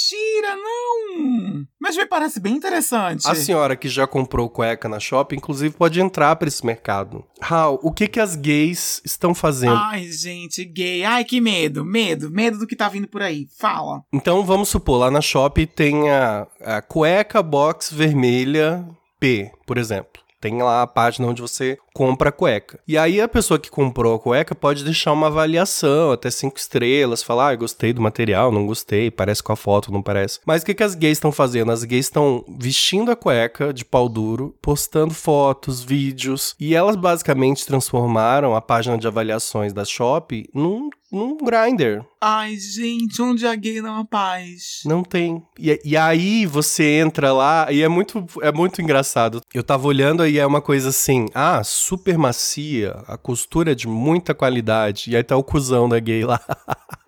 não! 0.57 1.67
Mas 1.81 1.97
me 1.97 2.07
parece 2.07 2.41
bem 2.41 2.55
interessante. 2.55 3.29
A 3.29 3.35
senhora 3.35 3.77
que 3.77 3.89
já 3.89 4.07
comprou 4.07 4.49
cueca 4.49 4.89
na 4.89 5.01
shop, 5.01 5.35
inclusive, 5.35 5.75
pode 5.75 6.01
entrar 6.01 6.35
pra 6.37 6.49
esse 6.49 6.65
mercado. 6.65 7.25
Raul, 7.41 7.79
o 7.83 7.93
que 7.93 8.07
que 8.07 8.21
as 8.21 8.37
gays 8.37 9.01
estão 9.05 9.35
fazendo? 9.35 9.77
Ai, 9.77 10.05
gente, 10.05 10.65
gay. 10.65 11.05
Ai, 11.05 11.25
que 11.25 11.41
medo, 11.41 11.85
medo, 11.85 12.31
medo 12.31 12.59
do 12.59 12.67
que 12.67 12.77
tá 12.77 12.89
vindo 12.89 13.09
por 13.09 13.23
aí. 13.23 13.47
Fala. 13.59 14.03
Então, 14.13 14.45
vamos 14.45 14.69
supor, 14.69 14.99
lá 14.99 15.11
na 15.11 15.21
shop 15.21 15.67
tem 15.67 16.11
a, 16.11 16.47
a 16.61 16.83
cueca 16.83 17.43
box 17.43 17.93
vermelha 17.93 18.87
P, 19.21 19.51
por 19.67 19.79
exemplo. 19.79 20.28
Tem 20.41 20.63
lá 20.63 20.83
a 20.83 20.87
página 20.87 21.27
onde 21.27 21.43
você 21.43 21.79
compra 21.93 22.29
a 22.29 22.33
cueca. 22.33 22.79
E 22.87 22.97
aí 22.97 23.21
a 23.21 23.27
pessoa 23.27 23.59
que 23.59 23.71
comprou 23.71 24.15
a 24.15 24.19
cueca 24.21 24.55
pode 24.55 24.85
deixar 24.85 25.13
uma 25.13 25.27
avaliação, 25.27 26.13
até 26.13 26.31
cinco 26.31 26.57
estrelas, 26.57 27.25
falar, 27.25 27.49
ah, 27.49 27.57
gostei 27.57 27.93
do 27.93 28.01
material, 28.01 28.53
não 28.53 28.67
gostei, 28.67 29.11
parece 29.11 29.43
com 29.43 29.53
a 29.53 29.57
foto, 29.57 29.93
não 29.93 30.01
parece. 30.01 30.39
Mas 30.47 30.63
o 30.63 30.67
que, 30.67 30.75
que 30.75 30.83
as 30.83 30.95
gays 30.95 31.19
estão 31.19 31.33
fazendo? 31.33 31.73
As 31.73 31.83
gays 31.83 32.07
estão 32.07 32.45
vestindo 32.59 33.11
a 33.11 33.17
cueca 33.17 33.73
de 33.73 33.85
pau 33.85 34.09
duro, 34.09 34.55
postando 34.63 35.13
fotos, 35.13 35.83
vídeos, 35.83 36.55
e 36.61 36.75
elas 36.75 36.95
basicamente 36.95 37.67
transformaram 37.67 38.55
a 38.55 38.61
página 38.61 38.97
de 38.97 39.09
avaliações 39.09 39.73
da 39.73 39.85
shop 39.85 40.49
num, 40.55 40.89
num 41.11 41.37
grinder. 41.37 42.05
Ai, 42.21 42.57
gente, 42.57 43.21
onde 43.23 43.47
a 43.47 43.55
gay 43.55 43.81
não 43.81 43.97
há 43.97 44.05
paz? 44.05 44.81
Não 44.85 45.03
tem. 45.03 45.43
E, 45.59 45.81
e 45.85 45.97
aí 45.97 46.47
você 46.47 46.99
entra 46.99 47.33
lá 47.33 47.69
e 47.71 47.83
é 47.83 47.89
muito, 47.89 48.25
é 48.43 48.53
muito 48.53 48.83
engraçado. 48.83 49.41
Eu 49.55 49.63
tava 49.63 49.87
olhando 49.87 50.23
aí 50.23 50.39
é 50.39 50.47
uma 50.47 50.61
coisa 50.61 50.91
assim, 50.91 51.27
ah, 51.35 51.63
super 51.65 52.19
macia, 52.19 53.03
a 53.07 53.17
costura 53.17 53.73
é 53.73 53.75
de 53.75 53.89
muita 53.89 54.35
qualidade. 54.35 55.11
E 55.11 55.17
aí 55.17 55.23
tá 55.23 55.37
o 55.37 55.45
cuzão 55.45 55.89
da 55.89 55.99
gay 55.99 56.25
lá. 56.25 56.41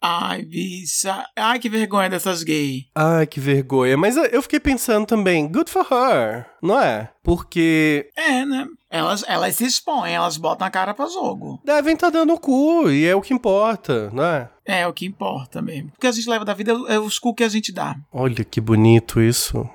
Ai, 0.00 0.42
bicha. 0.42 1.24
Ai, 1.34 1.58
que 1.58 1.68
vergonha 1.68 2.08
dessas 2.08 2.42
gay. 2.42 2.86
Ai, 2.94 3.26
que 3.26 3.40
vergonha. 3.40 3.96
Mas 3.96 4.16
eu 4.16 4.42
fiquei 4.42 4.60
pensando 4.60 5.06
também, 5.06 5.50
good 5.50 5.70
for 5.70 5.86
her, 5.90 6.46
não 6.62 6.80
é? 6.80 7.10
Porque 7.22 8.08
É, 8.16 8.44
né? 8.44 8.66
Elas, 8.96 9.24
elas 9.26 9.54
se 9.56 9.64
expõem, 9.64 10.14
elas 10.14 10.36
botam 10.36 10.66
a 10.66 10.70
cara 10.70 10.94
pra 10.94 11.06
jogo. 11.06 11.60
devem 11.64 11.94
estar 11.94 12.10
tá 12.10 12.18
dando 12.18 12.34
o 12.34 12.40
cu 12.40 12.90
e 12.90 13.04
é 13.06 13.14
o 13.14 13.20
que 13.22 13.34
importa, 13.34 14.10
não 14.12 14.24
é? 14.24 14.48
É 14.64 14.86
o 14.86 14.92
que 14.92 15.06
importa 15.06 15.60
mesmo. 15.62 15.92
O 15.96 16.00
que 16.00 16.06
a 16.06 16.12
gente 16.12 16.28
leva 16.28 16.44
da 16.44 16.54
vida 16.54 16.72
é 16.88 16.98
os 16.98 17.18
cu 17.18 17.34
que 17.34 17.44
a 17.44 17.48
gente 17.48 17.72
dá. 17.72 17.96
Olha 18.12 18.44
que 18.44 18.60
bonito 18.60 19.20
isso. 19.20 19.68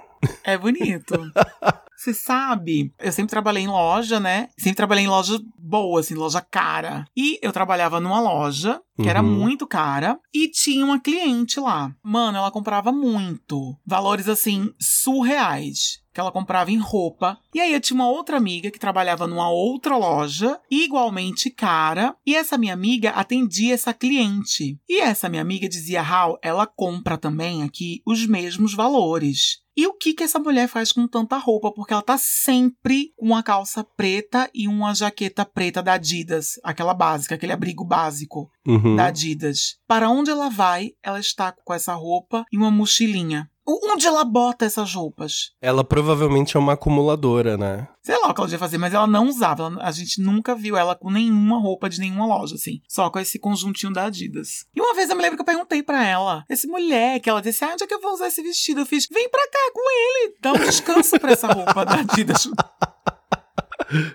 É 0.43 0.57
bonito. 0.57 1.15
Você 1.97 2.15
sabe, 2.15 2.91
eu 2.99 3.11
sempre 3.11 3.29
trabalhei 3.29 3.61
em 3.63 3.67
loja, 3.67 4.19
né? 4.19 4.49
Sempre 4.57 4.77
trabalhei 4.77 5.03
em 5.03 5.07
loja 5.07 5.39
boa, 5.55 5.99
assim, 5.99 6.15
loja 6.15 6.41
cara. 6.41 7.05
E 7.15 7.37
eu 7.43 7.51
trabalhava 7.51 7.99
numa 7.99 8.19
loja 8.19 8.81
que 8.99 9.07
era 9.07 9.21
Uhum. 9.21 9.29
muito 9.29 9.67
cara 9.67 10.17
e 10.33 10.47
tinha 10.47 10.83
uma 10.83 10.99
cliente 10.99 11.59
lá. 11.59 11.91
Mano, 12.03 12.39
ela 12.39 12.49
comprava 12.49 12.91
muito. 12.91 13.77
Valores, 13.85 14.27
assim, 14.27 14.71
surreais. 14.79 16.00
Que 16.13 16.19
ela 16.19 16.31
comprava 16.31 16.71
em 16.71 16.77
roupa. 16.77 17.37
E 17.53 17.59
aí 17.61 17.73
eu 17.73 17.79
tinha 17.79 17.95
uma 17.95 18.09
outra 18.09 18.35
amiga 18.37 18.69
que 18.69 18.79
trabalhava 18.79 19.27
numa 19.27 19.49
outra 19.49 19.95
loja, 19.95 20.59
igualmente 20.69 21.49
cara. 21.49 22.15
E 22.25 22.35
essa 22.35 22.57
minha 22.57 22.73
amiga 22.73 23.11
atendia 23.11 23.73
essa 23.73 23.93
cliente. 23.93 24.77
E 24.89 24.99
essa 24.99 25.29
minha 25.29 25.41
amiga 25.41 25.69
dizia, 25.69 26.01
Raul, 26.01 26.37
ela 26.41 26.67
compra 26.67 27.17
também 27.17 27.63
aqui 27.63 28.01
os 28.05 28.25
mesmos 28.27 28.73
valores. 28.73 29.61
E 29.75 29.87
o 29.87 29.93
que 29.93 30.13
que 30.13 30.23
essa 30.23 30.37
mulher 30.37 30.67
faz 30.67 30.91
com 30.91 31.07
tanta 31.07 31.37
roupa? 31.37 31.71
Porque 31.71 31.93
ela 31.93 32.01
tá 32.01 32.17
sempre 32.17 33.13
com 33.15 33.27
uma 33.27 33.41
calça 33.41 33.83
preta 33.95 34.49
e 34.53 34.67
uma 34.67 34.93
jaqueta 34.93 35.45
preta 35.45 35.81
da 35.81 35.93
Adidas, 35.93 36.59
aquela 36.61 36.93
básica, 36.93 37.35
aquele 37.35 37.53
abrigo 37.53 37.85
básico 37.85 38.49
Uhum. 38.67 38.97
da 38.97 39.05
Adidas. 39.05 39.77
Para 39.87 40.09
onde 40.09 40.29
ela 40.29 40.49
vai, 40.49 40.91
ela 41.01 41.19
está 41.21 41.53
com 41.63 41.73
essa 41.73 41.93
roupa 41.93 42.43
e 42.51 42.57
uma 42.57 42.69
mochilinha. 42.69 43.49
Onde 43.83 44.05
ela 44.07 44.23
bota 44.23 44.65
essas 44.65 44.93
roupas? 44.93 45.51
Ela 45.61 45.83
provavelmente 45.83 46.57
é 46.57 46.59
uma 46.59 46.73
acumuladora, 46.73 47.57
né? 47.57 47.87
Sei 48.01 48.17
lá 48.19 48.29
o 48.29 48.33
que 48.33 48.39
ela 48.41 48.47
devia 48.47 48.59
fazer, 48.59 48.77
mas 48.77 48.93
ela 48.93 49.05
não 49.07 49.27
usava. 49.27 49.63
Ela- 49.63 49.83
a 49.83 49.91
gente 49.91 50.19
nunca 50.21 50.55
viu 50.55 50.75
ela 50.75 50.95
com 50.95 51.09
nenhuma 51.11 51.59
roupa 51.59 51.89
de 51.89 51.99
nenhuma 51.99 52.25
loja, 52.25 52.55
assim. 52.55 52.81
Só 52.87 53.09
com 53.09 53.19
esse 53.19 53.37
conjuntinho 53.39 53.93
da 53.93 54.05
Adidas. 54.05 54.65
E 54.75 54.81
uma 54.81 54.93
vez 54.95 55.09
eu 55.09 55.15
me 55.15 55.21
lembro 55.21 55.37
que 55.37 55.41
eu 55.41 55.45
perguntei 55.45 55.81
pra 55.83 56.03
ela, 56.05 56.43
esse 56.49 56.67
mulher, 56.67 57.19
que 57.19 57.29
ela 57.29 57.41
disse, 57.41 57.63
ah, 57.63 57.69
onde 57.73 57.83
é 57.83 57.87
que 57.87 57.93
eu 57.93 58.01
vou 58.01 58.13
usar 58.13 58.27
esse 58.27 58.41
vestido? 58.41 58.81
Eu 58.81 58.85
fiz, 58.85 59.07
vem 59.11 59.29
pra 59.29 59.47
cá 59.47 59.71
com 59.73 59.81
ele, 59.91 60.35
dá 60.41 60.51
um 60.53 60.57
descanso 60.65 61.19
pra 61.19 61.31
essa 61.31 61.47
roupa 61.47 61.85
da 61.85 61.95
Adidas. 61.99 62.49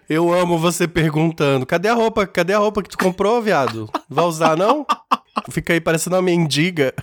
Eu 0.08 0.32
amo 0.32 0.56
você 0.58 0.88
perguntando: 0.88 1.66
cadê 1.66 1.88
a 1.88 1.94
roupa? 1.94 2.26
Cadê 2.26 2.54
a 2.54 2.58
roupa 2.58 2.82
que 2.82 2.88
tu 2.88 2.96
comprou, 2.96 3.42
viado? 3.42 3.90
Vai 4.08 4.24
usar, 4.24 4.56
não? 4.56 4.86
Fica 5.50 5.74
aí 5.74 5.80
parecendo 5.82 6.16
uma 6.16 6.22
mendiga. 6.22 6.94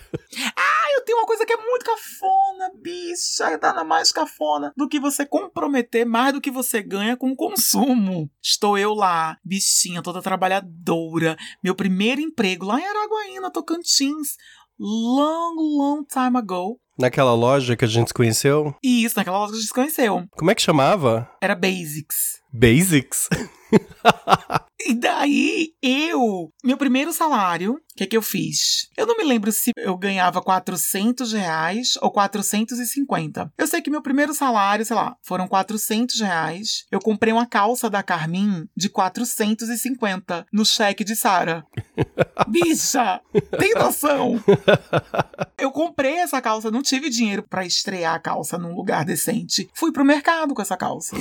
Ah, 0.57 0.72
tenho 1.03 1.17
uma 1.17 1.27
coisa 1.27 1.45
que 1.45 1.53
é 1.53 1.57
muito 1.57 1.85
cafona, 1.85 2.71
bicha. 2.81 3.57
Tá 3.57 3.83
mais 3.83 4.11
cafona 4.11 4.73
do 4.75 4.87
que 4.87 4.99
você 4.99 5.25
comprometer 5.25 6.05
mais 6.05 6.33
do 6.33 6.41
que 6.41 6.51
você 6.51 6.81
ganha 6.81 7.15
com 7.15 7.31
o 7.31 7.35
consumo. 7.35 8.29
Estou 8.41 8.77
eu 8.77 8.93
lá, 8.93 9.37
bichinha, 9.43 10.01
toda 10.01 10.21
trabalhadora. 10.21 11.37
Meu 11.63 11.75
primeiro 11.75 12.21
emprego 12.21 12.65
lá 12.65 12.79
em 12.79 12.85
Araguaína, 12.85 13.51
Tocantins. 13.51 14.37
Long, 14.79 15.55
long 15.55 16.03
time 16.03 16.37
ago. 16.37 16.79
Naquela 16.97 17.33
loja 17.33 17.75
que 17.75 17.85
a 17.85 17.87
gente 17.87 18.09
se 18.09 18.13
conheceu? 18.13 18.75
E 18.83 19.03
isso, 19.03 19.17
naquela 19.17 19.39
loja 19.39 19.51
que 19.51 19.57
a 19.57 19.59
gente 19.59 19.67
se 19.67 19.73
conheceu. 19.73 20.27
Como 20.31 20.51
é 20.51 20.55
que 20.55 20.61
chamava? 20.61 21.29
Era 21.41 21.55
Basics. 21.55 22.41
Basics? 22.51 23.29
E 24.85 24.93
daí, 24.93 25.69
eu, 25.81 26.51
meu 26.73 26.77
primeiro 26.77 27.13
salário, 27.13 27.73
o 27.73 27.95
que, 27.95 28.07
que 28.07 28.17
eu 28.17 28.21
fiz? 28.21 28.89
Eu 28.97 29.05
não 29.05 29.15
me 29.15 29.23
lembro 29.23 29.51
se 29.51 29.69
eu 29.77 29.95
ganhava 29.95 30.41
400 30.41 31.31
reais 31.31 31.99
ou 32.01 32.09
450. 32.09 33.53
Eu 33.55 33.67
sei 33.67 33.79
que 33.79 33.91
meu 33.91 34.01
primeiro 34.01 34.33
salário, 34.33 34.83
sei 34.83 34.95
lá, 34.95 35.15
foram 35.21 35.47
400 35.47 36.19
reais. 36.19 36.85
Eu 36.91 36.99
comprei 36.99 37.31
uma 37.31 37.45
calça 37.45 37.91
da 37.91 38.01
Carmin 38.01 38.67
de 38.75 38.89
450 38.89 40.47
no 40.51 40.65
cheque 40.65 41.03
de 41.03 41.15
Sara. 41.15 41.63
Bicha, 42.49 43.21
tem 43.59 43.75
noção? 43.75 44.43
Eu 45.59 45.71
comprei 45.71 46.15
essa 46.15 46.41
calça, 46.41 46.71
não 46.71 46.81
tive 46.81 47.07
dinheiro 47.07 47.43
pra 47.43 47.67
estrear 47.67 48.15
a 48.15 48.19
calça 48.19 48.57
num 48.57 48.73
lugar 48.73 49.05
decente. 49.05 49.69
Fui 49.75 49.91
pro 49.91 50.03
mercado 50.03 50.55
com 50.55 50.61
essa 50.63 50.75
calça. 50.75 51.15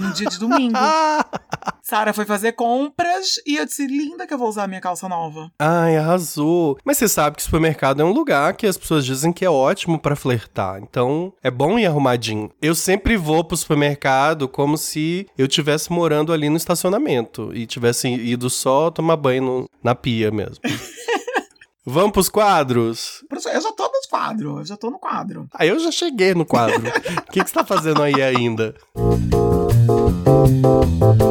No 0.00 0.12
dia 0.12 0.28
de 0.28 0.38
domingo. 0.38 0.78
Sara 1.88 2.12
foi 2.12 2.24
fazer 2.24 2.50
compras 2.50 3.36
e 3.46 3.54
eu 3.58 3.64
disse, 3.64 3.86
linda 3.86 4.26
que 4.26 4.34
eu 4.34 4.38
vou 4.38 4.48
usar 4.48 4.66
minha 4.66 4.80
calça 4.80 5.08
nova. 5.08 5.52
Ai, 5.56 5.96
arrasou. 5.96 6.76
Mas 6.84 6.98
você 6.98 7.06
sabe 7.08 7.36
que 7.36 7.42
o 7.42 7.44
supermercado 7.44 8.02
é 8.02 8.04
um 8.04 8.10
lugar 8.10 8.56
que 8.56 8.66
as 8.66 8.76
pessoas 8.76 9.06
dizem 9.06 9.32
que 9.32 9.44
é 9.44 9.50
ótimo 9.50 9.96
pra 9.96 10.16
flertar. 10.16 10.80
Então, 10.82 11.32
é 11.44 11.48
bom 11.48 11.78
ir 11.78 11.86
arrumadinho. 11.86 12.50
Eu 12.60 12.74
sempre 12.74 13.16
vou 13.16 13.44
pro 13.44 13.56
supermercado 13.56 14.48
como 14.48 14.76
se 14.76 15.28
eu 15.38 15.46
tivesse 15.46 15.92
morando 15.92 16.32
ali 16.32 16.50
no 16.50 16.56
estacionamento 16.56 17.52
e 17.54 17.66
tivesse 17.66 18.08
ido 18.08 18.50
só 18.50 18.90
tomar 18.90 19.16
banho 19.16 19.42
no- 19.44 19.70
na 19.80 19.94
pia 19.94 20.32
mesmo. 20.32 20.56
Vamos 21.86 22.10
pros 22.10 22.28
quadros? 22.28 23.24
Eu 23.30 23.60
já 23.60 23.70
tô 23.72 23.84
no 23.84 24.08
quadro, 24.10 24.58
eu 24.58 24.64
já 24.64 24.76
tô 24.76 24.90
no 24.90 24.98
quadro. 24.98 25.46
Aí 25.54 25.68
eu 25.68 25.78
já 25.78 25.92
cheguei 25.92 26.34
no 26.34 26.44
quadro. 26.44 26.82
O 26.88 27.30
que, 27.30 27.44
que 27.44 27.48
você 27.48 27.54
tá 27.54 27.64
fazendo 27.64 28.02
aí 28.02 28.20
ainda? 28.20 28.74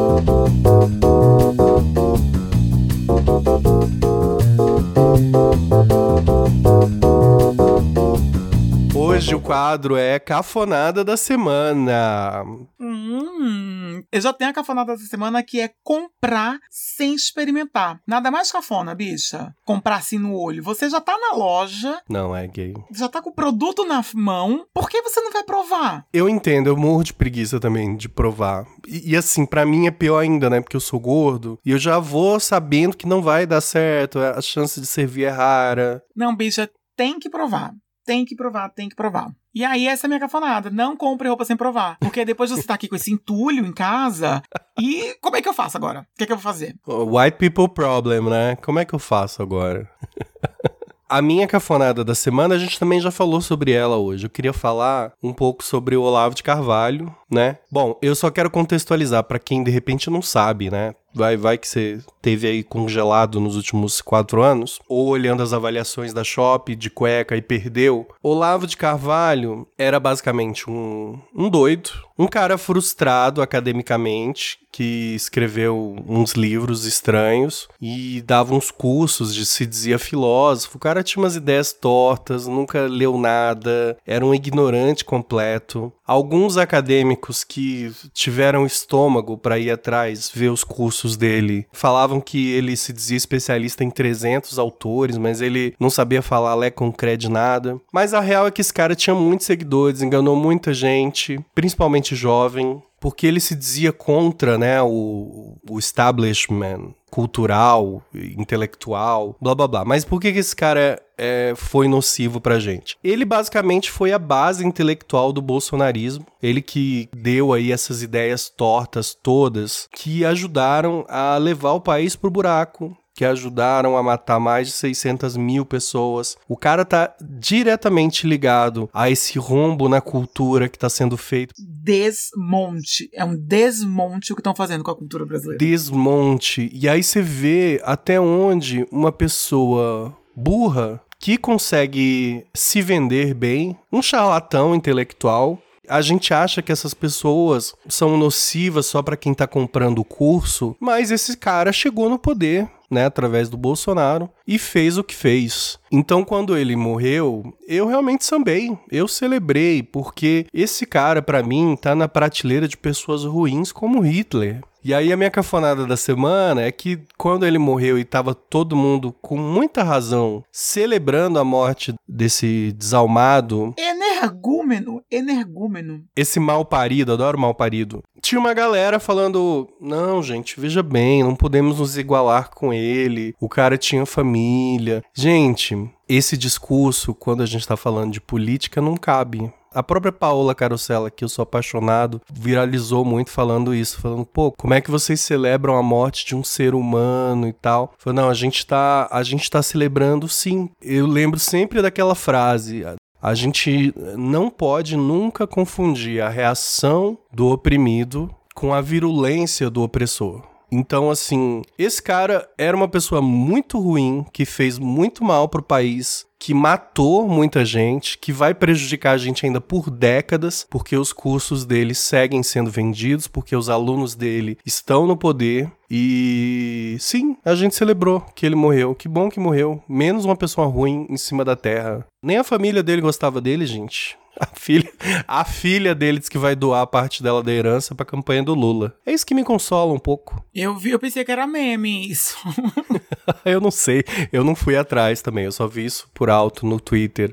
Hoje 9.26 9.34
o 9.34 9.40
quadro 9.40 9.96
é 9.96 10.20
Cafonada 10.20 11.02
da 11.02 11.16
Semana. 11.16 12.44
Hum, 12.80 14.00
eu 14.12 14.20
já 14.20 14.32
tenho 14.32 14.52
a 14.52 14.54
cafonada 14.54 14.92
dessa 14.92 15.08
semana 15.08 15.42
que 15.42 15.60
é 15.60 15.72
comprar 15.82 16.60
sem 16.70 17.12
experimentar. 17.12 17.98
Nada 18.06 18.30
mais 18.30 18.52
cafona, 18.52 18.94
bicha. 18.94 19.52
Comprar 19.64 19.96
assim 19.96 20.16
no 20.16 20.32
olho. 20.38 20.62
Você 20.62 20.88
já 20.88 21.00
tá 21.00 21.18
na 21.18 21.36
loja, 21.36 22.00
Não, 22.08 22.36
é 22.36 22.46
gay. 22.46 22.72
já 22.92 23.08
tá 23.08 23.20
com 23.20 23.30
o 23.30 23.34
produto 23.34 23.84
na 23.84 24.00
mão, 24.14 24.64
por 24.72 24.88
que 24.88 25.02
você 25.02 25.20
não 25.20 25.32
vai 25.32 25.42
provar? 25.42 26.06
Eu 26.12 26.28
entendo, 26.28 26.68
eu 26.68 26.76
morro 26.76 27.02
de 27.02 27.12
preguiça 27.12 27.58
também 27.58 27.96
de 27.96 28.08
provar. 28.08 28.64
E, 28.86 29.10
e 29.10 29.16
assim, 29.16 29.44
pra 29.44 29.66
mim 29.66 29.88
é 29.88 29.90
pior 29.90 30.20
ainda, 30.20 30.48
né? 30.48 30.60
Porque 30.60 30.76
eu 30.76 30.80
sou 30.80 31.00
gordo 31.00 31.58
e 31.66 31.72
eu 31.72 31.78
já 31.78 31.98
vou 31.98 32.38
sabendo 32.38 32.96
que 32.96 33.08
não 33.08 33.20
vai 33.20 33.44
dar 33.44 33.60
certo, 33.60 34.20
a 34.20 34.40
chance 34.40 34.80
de 34.80 34.86
servir 34.86 35.24
é 35.24 35.30
rara. 35.30 36.00
Não, 36.14 36.36
bicha, 36.36 36.70
tem 36.96 37.18
que 37.18 37.28
provar. 37.28 37.72
Tem 38.06 38.24
que 38.24 38.36
provar, 38.36 38.68
tem 38.70 38.88
que 38.88 38.94
provar. 38.94 39.32
E 39.52 39.64
aí, 39.64 39.88
essa 39.88 40.06
é 40.06 40.06
a 40.06 40.10
minha 40.10 40.20
cafonada. 40.20 40.70
Não 40.70 40.96
compre 40.96 41.28
roupa 41.28 41.44
sem 41.44 41.56
provar. 41.56 41.98
Porque 41.98 42.24
depois 42.24 42.50
você 42.50 42.62
tá 42.62 42.74
aqui 42.74 42.88
com 42.88 42.94
esse 42.94 43.10
entulho 43.10 43.66
em 43.66 43.72
casa. 43.72 44.42
E 44.78 45.16
como 45.20 45.36
é 45.36 45.42
que 45.42 45.48
eu 45.48 45.54
faço 45.54 45.76
agora? 45.76 46.00
O 46.00 46.16
que 46.16 46.24
é 46.24 46.26
que 46.26 46.32
eu 46.32 46.36
vou 46.36 46.42
fazer? 46.42 46.76
White 46.86 47.38
people 47.38 47.68
problem, 47.68 48.30
né? 48.30 48.56
Como 48.56 48.78
é 48.78 48.84
que 48.84 48.94
eu 48.94 48.98
faço 48.98 49.42
agora? 49.42 49.90
A 51.08 51.22
minha 51.22 51.46
cafonada 51.46 52.04
da 52.04 52.16
semana, 52.16 52.56
a 52.56 52.58
gente 52.58 52.80
também 52.80 53.00
já 53.00 53.12
falou 53.12 53.40
sobre 53.40 53.70
ela 53.70 53.96
hoje. 53.96 54.26
Eu 54.26 54.30
queria 54.30 54.52
falar 54.52 55.12
um 55.22 55.32
pouco 55.32 55.62
sobre 55.62 55.96
o 55.96 56.02
Olavo 56.02 56.34
de 56.34 56.42
Carvalho, 56.42 57.14
né? 57.30 57.58
Bom, 57.70 57.96
eu 58.02 58.16
só 58.16 58.28
quero 58.28 58.50
contextualizar 58.50 59.22
pra 59.22 59.38
quem 59.38 59.62
de 59.62 59.70
repente 59.70 60.10
não 60.10 60.20
sabe, 60.20 60.68
né? 60.68 60.94
Vai, 61.16 61.34
vai 61.34 61.56
que 61.56 61.66
você 61.66 61.98
teve 62.20 62.46
aí 62.46 62.62
congelado 62.62 63.40
nos 63.40 63.56
últimos 63.56 64.02
quatro 64.02 64.42
anos, 64.42 64.78
ou 64.86 65.06
olhando 65.06 65.42
as 65.42 65.54
avaliações 65.54 66.12
da 66.12 66.22
Shop 66.22 66.74
de 66.76 66.90
cueca 66.90 67.34
e 67.36 67.40
perdeu. 67.40 68.06
Olavo 68.22 68.66
de 68.66 68.76
Carvalho 68.76 69.66
era 69.78 69.98
basicamente 69.98 70.68
um, 70.68 71.18
um 71.34 71.48
doido, 71.48 71.90
um 72.18 72.26
cara 72.26 72.58
frustrado 72.58 73.40
academicamente, 73.40 74.58
que 74.76 75.14
escreveu 75.14 75.96
uns 76.06 76.32
livros 76.32 76.84
estranhos 76.84 77.66
e 77.80 78.20
dava 78.20 78.54
uns 78.54 78.70
cursos 78.70 79.34
de 79.34 79.46
se 79.46 79.64
dizia 79.64 79.98
filósofo. 79.98 80.76
O 80.76 80.80
cara 80.80 81.02
tinha 81.02 81.22
umas 81.22 81.34
ideias 81.34 81.72
tortas, 81.72 82.46
nunca 82.46 82.82
leu 82.82 83.16
nada, 83.16 83.96
era 84.06 84.24
um 84.24 84.34
ignorante 84.34 85.02
completo. 85.02 85.90
Alguns 86.06 86.56
acadêmicos 86.56 87.42
que 87.42 87.92
tiveram 88.14 88.64
estômago 88.64 89.36
para 89.36 89.58
ir 89.58 89.70
atrás 89.70 90.30
ver 90.32 90.50
os 90.50 90.62
cursos 90.62 91.16
dele 91.16 91.66
falavam 91.72 92.20
que 92.20 92.52
ele 92.52 92.76
se 92.76 92.92
dizia 92.92 93.16
especialista 93.16 93.82
em 93.82 93.90
300 93.90 94.56
autores, 94.58 95.18
mas 95.18 95.40
ele 95.40 95.74
não 95.80 95.90
sabia 95.90 96.22
falar 96.22 96.54
lé 96.54 96.70
cred 96.70 97.28
nada. 97.28 97.80
Mas 97.92 98.14
a 98.14 98.20
real 98.20 98.46
é 98.46 98.50
que 98.52 98.60
esse 98.60 98.72
cara 98.72 98.94
tinha 98.94 99.14
muitos 99.14 99.46
seguidores, 99.46 100.00
enganou 100.00 100.36
muita 100.36 100.72
gente, 100.72 101.40
principalmente 101.54 102.14
jovem, 102.14 102.80
porque 103.00 103.26
ele 103.26 103.40
se 103.40 103.54
dizia 103.54 103.92
contra, 103.92 104.56
né, 104.58 104.80
o, 104.82 105.56
o 105.68 105.78
establishment 105.78 106.94
cultural, 107.10 108.02
intelectual, 108.14 109.36
blá 109.40 109.54
blá 109.54 109.68
blá. 109.68 109.84
Mas 109.84 110.04
por 110.04 110.20
que, 110.20 110.32
que 110.32 110.38
esse 110.38 110.54
cara 110.54 111.00
é, 111.16 111.54
foi 111.56 111.88
nocivo 111.88 112.40
pra 112.40 112.58
gente? 112.58 112.98
Ele 113.02 113.24
basicamente 113.24 113.90
foi 113.90 114.12
a 114.12 114.18
base 114.18 114.66
intelectual 114.66 115.32
do 115.32 115.40
bolsonarismo. 115.40 116.26
Ele 116.42 116.60
que 116.60 117.08
deu 117.14 117.52
aí 117.52 117.72
essas 117.72 118.02
ideias 118.02 118.50
tortas 118.50 119.14
todas 119.14 119.88
que 119.94 120.24
ajudaram 120.24 121.04
a 121.08 121.36
levar 121.38 121.72
o 121.72 121.80
país 121.80 122.14
pro 122.16 122.30
buraco, 122.30 122.96
que 123.16 123.24
ajudaram 123.24 123.96
a 123.96 124.02
matar 124.02 124.38
mais 124.38 124.68
de 124.68 124.74
600 124.74 125.36
mil 125.38 125.64
pessoas. 125.64 126.36
O 126.46 126.56
cara 126.56 126.84
tá 126.84 127.14
diretamente 127.20 128.26
ligado 128.26 128.90
a 128.92 129.10
esse 129.10 129.38
rombo 129.38 129.88
na 129.88 130.02
cultura 130.02 130.68
que 130.68 130.78
tá 130.78 130.90
sendo 130.90 131.16
feito. 131.16 131.54
Desmonte. 131.58 133.08
É 133.14 133.24
um 133.24 133.34
desmonte 133.34 134.32
o 134.32 134.36
que 134.36 134.40
estão 134.40 134.54
fazendo 134.54 134.84
com 134.84 134.90
a 134.90 134.96
cultura 134.96 135.24
brasileira. 135.24 135.58
Desmonte. 135.58 136.70
E 136.72 136.86
aí 136.86 137.02
você 137.02 137.22
vê 137.22 137.80
até 137.84 138.20
onde 138.20 138.86
uma 138.92 139.10
pessoa 139.10 140.14
burra 140.36 141.00
que 141.18 141.38
consegue 141.38 142.44
se 142.52 142.82
vender 142.82 143.32
bem, 143.32 143.76
um 143.90 144.02
charlatão 144.02 144.74
intelectual, 144.74 145.58
a 145.88 146.00
gente 146.00 146.34
acha 146.34 146.60
que 146.60 146.72
essas 146.72 146.94
pessoas 146.94 147.74
são 147.88 148.16
nocivas 148.16 148.86
só 148.86 149.02
para 149.02 149.16
quem 149.16 149.32
tá 149.32 149.46
comprando 149.46 150.00
o 150.00 150.04
curso, 150.04 150.76
mas 150.80 151.10
esse 151.10 151.36
cara 151.36 151.72
chegou 151.72 152.10
no 152.10 152.18
poder, 152.18 152.68
né, 152.90 153.06
através 153.06 153.48
do 153.48 153.56
Bolsonaro 153.56 154.30
e 154.46 154.58
fez 154.58 154.98
o 154.98 155.04
que 155.04 155.14
fez. 155.14 155.78
Então, 155.90 156.24
quando 156.24 156.56
ele 156.56 156.76
morreu, 156.76 157.42
eu 157.66 157.86
realmente 157.86 158.24
sambei, 158.24 158.76
eu 158.90 159.06
celebrei, 159.06 159.82
porque 159.82 160.46
esse 160.52 160.84
cara 160.86 161.22
para 161.22 161.42
mim 161.42 161.76
tá 161.80 161.94
na 161.94 162.08
prateleira 162.08 162.66
de 162.68 162.76
pessoas 162.76 163.24
ruins 163.24 163.72
como 163.72 164.00
Hitler. 164.00 164.60
E 164.86 164.94
aí 164.94 165.12
a 165.12 165.16
minha 165.16 165.32
cafonada 165.32 165.84
da 165.84 165.96
semana 165.96 166.62
é 166.62 166.70
que 166.70 167.00
quando 167.18 167.44
ele 167.44 167.58
morreu 167.58 167.98
e 167.98 168.04
tava 168.04 168.36
todo 168.36 168.76
mundo 168.76 169.12
com 169.20 169.36
muita 169.36 169.82
razão 169.82 170.44
celebrando 170.52 171.40
a 171.40 171.44
morte 171.44 171.92
desse 172.06 172.70
desalmado, 172.70 173.74
Energúmeno, 173.76 175.02
energúmeno. 175.10 176.04
esse 176.14 176.38
mal 176.38 176.64
parido, 176.64 177.12
adoro 177.12 177.36
mal 177.36 177.52
parido. 177.52 178.00
Tinha 178.26 178.40
uma 178.40 178.52
galera 178.52 178.98
falando: 178.98 179.68
"Não, 179.80 180.20
gente, 180.20 180.58
veja 180.58 180.82
bem, 180.82 181.22
não 181.22 181.36
podemos 181.36 181.78
nos 181.78 181.96
igualar 181.96 182.50
com 182.50 182.74
ele. 182.74 183.32
O 183.40 183.48
cara 183.48 183.78
tinha 183.78 184.04
família". 184.04 185.00
Gente, 185.14 185.88
esse 186.08 186.36
discurso 186.36 187.14
quando 187.14 187.44
a 187.44 187.46
gente 187.46 187.64
tá 187.64 187.76
falando 187.76 188.12
de 188.12 188.20
política 188.20 188.80
não 188.80 188.96
cabe. 188.96 189.48
A 189.72 189.80
própria 189.80 190.10
Paola 190.10 190.56
Carosella, 190.56 191.08
que 191.08 191.22
eu 191.22 191.28
sou 191.28 191.44
apaixonado, 191.44 192.20
viralizou 192.32 193.04
muito 193.04 193.30
falando 193.30 193.72
isso, 193.72 194.00
falando, 194.00 194.26
pô, 194.26 194.50
como 194.50 194.74
é 194.74 194.80
que 194.80 194.90
vocês 194.90 195.20
celebram 195.20 195.76
a 195.76 195.82
morte 195.82 196.26
de 196.26 196.34
um 196.34 196.42
ser 196.42 196.74
humano 196.74 197.46
e 197.46 197.52
tal? 197.52 197.92
Falou, 197.96 198.22
não, 198.22 198.28
a 198.28 198.34
gente 198.34 198.66
tá, 198.66 199.06
a 199.08 199.22
gente 199.22 199.48
tá 199.48 199.62
celebrando 199.62 200.28
sim. 200.28 200.68
Eu 200.82 201.06
lembro 201.06 201.38
sempre 201.38 201.80
daquela 201.80 202.16
frase, 202.16 202.82
a 203.20 203.34
gente 203.34 203.92
não 204.16 204.50
pode 204.50 204.96
nunca 204.96 205.46
confundir 205.46 206.22
a 206.22 206.28
reação 206.28 207.18
do 207.32 207.48
oprimido 207.48 208.30
com 208.54 208.72
a 208.72 208.80
virulência 208.80 209.68
do 209.68 209.82
opressor. 209.82 210.42
Então, 210.70 211.10
assim, 211.10 211.62
esse 211.78 212.02
cara 212.02 212.48
era 212.58 212.76
uma 212.76 212.88
pessoa 212.88 213.22
muito 213.22 213.78
ruim, 213.78 214.24
que 214.32 214.44
fez 214.44 214.78
muito 214.78 215.24
mal 215.24 215.48
pro 215.48 215.62
país, 215.62 216.26
que 216.38 216.52
matou 216.52 217.26
muita 217.26 217.64
gente, 217.64 218.18
que 218.18 218.32
vai 218.32 218.54
prejudicar 218.54 219.12
a 219.12 219.18
gente 219.18 219.46
ainda 219.46 219.60
por 219.60 219.90
décadas, 219.90 220.66
porque 220.68 220.96
os 220.96 221.12
cursos 221.12 221.64
dele 221.64 221.94
seguem 221.94 222.42
sendo 222.42 222.70
vendidos, 222.70 223.26
porque 223.26 223.56
os 223.56 223.68
alunos 223.68 224.14
dele 224.14 224.58
estão 224.64 225.06
no 225.06 225.16
poder. 225.16 225.70
E 225.90 226.96
sim, 227.00 227.36
a 227.44 227.54
gente 227.54 227.74
celebrou 227.74 228.20
que 228.34 228.44
ele 228.44 228.54
morreu. 228.54 228.94
Que 228.94 229.08
bom 229.08 229.28
que 229.28 229.40
morreu. 229.40 229.82
Menos 229.88 230.24
uma 230.24 230.36
pessoa 230.36 230.66
ruim 230.66 231.06
em 231.08 231.16
cima 231.16 231.44
da 231.44 231.56
terra. 231.56 232.04
Nem 232.22 232.38
a 232.38 232.44
família 232.44 232.82
dele 232.82 233.00
gostava 233.00 233.40
dele, 233.40 233.66
gente. 233.66 234.18
A 234.38 234.46
filha, 234.46 234.92
a 235.26 235.44
filha 235.44 235.94
dele 235.94 236.18
diz 236.18 236.28
que 236.28 236.38
vai 236.38 236.54
doar 236.54 236.82
a 236.82 236.86
parte 236.86 237.22
dela 237.22 237.42
da 237.42 237.52
herança 237.52 237.94
pra 237.94 238.04
campanha 238.04 238.42
do 238.42 238.54
Lula. 238.54 238.94
É 239.06 239.12
isso 239.12 239.24
que 239.24 239.34
me 239.34 239.44
consola 239.44 239.92
um 239.92 239.98
pouco. 239.98 240.44
Eu 240.54 240.76
vi, 240.76 240.90
eu 240.90 240.98
pensei 240.98 241.24
que 241.24 241.32
era 241.32 241.46
meme 241.46 242.10
isso. 242.10 242.36
eu 243.44 243.60
não 243.60 243.70
sei, 243.70 244.04
eu 244.32 244.44
não 244.44 244.54
fui 244.54 244.76
atrás 244.76 245.22
também, 245.22 245.44
eu 245.44 245.52
só 245.52 245.66
vi 245.66 245.84
isso 245.84 246.08
por 246.14 246.30
alto 246.30 246.66
no 246.66 246.80
Twitter. 246.80 247.32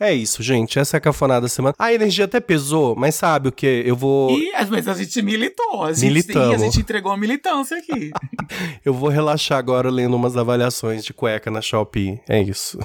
É 0.00 0.12
isso, 0.12 0.42
gente. 0.42 0.80
Essa 0.80 0.96
é 0.96 0.98
a 0.98 1.00
cafonada 1.00 1.42
da 1.42 1.48
semana. 1.48 1.76
A 1.78 1.92
energia 1.94 2.24
até 2.24 2.40
pesou, 2.40 2.96
mas 2.96 3.14
sabe 3.14 3.50
o 3.50 3.52
que? 3.52 3.84
Eu 3.86 3.94
vou. 3.94 4.36
E, 4.36 4.50
mas 4.68 4.88
a 4.88 4.94
gente 4.94 5.22
militou. 5.22 5.84
A 5.84 5.92
gente, 5.92 6.06
Militamos. 6.06 6.60
a 6.60 6.64
gente 6.64 6.80
entregou 6.80 7.12
a 7.12 7.16
militância 7.16 7.76
aqui. 7.78 8.10
eu 8.84 8.92
vou 8.92 9.08
relaxar 9.08 9.58
agora 9.58 9.88
lendo 9.88 10.16
umas 10.16 10.36
avaliações 10.36 11.04
de 11.04 11.14
cueca 11.14 11.52
na 11.52 11.60
Shopee. 11.60 12.20
É 12.28 12.42
isso. 12.42 12.80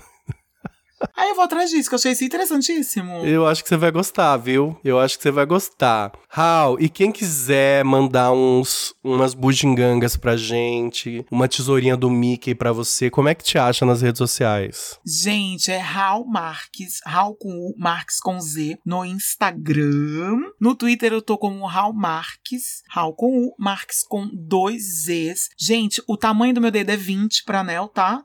Aí 1.15 1.29
eu 1.29 1.35
vou 1.35 1.43
atrás 1.43 1.69
disso, 1.69 1.89
que 1.89 1.95
eu 1.95 1.99
achei 1.99 2.11
isso 2.11 2.23
interessantíssimo. 2.23 3.25
Eu 3.25 3.47
acho 3.47 3.63
que 3.63 3.69
você 3.69 3.77
vai 3.77 3.91
gostar, 3.91 4.35
viu? 4.37 4.77
Eu 4.83 4.99
acho 4.99 5.17
que 5.17 5.23
você 5.23 5.31
vai 5.31 5.45
gostar. 5.45 6.11
Raul, 6.29 6.79
e 6.79 6.89
quem 6.89 7.11
quiser 7.11 7.83
mandar 7.83 8.31
uns 8.31 8.93
umas 9.03 9.33
bugigangas 9.33 10.17
pra 10.17 10.35
gente, 10.35 11.25
uma 11.31 11.47
tesourinha 11.47 11.95
do 11.95 12.09
Mickey 12.09 12.53
pra 12.53 12.71
você, 12.71 13.09
como 13.09 13.29
é 13.29 13.35
que 13.35 13.43
te 13.43 13.57
acha 13.57 13.85
nas 13.85 14.01
redes 14.01 14.17
sociais? 14.17 14.99
Gente, 15.05 15.71
é 15.71 15.77
Raul 15.77 16.27
Marques, 16.27 16.99
Raul 17.05 17.35
com 17.35 17.49
U, 17.49 17.73
Marques 17.77 18.19
com 18.19 18.39
Z, 18.39 18.77
no 18.85 19.05
Instagram. 19.05 20.37
No 20.59 20.75
Twitter 20.75 21.13
eu 21.13 21.21
tô 21.21 21.37
como 21.37 21.65
Raul 21.65 21.93
Marques, 21.93 22.83
Raul 22.89 23.13
com 23.13 23.45
U, 23.45 23.55
Marques 23.57 24.03
com 24.03 24.29
dois 24.33 25.05
Zs. 25.05 25.49
Gente, 25.57 26.01
o 26.07 26.17
tamanho 26.17 26.53
do 26.53 26.61
meu 26.61 26.71
dedo 26.71 26.89
é 26.89 26.97
20 26.97 27.43
pra 27.43 27.61
anel, 27.61 27.87
tá? 27.87 28.23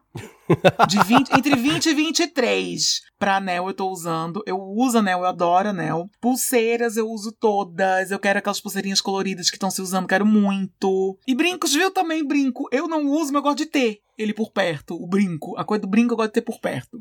De 0.88 1.02
20, 1.04 1.32
entre 1.32 1.56
20 1.56 1.86
e 1.88 1.94
23. 1.94 3.00
Pra 3.22 3.36
anel 3.36 3.68
eu 3.68 3.72
tô 3.72 3.88
usando. 3.88 4.42
Eu 4.44 4.60
uso 4.60 4.98
anel, 4.98 5.20
eu 5.20 5.26
adoro 5.26 5.68
anel. 5.68 6.10
Pulseiras 6.20 6.96
eu 6.96 7.08
uso 7.08 7.30
todas. 7.30 8.10
Eu 8.10 8.18
quero 8.18 8.40
aquelas 8.40 8.60
pulseirinhas 8.60 9.00
coloridas 9.00 9.48
que 9.48 9.54
estão 9.54 9.70
se 9.70 9.80
usando, 9.80 10.08
quero 10.08 10.26
muito. 10.26 11.16
E 11.24 11.32
brincos, 11.32 11.72
viu? 11.72 11.88
Também 11.92 12.26
brinco. 12.26 12.68
Eu 12.72 12.88
não 12.88 13.06
uso, 13.06 13.26
mas 13.26 13.34
eu 13.34 13.42
gosto 13.42 13.58
de 13.58 13.66
ter 13.66 14.00
ele 14.18 14.34
por 14.34 14.50
perto, 14.50 15.00
o 15.00 15.06
brinco. 15.06 15.56
A 15.56 15.62
coisa 15.62 15.82
do 15.82 15.86
brinco 15.86 16.12
eu 16.12 16.16
gosto 16.16 16.30
de 16.30 16.34
ter 16.34 16.40
por 16.40 16.58
perto. 16.58 17.00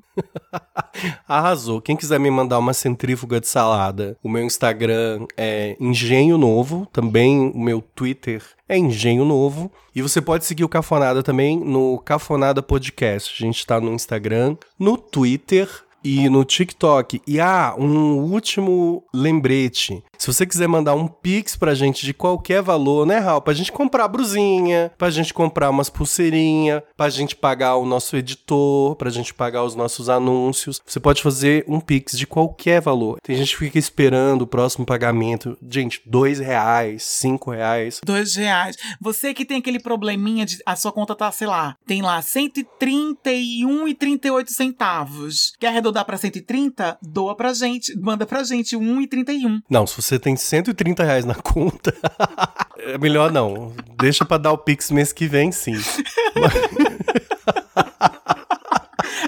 Arrasou. 1.27 1.81
Quem 1.81 1.97
quiser 1.97 2.19
me 2.19 2.29
mandar 2.29 2.59
uma 2.59 2.73
centrífuga 2.73 3.41
de 3.41 3.47
salada, 3.47 4.15
o 4.21 4.29
meu 4.29 4.43
Instagram 4.43 5.25
é 5.35 5.75
Engenho 5.79 6.37
Novo, 6.37 6.87
também 6.93 7.49
o 7.49 7.59
meu 7.59 7.81
Twitter 7.81 8.43
é 8.69 8.77
Engenho 8.77 9.25
Novo. 9.25 9.71
E 9.95 10.03
você 10.03 10.21
pode 10.21 10.45
seguir 10.45 10.63
o 10.63 10.69
Cafonada 10.69 11.23
também 11.23 11.59
no 11.59 11.97
Cafonada 11.97 12.61
Podcast. 12.61 13.43
A 13.43 13.47
gente 13.47 13.65
tá 13.65 13.81
no 13.81 13.91
Instagram, 13.91 14.55
no 14.77 14.97
Twitter 14.97 15.67
e 16.03 16.27
no 16.29 16.43
TikTok. 16.43 17.21
E 17.27 17.39
ah, 17.39 17.75
um 17.77 18.17
último 18.19 19.03
lembrete. 19.13 20.03
Se 20.17 20.27
você 20.27 20.45
quiser 20.45 20.67
mandar 20.67 20.93
um 20.93 21.07
pix 21.07 21.55
pra 21.55 21.73
gente 21.73 22.05
de 22.05 22.13
qualquer 22.13 22.61
valor, 22.61 23.07
né, 23.07 23.17
Raul? 23.17 23.41
Pra 23.41 23.55
gente 23.55 23.71
comprar 23.71 24.07
brusinha, 24.07 24.91
pra 24.95 25.09
gente 25.09 25.33
comprar 25.33 25.71
umas 25.71 25.89
pulseirinhas, 25.89 26.83
pra 26.95 27.09
gente 27.09 27.35
pagar 27.35 27.77
o 27.77 27.87
nosso 27.87 28.15
editor, 28.15 28.95
pra 28.97 29.09
gente 29.09 29.33
pagar 29.33 29.63
os 29.63 29.73
nossos 29.73 30.09
anúncios. 30.09 30.79
Você 30.85 30.99
pode 30.99 31.23
fazer 31.23 31.65
um 31.67 31.79
pix 31.79 32.15
de 32.15 32.27
qualquer 32.27 32.81
valor. 32.81 33.17
Tem 33.23 33.35
gente 33.35 33.53
que 33.53 33.65
fica 33.65 33.79
esperando 33.79 34.43
o 34.43 34.47
próximo 34.47 34.85
pagamento. 34.85 35.57
Gente, 35.67 36.03
dois 36.05 36.37
reais, 36.39 37.01
cinco 37.01 37.49
reais. 37.49 37.99
Dois 38.05 38.35
reais. 38.35 38.75
Você 39.01 39.33
que 39.33 39.43
tem 39.43 39.57
aquele 39.57 39.79
probleminha 39.79 40.45
de 40.45 40.59
a 40.65 40.75
sua 40.75 40.91
conta 40.91 41.15
tá, 41.15 41.31
sei 41.31 41.47
lá, 41.47 41.75
tem 41.87 42.03
lá 42.03 42.19
131,38 42.19 44.49
centavos. 44.49 45.53
Quer 45.91 45.99
arredondar 45.99 46.05
pra 46.05 46.17
130? 46.17 46.97
Doa 47.01 47.35
pra 47.35 47.53
gente. 47.53 47.97
Manda 47.99 48.25
pra 48.25 48.43
gente 48.43 48.75
1,31. 48.77 49.61
Não, 49.69 49.85
se 49.85 50.01
você 50.01 50.17
tem 50.17 50.35
130 50.35 51.03
reais 51.03 51.25
na 51.25 51.35
conta, 51.35 51.93
é 52.79 52.97
melhor 52.97 53.31
não. 53.31 53.73
Deixa 53.99 54.23
pra 54.25 54.37
dar 54.37 54.51
o 54.53 54.57
Pix 54.57 54.89
mês 54.91 55.11
que 55.11 55.27
vem, 55.27 55.51
sim. 55.51 55.73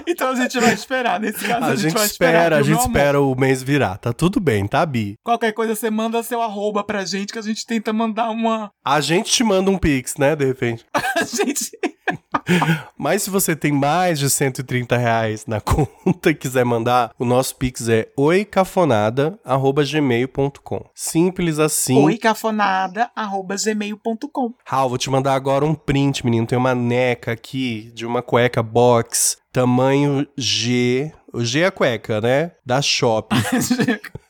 Então 0.06 0.30
a 0.30 0.36
gente 0.36 0.60
vai 0.60 0.72
esperar. 0.74 1.18
Nesse 1.18 1.44
caso, 1.44 1.64
A, 1.64 1.68
a, 1.68 1.76
gente, 1.76 1.92
vai 1.92 2.06
espera, 2.06 2.38
esperar. 2.38 2.52
a 2.58 2.62
gente 2.62 2.74
amor? 2.78 2.86
espera 2.86 3.20
o 3.20 3.34
mês 3.34 3.62
virar. 3.62 3.98
Tá 3.98 4.12
tudo 4.12 4.38
bem, 4.38 4.66
tá, 4.66 4.84
Bi? 4.86 5.16
Qualquer 5.24 5.52
coisa, 5.52 5.74
você 5.74 5.90
manda 5.90 6.22
seu 6.22 6.40
arroba 6.40 6.84
pra 6.84 7.04
gente 7.04 7.32
que 7.32 7.38
a 7.38 7.42
gente 7.42 7.66
tenta 7.66 7.92
mandar 7.92 8.30
uma. 8.30 8.70
A 8.84 9.00
gente 9.00 9.30
te 9.32 9.42
manda 9.42 9.70
um 9.70 9.78
Pix, 9.78 10.16
né, 10.16 10.36
de 10.36 10.44
repente. 10.44 10.84
A 10.94 11.24
gente. 11.24 11.70
Mas 12.96 13.22
se 13.22 13.28
você 13.30 13.56
tem 13.56 13.72
mais 13.72 14.18
de 14.18 14.28
130 14.28 14.94
reais 14.96 15.46
na 15.46 15.60
conta 15.64 16.30
e 16.30 16.34
quiser 16.34 16.64
mandar, 16.64 17.12
o 17.18 17.24
nosso 17.24 17.56
Pix 17.56 17.88
é 17.88 18.08
oicafonada.gmail.com. 18.16 20.84
Simples 20.94 21.58
assim. 21.58 22.02
oicafonada.gmail.com. 22.02 24.54
Raul, 24.64 24.88
vou 24.88 24.98
te 24.98 25.10
mandar 25.10 25.34
agora 25.34 25.64
um 25.64 25.74
print, 25.74 26.24
menino. 26.24 26.46
Tem 26.46 26.58
uma 26.58 26.74
neca 26.74 27.32
aqui 27.32 27.90
de 27.94 28.06
uma 28.06 28.22
cueca 28.22 28.62
box, 28.62 29.36
tamanho 29.52 30.26
G. 30.36 31.12
O 31.32 31.44
G 31.44 31.60
é 31.60 31.66
a 31.66 31.70
cueca, 31.70 32.20
né? 32.20 32.50
Da 32.64 32.82
Shop. 32.82 33.34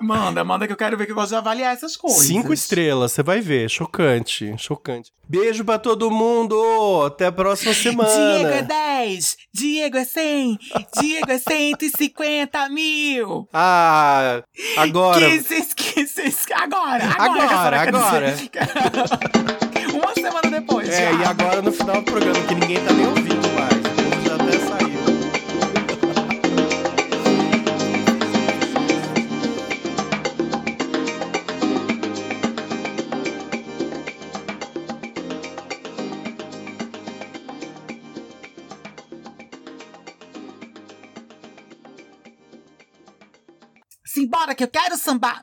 manda, 0.00 0.44
manda 0.44 0.66
que 0.66 0.72
eu 0.72 0.76
quero 0.76 0.96
ver 0.96 1.06
que 1.06 1.12
eu 1.12 1.16
gosto 1.16 1.30
de 1.30 1.36
avaliar 1.36 1.72
essas 1.74 1.96
coisas. 1.96 2.24
Cinco 2.26 2.52
estrelas, 2.52 3.12
você 3.12 3.22
vai 3.22 3.40
ver. 3.40 3.68
Chocante, 3.68 4.54
chocante. 4.58 5.12
Beijo 5.26 5.64
pra 5.64 5.78
todo 5.78 6.10
mundo! 6.10 7.02
Até 7.06 7.26
a 7.26 7.32
próxima 7.32 7.72
semana! 7.74 8.08
Diego 8.38 8.48
é 8.48 8.62
10, 8.62 9.36
Diego 9.52 9.96
é 9.96 10.04
100, 10.04 10.58
Diego 11.00 11.30
é 11.30 11.38
150 11.38 12.68
mil. 12.68 13.48
Ah, 13.52 14.42
agora. 14.76 15.20
Que 15.20 15.64
que 15.74 16.52
agora, 16.52 17.04
Agora, 17.18 17.42
agora, 17.44 17.80
agora. 17.82 18.34
Uma 19.94 20.12
semana 20.14 20.60
depois. 20.60 20.88
É, 20.88 21.12
já. 21.12 21.12
e 21.12 21.24
agora 21.24 21.62
no 21.62 21.72
final 21.72 22.02
do 22.02 22.04
programa, 22.04 22.40
que 22.46 22.54
ninguém 22.54 22.84
tá 22.84 22.92
nem 22.92 23.06
ouvindo 23.06 23.48
mais. 23.54 23.93
Simbora 44.44 44.54
que 44.54 44.64
eu 44.64 44.68
quero 44.68 44.98
sambar. 44.98 45.32